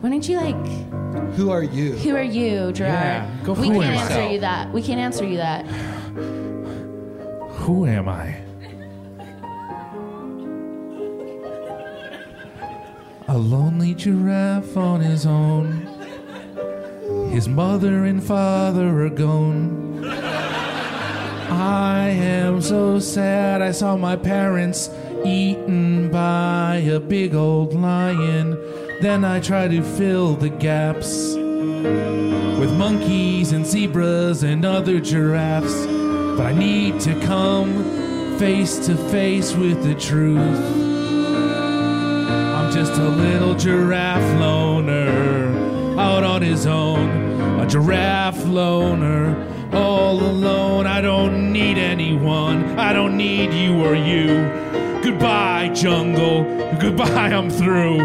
Why 0.01 0.09
don't 0.09 0.26
you 0.26 0.36
like? 0.38 1.34
Who 1.34 1.51
are 1.51 1.62
you? 1.62 1.92
Who 1.92 2.16
are 2.16 2.22
you, 2.22 2.72
Gerard? 2.72 2.92
Yeah, 2.92 3.30
go 3.44 3.53
we 3.53 3.68
can't 3.68 3.76
yourself. 3.76 4.11
answer 4.11 4.32
you 4.32 4.40
that. 4.40 4.72
We 4.72 4.82
can't 4.82 5.01
answer 5.01 5.26
you 5.26 5.36
that. 5.36 5.66
Who 7.61 7.84
am 7.86 8.09
I? 8.09 8.36
A 13.28 13.36
lonely 13.36 13.94
giraffe 13.94 14.76
on 14.76 15.01
his 15.01 15.26
own. 15.26 15.86
His 17.30 17.46
mother 17.46 18.07
and 18.07 18.24
father 18.24 19.05
are 19.05 19.11
gone. 19.11 20.03
I 21.51 22.09
am 22.09 22.62
so 22.62 22.98
sad. 22.98 23.61
I 23.61 23.70
saw 23.72 23.96
my 23.96 24.16
parents 24.16 24.88
eaten 25.24 26.11
by 26.11 26.76
a 26.76 26.98
big 26.98 27.34
old 27.34 27.74
lion. 27.74 28.57
Then 29.01 29.24
I 29.24 29.40
try 29.40 29.66
to 29.66 29.82
fill 29.82 30.34
the 30.34 30.51
gaps 30.51 31.34
with 31.34 32.70
monkeys 32.76 33.53
and 33.53 33.64
zebras 33.64 34.42
and 34.42 34.62
other 34.62 35.01
giraffes. 35.01 35.86
But 36.36 36.44
I 36.44 36.53
need 36.53 37.01
to 37.01 37.18
come 37.20 38.38
face 38.38 38.76
to 38.86 38.96
face 39.09 39.55
with 39.55 39.82
the 39.82 39.94
truth. 39.94 40.61
I'm 42.55 42.70
just 42.74 42.92
a 42.92 43.09
little 43.09 43.55
giraffe 43.55 44.38
loner 44.38 45.98
out 45.98 46.22
on 46.22 46.42
his 46.42 46.66
own. 46.66 47.59
A 47.59 47.66
giraffe 47.66 48.44
loner 48.44 49.48
all 49.72 50.20
alone. 50.20 50.86
I 50.86 51.01
don't 51.01 51.55
need 51.55 51.78
anyone. 51.78 52.78
I 52.78 52.92
don't 52.92 53.16
need 53.16 53.55
you 53.55 53.82
or 53.82 53.94
you. 53.94 54.70
Goodbye, 55.03 55.70
jungle. 55.74 56.44
Goodbye, 56.78 57.32
I'm 57.32 57.48
through. 57.51 58.01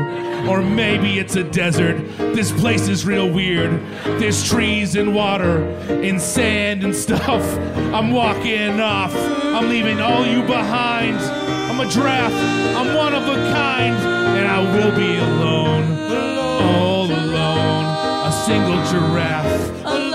Or 0.47 0.61
maybe 0.61 1.19
it's 1.19 1.35
a 1.35 1.43
desert. 1.43 1.97
This 2.17 2.51
place 2.51 2.87
is 2.87 3.05
real 3.05 3.29
weird. 3.29 3.71
There's 4.19 4.47
trees 4.47 4.95
and 4.95 5.13
water 5.15 5.63
and 5.89 6.21
sand 6.21 6.83
and 6.83 6.95
stuff. 7.05 7.43
I'm 7.93 8.11
walking 8.11 8.79
off. 8.79 9.13
I'm 9.15 9.67
leaving 9.69 9.99
all 9.99 10.25
you 10.25 10.41
behind. 10.43 11.17
I'm 11.17 11.79
a 11.79 11.89
draft. 11.91 12.35
I'm 12.77 12.93
one 12.95 13.13
of 13.13 13.23
a 13.23 13.35
kind. 13.53 13.95
And 14.37 14.47
I 14.47 14.59
will 14.59 14.95
be 14.95 15.17
alone. 15.17 15.83
All 16.61 17.05
alone. 17.05 18.27
A 18.27 18.31
single 18.45 18.83
giraffe. 18.91 20.14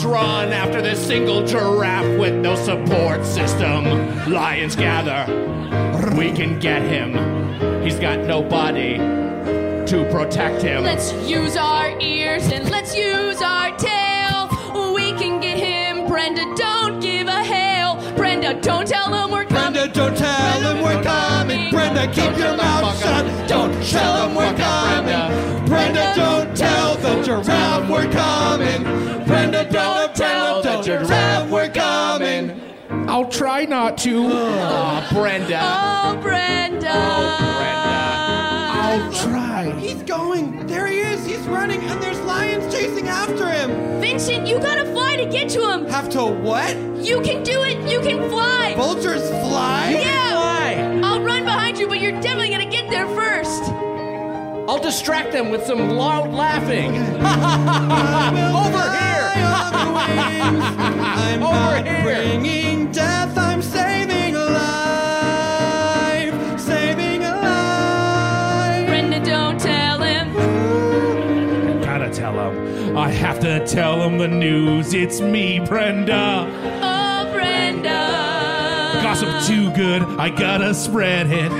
Lions 0.00 0.06
run 0.06 0.52
after 0.52 0.80
this 0.80 0.98
single 1.06 1.46
giraffe 1.46 2.18
with 2.18 2.34
no 2.34 2.54
support 2.54 3.24
system. 3.24 3.84
Lions 4.30 4.74
gather. 4.74 5.26
We 6.16 6.32
can 6.32 6.58
get 6.58 6.80
him. 6.82 7.12
He's 7.82 7.98
got 7.98 8.20
nobody 8.20 8.96
to 8.96 10.08
protect 10.10 10.62
him. 10.62 10.84
Let's 10.84 11.12
use 11.28 11.56
our 11.56 11.98
ears 12.00 12.50
and 12.50 12.70
let's 12.70 12.96
use 12.96 13.42
our 13.42 13.76
tail. 13.76 14.48
We 14.94 15.12
can 15.12 15.38
get 15.38 15.58
him. 15.58 16.06
Brenda, 16.06 16.44
don't 16.56 17.00
give 17.00 17.28
a 17.28 17.44
hail. 17.44 17.96
Brenda, 18.16 18.58
don't 18.60 18.86
tell 18.86 19.12
him 19.12 19.30
we're 19.30 19.44
coming. 19.44 19.72
Brenda, 19.72 19.92
don't 19.92 20.16
tell 20.16 20.60
him 20.62 20.82
we're 20.82 21.02
coming. 21.02 21.39
Brenda, 22.00 22.14
keep 22.14 22.38
your 22.38 22.56
mouth 22.56 22.98
shut. 22.98 23.48
Don't 23.48 23.84
tell 23.84 24.26
him 24.26 24.34
we're 24.34 24.56
coming. 24.56 25.66
Brenda, 25.66 26.14
don't 26.16 26.56
tell 26.56 26.96
the 26.96 27.22
giraffe 27.22 27.90
we're 27.90 28.10
coming. 28.10 28.84
Brenda, 29.26 29.68
don't 29.70 30.14
tell 30.14 30.62
the 30.62 30.80
giraffe 30.80 31.50
we're 31.50 31.68
coming. 31.68 32.58
I'll 33.06 33.28
try 33.28 33.66
not 33.66 33.98
to. 33.98 34.28
Aw, 34.28 35.08
Brenda. 35.12 35.60
Oh, 35.62 36.18
Brenda. 36.22 36.90
Oh, 36.90 37.58
Brenda. 37.58 38.00
I'll 38.80 39.12
try. 39.12 39.78
He's 39.78 40.02
going. 40.04 40.66
There 40.66 40.86
he 40.86 41.00
is. 41.00 41.26
He's 41.26 41.46
running, 41.48 41.82
and 41.82 42.02
there's 42.02 42.20
lions 42.20 42.72
chasing 42.74 43.08
after 43.08 43.46
him. 43.46 44.00
Vincent, 44.00 44.46
you 44.46 44.58
gotta 44.58 44.86
fly 44.86 45.16
to 45.16 45.26
get 45.26 45.50
to 45.50 45.70
him. 45.70 45.86
Have 45.86 46.08
to 46.10 46.24
what? 46.24 46.74
You 47.04 47.20
can 47.20 47.42
do 47.42 47.62
it. 47.64 47.76
You 47.90 48.00
can 48.00 48.30
fly. 48.30 48.74
Vultures 48.74 49.28
fly? 49.28 50.00
Yeah. 50.00 50.29
I'll 51.70 51.78
you, 51.78 51.86
but 51.88 52.00
you're 52.00 52.20
definitely 52.20 52.50
gonna 52.50 52.66
get 52.68 52.90
there 52.90 53.06
first. 53.14 53.62
I'll 54.68 54.80
distract 54.82 55.30
them 55.30 55.50
with 55.50 55.64
some 55.64 55.90
loud 55.90 56.32
laughing. 56.32 56.96
Over 56.96 58.90
here. 58.90 59.30
I'm 61.06 61.42
Over 61.42 61.54
not 61.54 61.86
here. 61.86 62.02
bringing 62.02 62.90
death. 62.90 63.38
I'm 63.38 63.62
saving 63.62 64.34
a 64.34 64.44
life. 64.46 66.34
Saving 66.60 67.22
a 67.22 67.34
life. 67.36 68.86
Brenda, 68.88 69.20
don't 69.24 69.60
tell 69.60 70.00
him. 70.00 70.32
Gotta 71.82 72.10
tell 72.10 72.32
him. 72.50 72.96
I 72.98 73.10
have 73.10 73.38
to 73.40 73.64
tell 73.66 74.02
him 74.02 74.18
the 74.18 74.26
news. 74.28 74.92
It's 74.92 75.20
me, 75.20 75.60
Brenda. 75.60 76.46
Oh, 76.48 76.50
Brenda. 76.50 76.99
Gossip 79.10 79.42
too 79.44 79.72
good. 79.72 80.02
I 80.20 80.28
gotta 80.30 80.72
spread 80.72 81.26
it. 81.26 81.50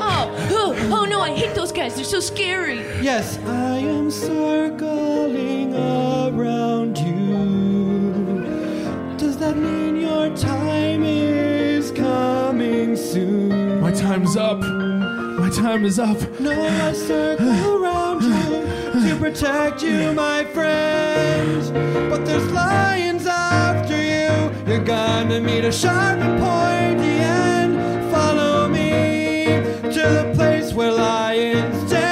Oh, 0.00 0.30
oh, 0.52 0.76
oh 0.92 1.04
no, 1.06 1.20
I 1.20 1.34
hate 1.34 1.56
those 1.56 1.72
guys. 1.72 1.96
They're 1.96 2.04
so 2.04 2.20
scary. 2.20 2.78
Yes, 3.02 3.38
I 3.38 3.78
am 3.78 4.12
circling 4.12 5.74
around 5.74 6.98
you. 6.98 8.44
Does 9.16 9.36
that 9.38 9.56
mean 9.56 9.96
your 9.96 10.36
time 10.36 11.02
is 11.02 11.90
coming 11.90 12.94
soon? 12.94 13.80
My 13.80 13.90
time's 13.90 14.36
up. 14.36 14.60
My 14.60 15.50
time 15.50 15.84
is 15.84 15.98
up. 15.98 16.20
No, 16.38 16.52
I 16.52 16.92
circle 16.92 17.82
around 17.82 18.22
you 18.22 19.08
to 19.08 19.16
protect 19.18 19.82
you, 19.82 20.12
my 20.12 20.44
friend. 20.44 21.74
But 22.08 22.24
there's 22.24 22.48
lions 22.52 22.84
after 22.86 23.18
you. 23.18 23.23
You're 24.66 24.82
gonna 24.82 25.40
meet 25.40 25.64
a 25.64 25.70
sharp 25.72 26.20
and 26.20 26.40
pointy 26.40 27.16
end. 27.20 28.10
Follow 28.10 28.66
me 28.68 29.60
to 29.82 30.02
the 30.18 30.32
place 30.34 30.72
where 30.72 30.90
lions 30.90 31.90
dare 31.90 32.03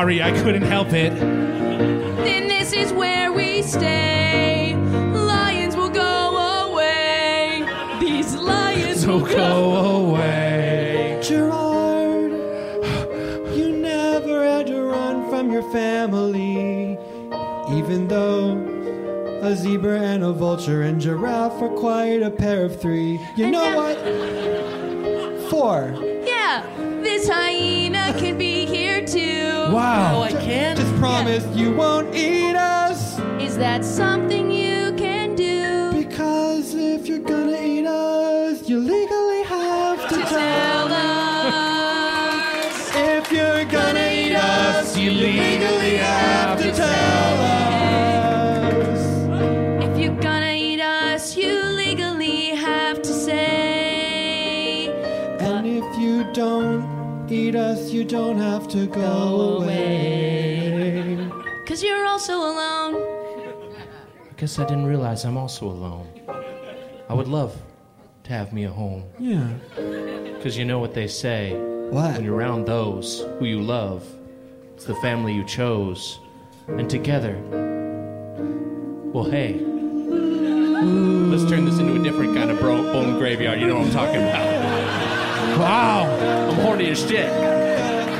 sorry, 0.00 0.22
I 0.22 0.30
couldn't 0.40 0.62
help 0.62 0.94
it. 0.94 1.12
Then 1.14 2.48
this 2.48 2.72
is 2.72 2.90
where 2.90 3.30
we 3.34 3.60
stay. 3.60 4.74
Lions 5.12 5.76
will 5.76 5.90
go 5.90 6.70
away. 6.72 7.68
These 8.00 8.34
lions 8.36 9.02
So 9.02 9.18
will 9.18 9.26
go. 9.26 9.36
go 9.36 10.06
away. 10.08 11.20
Gerard, 11.22 12.32
you 13.54 13.72
never 13.76 14.42
had 14.42 14.66
to 14.68 14.80
run 14.84 15.28
from 15.28 15.52
your 15.52 15.70
family, 15.70 16.96
even 17.78 18.08
though 18.08 18.56
a 19.42 19.54
zebra 19.54 20.00
and 20.00 20.24
a 20.24 20.32
vulture 20.32 20.80
and 20.80 20.98
giraffe 20.98 21.60
are 21.60 21.68
quite 21.68 22.22
a 22.22 22.30
pair 22.30 22.64
of 22.64 22.80
three. 22.80 23.20
You 23.36 23.44
And 23.44 23.52
know 23.52 23.64
now- 23.70 23.76
what? 23.76 23.96
Four. 25.50 25.94
Yeah, 26.24 26.62
this 27.02 27.28
hyena 27.28 28.14
can 28.18 28.38
be 28.38 28.44
here 28.49 28.49
too. 29.70 29.76
Wow. 29.76 30.22
I 30.22 30.32
can? 30.32 30.76
Just 30.76 30.94
promise 30.96 31.44
you 31.56 31.72
won't 31.72 32.14
eat 32.14 32.56
us. 32.56 33.18
Is 33.40 33.56
that 33.58 33.84
something 33.84 34.50
you 34.50 34.92
can 34.96 35.34
do? 35.34 35.92
Because 35.92 36.74
if 36.74 37.06
you're 37.06 37.18
gonna 37.18 37.60
eat 37.62 37.86
us, 37.86 38.68
you 38.68 38.78
legally 38.78 39.06
have 39.06 39.19
you 58.00 58.06
don't 58.06 58.38
have 58.38 58.66
to 58.66 58.86
go 58.86 59.58
away. 59.58 61.28
Cause 61.66 61.82
you're 61.82 62.06
also 62.06 62.32
alone. 62.32 62.94
I 62.96 64.32
guess 64.38 64.58
I 64.58 64.64
didn't 64.64 64.86
realize 64.86 65.26
I'm 65.26 65.36
also 65.36 65.66
alone. 65.66 66.08
I 67.10 67.12
would 67.12 67.28
love 67.28 67.54
to 68.24 68.32
have 68.32 68.54
me 68.54 68.64
a 68.64 68.70
home. 68.70 69.04
Yeah. 69.18 69.52
Because 70.34 70.56
you 70.56 70.64
know 70.64 70.78
what 70.78 70.94
they 70.94 71.08
say. 71.08 71.52
What? 71.90 72.14
When 72.14 72.24
you're 72.24 72.36
around 72.36 72.64
those 72.64 73.20
who 73.38 73.44
you 73.44 73.60
love, 73.60 74.02
it's 74.74 74.86
the 74.86 74.94
family 74.96 75.34
you 75.34 75.44
chose. 75.44 76.18
And 76.68 76.88
together, 76.88 77.36
well, 79.12 79.24
hey. 79.24 79.60
Let's 79.60 81.44
turn 81.50 81.66
this 81.66 81.78
into 81.78 82.00
a 82.00 82.02
different 82.02 82.34
kind 82.34 82.50
of 82.50 82.58
bro- 82.60 82.82
bone 82.94 83.18
graveyard. 83.18 83.60
You 83.60 83.66
know 83.66 83.76
what 83.76 83.88
I'm 83.88 83.92
talking 83.92 84.22
about. 84.22 85.58
Wow. 85.58 86.48
I'm 86.48 86.54
horny 86.60 86.88
as 86.88 87.06
shit. 87.06 87.59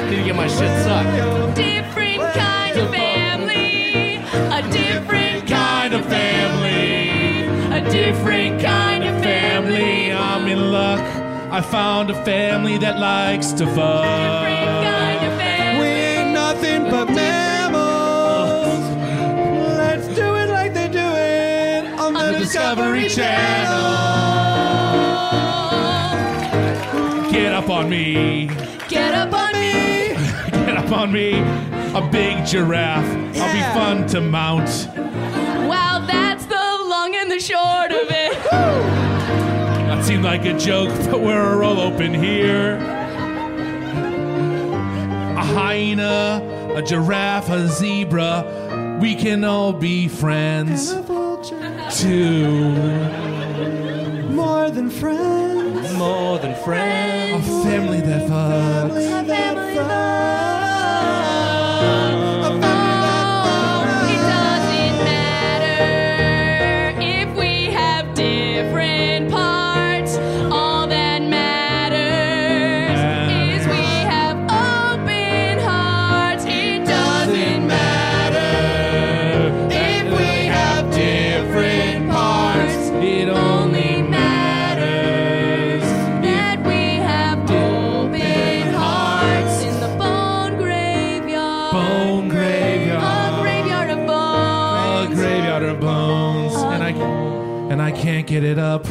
Need 0.08 0.16
to 0.16 0.24
get 0.24 0.36
my 0.36 0.46
shit 0.48 0.72
sucked. 0.84 1.56
Different 1.56 2.20
kind 2.34 2.78
of 2.78 2.90
family. 2.90 4.16
A 4.58 4.62
different 4.70 5.46
kind 5.46 5.94
of 5.94 6.04
family. 6.06 7.46
A 7.78 7.80
different 7.90 8.60
kind 8.60 9.04
of 9.04 9.22
family. 9.22 10.12
I'm 10.12 10.46
in 10.48 10.72
luck. 10.72 11.00
I 11.52 11.60
found 11.60 12.10
a 12.10 12.24
family 12.24 12.78
that 12.78 12.98
likes 12.98 13.52
to 13.52 13.66
fuck. 13.66 14.04
Kind 14.04 15.26
of 15.26 15.38
family. 15.38 15.80
We're 15.80 16.32
nothing 16.32 16.84
but 16.90 17.06
mammals. 17.10 18.84
Let's 19.76 20.08
do 20.08 20.34
it 20.36 20.48
like 20.48 20.72
they 20.74 20.88
do 20.88 20.98
it 20.98 21.84
on 21.98 22.14
the, 22.14 22.38
Discovery 22.38 23.08
Channel. 23.08 24.20
Get 24.24 24.29
up 27.60 27.68
on 27.68 27.90
me. 27.90 28.46
Get 28.88 29.12
up 29.12 29.34
on 29.34 29.52
me. 29.52 30.14
Get 30.50 30.78
up 30.78 30.90
on 30.92 31.12
me. 31.12 31.40
A 31.94 32.08
big 32.10 32.46
giraffe. 32.46 33.04
I'll 33.36 33.52
be 33.52 33.60
fun 33.78 34.06
to 34.08 34.22
mount. 34.22 34.88
Wow, 35.68 36.02
that's 36.06 36.46
the 36.46 36.54
long 36.54 37.14
and 37.14 37.30
the 37.30 37.38
short 37.38 37.92
of 37.92 38.08
it. 38.08 38.32
That 38.50 40.02
seemed 40.06 40.24
like 40.24 40.46
a 40.46 40.58
joke, 40.58 40.88
but 41.10 41.20
we're 41.20 41.62
all 41.62 41.80
open 41.80 42.14
here. 42.14 42.76
A 45.36 45.44
hyena, 45.44 46.40
a 46.74 46.80
giraffe, 46.80 47.50
a 47.50 47.68
zebra. 47.68 48.98
We 49.02 49.14
can 49.16 49.44
all 49.44 49.74
be 49.74 50.08
friends. 50.08 50.94
Too. 52.00 52.72
More 54.30 54.70
than 54.70 54.88
friends. 54.88 55.49
More 56.00 56.38
than 56.38 56.54
friends. 56.64 57.46
A 57.46 57.62
family 57.62 58.00
that 58.00 58.26
fucks. 58.26 59.30
Get 98.40 98.50
it 98.50 98.58
up. 98.58 98.84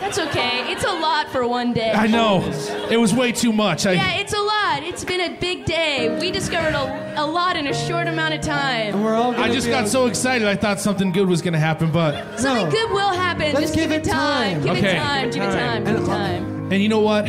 That's 0.00 0.18
okay. 0.18 0.70
It's 0.72 0.84
a 0.84 0.92
lot 0.92 1.30
for 1.30 1.46
one 1.48 1.72
day. 1.72 1.90
I 1.90 2.06
know. 2.06 2.42
It 2.90 2.96
was 2.98 3.14
way 3.14 3.32
too 3.32 3.52
much. 3.52 3.86
I, 3.86 3.92
Yeah, 3.92 4.18
it's 4.18 4.32
a 4.34 4.38
lot. 4.40 4.82
It's 4.82 5.04
been 5.04 5.20
a 5.20 5.38
big 5.38 5.64
day. 5.64 6.16
We 6.20 6.30
discovered 6.30 6.74
a, 6.74 7.14
a 7.22 7.24
lot 7.26 7.56
in 7.56 7.66
a 7.66 7.74
short 7.74 8.06
amount 8.06 8.34
of 8.34 8.40
time. 8.42 9.02
We're 9.02 9.14
all 9.14 9.34
I 9.34 9.48
just 9.50 9.68
got 9.68 9.84
on- 9.84 9.88
so 9.88 10.06
excited. 10.06 10.46
I 10.46 10.54
thought 10.54 10.80
something 10.80 11.12
good 11.12 11.28
was 11.28 11.40
going 11.40 11.54
to 11.54 11.58
happen, 11.58 11.90
but. 11.90 12.38
Something 12.38 12.66
No. 12.66 12.70
good 12.70 12.90
will 12.90 13.08
happen. 13.12 13.52
Let's 13.54 13.60
Just 13.60 13.74
give 13.74 13.90
give 13.90 14.00
it 14.02 14.06
it 14.06 14.10
time. 14.10 14.54
time. 14.54 14.62
Give 14.62 14.76
Okay. 14.76 14.96
it 14.96 15.00
time. 15.00 15.30
Give 15.30 15.42
it 15.42 15.46
time. 15.52 15.84
Give 15.84 15.94
it 15.94 15.98
And- 15.98 16.06
time. 16.06 16.72
And 16.72 16.82
you 16.82 16.88
know 16.88 17.00
what? 17.00 17.26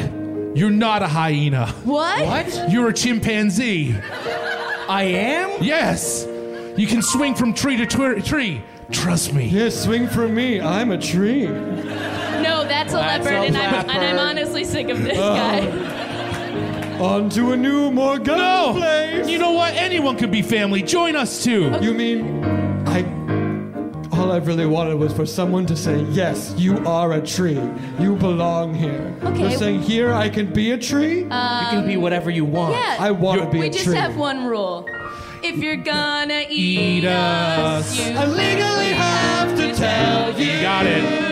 You're 0.57 0.69
not 0.71 1.01
a 1.03 1.07
hyena. 1.07 1.67
What? 1.83 2.25
What? 2.25 2.71
You're 2.71 2.89
a 2.89 2.93
chimpanzee. 2.93 3.95
I 4.89 5.03
am? 5.03 5.63
Yes. 5.63 6.25
You 6.75 6.85
can 6.87 7.01
swing 7.01 7.33
from 7.35 7.53
tree 7.53 7.77
to 7.77 7.85
twi- 7.85 8.19
tree. 8.21 8.61
Trust 8.91 9.33
me. 9.33 9.45
Yeah, 9.47 9.69
swing 9.69 10.07
for 10.07 10.27
me. 10.27 10.61
I'm 10.61 10.91
a 10.91 10.97
tree. 10.97 11.45
No, 11.45 12.63
that's 12.67 12.93
a 12.93 12.97
That's 12.97 13.25
leopard, 13.25 13.33
a 13.33 13.45
and 13.47 13.57
I'm, 13.57 13.73
and 13.89 13.91
I'm 13.91 14.01
leopard. 14.15 14.19
honestly 14.19 14.63
sick 14.63 14.89
of 14.89 15.01
this 15.03 15.17
Oh. 15.19 15.35
guy. 15.35 16.97
On 16.99 17.29
to 17.31 17.51
a 17.51 17.57
new, 17.57 17.91
more 17.91 18.17
gun 18.17 18.37
No. 18.39 18.73
place. 18.75 19.27
You 19.29 19.37
know 19.39 19.51
what? 19.51 19.73
Anyone 19.75 20.15
can 20.17 20.31
be 20.31 20.41
family. 20.41 20.81
Join 20.81 21.15
us 21.15 21.43
too. 21.43 21.71
You 21.81 21.93
mean 21.93 22.43
I? 22.87 23.05
All 24.17 24.31
I 24.31 24.37
really 24.37 24.65
wanted 24.65 24.95
was 24.95 25.13
for 25.13 25.25
someone 25.27 25.65
to 25.67 25.75
say, 25.75 26.01
"Yes, 26.09 26.55
you 26.57 26.77
are 26.87 27.13
a 27.13 27.21
tree. 27.21 27.59
You 27.99 28.15
belong 28.15 28.73
here." 28.73 29.13
Okay. 29.23 29.43
They're 29.43 29.57
saying, 29.57 29.81
"Here, 29.83 30.11
I 30.11 30.27
can 30.29 30.47
be 30.51 30.71
a 30.71 30.77
tree." 30.77 31.27
Um, 31.29 31.65
you 31.65 31.69
can 31.69 31.85
be 31.87 31.97
whatever 31.97 32.31
you 32.31 32.43
want. 32.45 32.73
Yeah. 32.73 32.95
I 32.99 33.11
want 33.11 33.41
to 33.41 33.47
be 33.47 33.57
a 33.57 33.61
tree. 33.61 33.61
we 33.61 33.69
just 33.69 33.85
tree. 33.85 33.95
have 33.95 34.17
one 34.17 34.45
rule. 34.45 34.87
If 35.49 35.63
you're 35.63 35.77
gonna 35.77 36.43
Eat 36.49 37.03
eat, 37.03 37.05
us. 37.05 37.97
you 37.97 38.13
I 38.17 38.25
legally 38.25 38.91
have 38.91 39.55
to 39.55 39.73
tell 39.73 40.37
you. 40.37 40.51
You 40.51 40.61
got 40.61 40.85
it. 40.85 41.26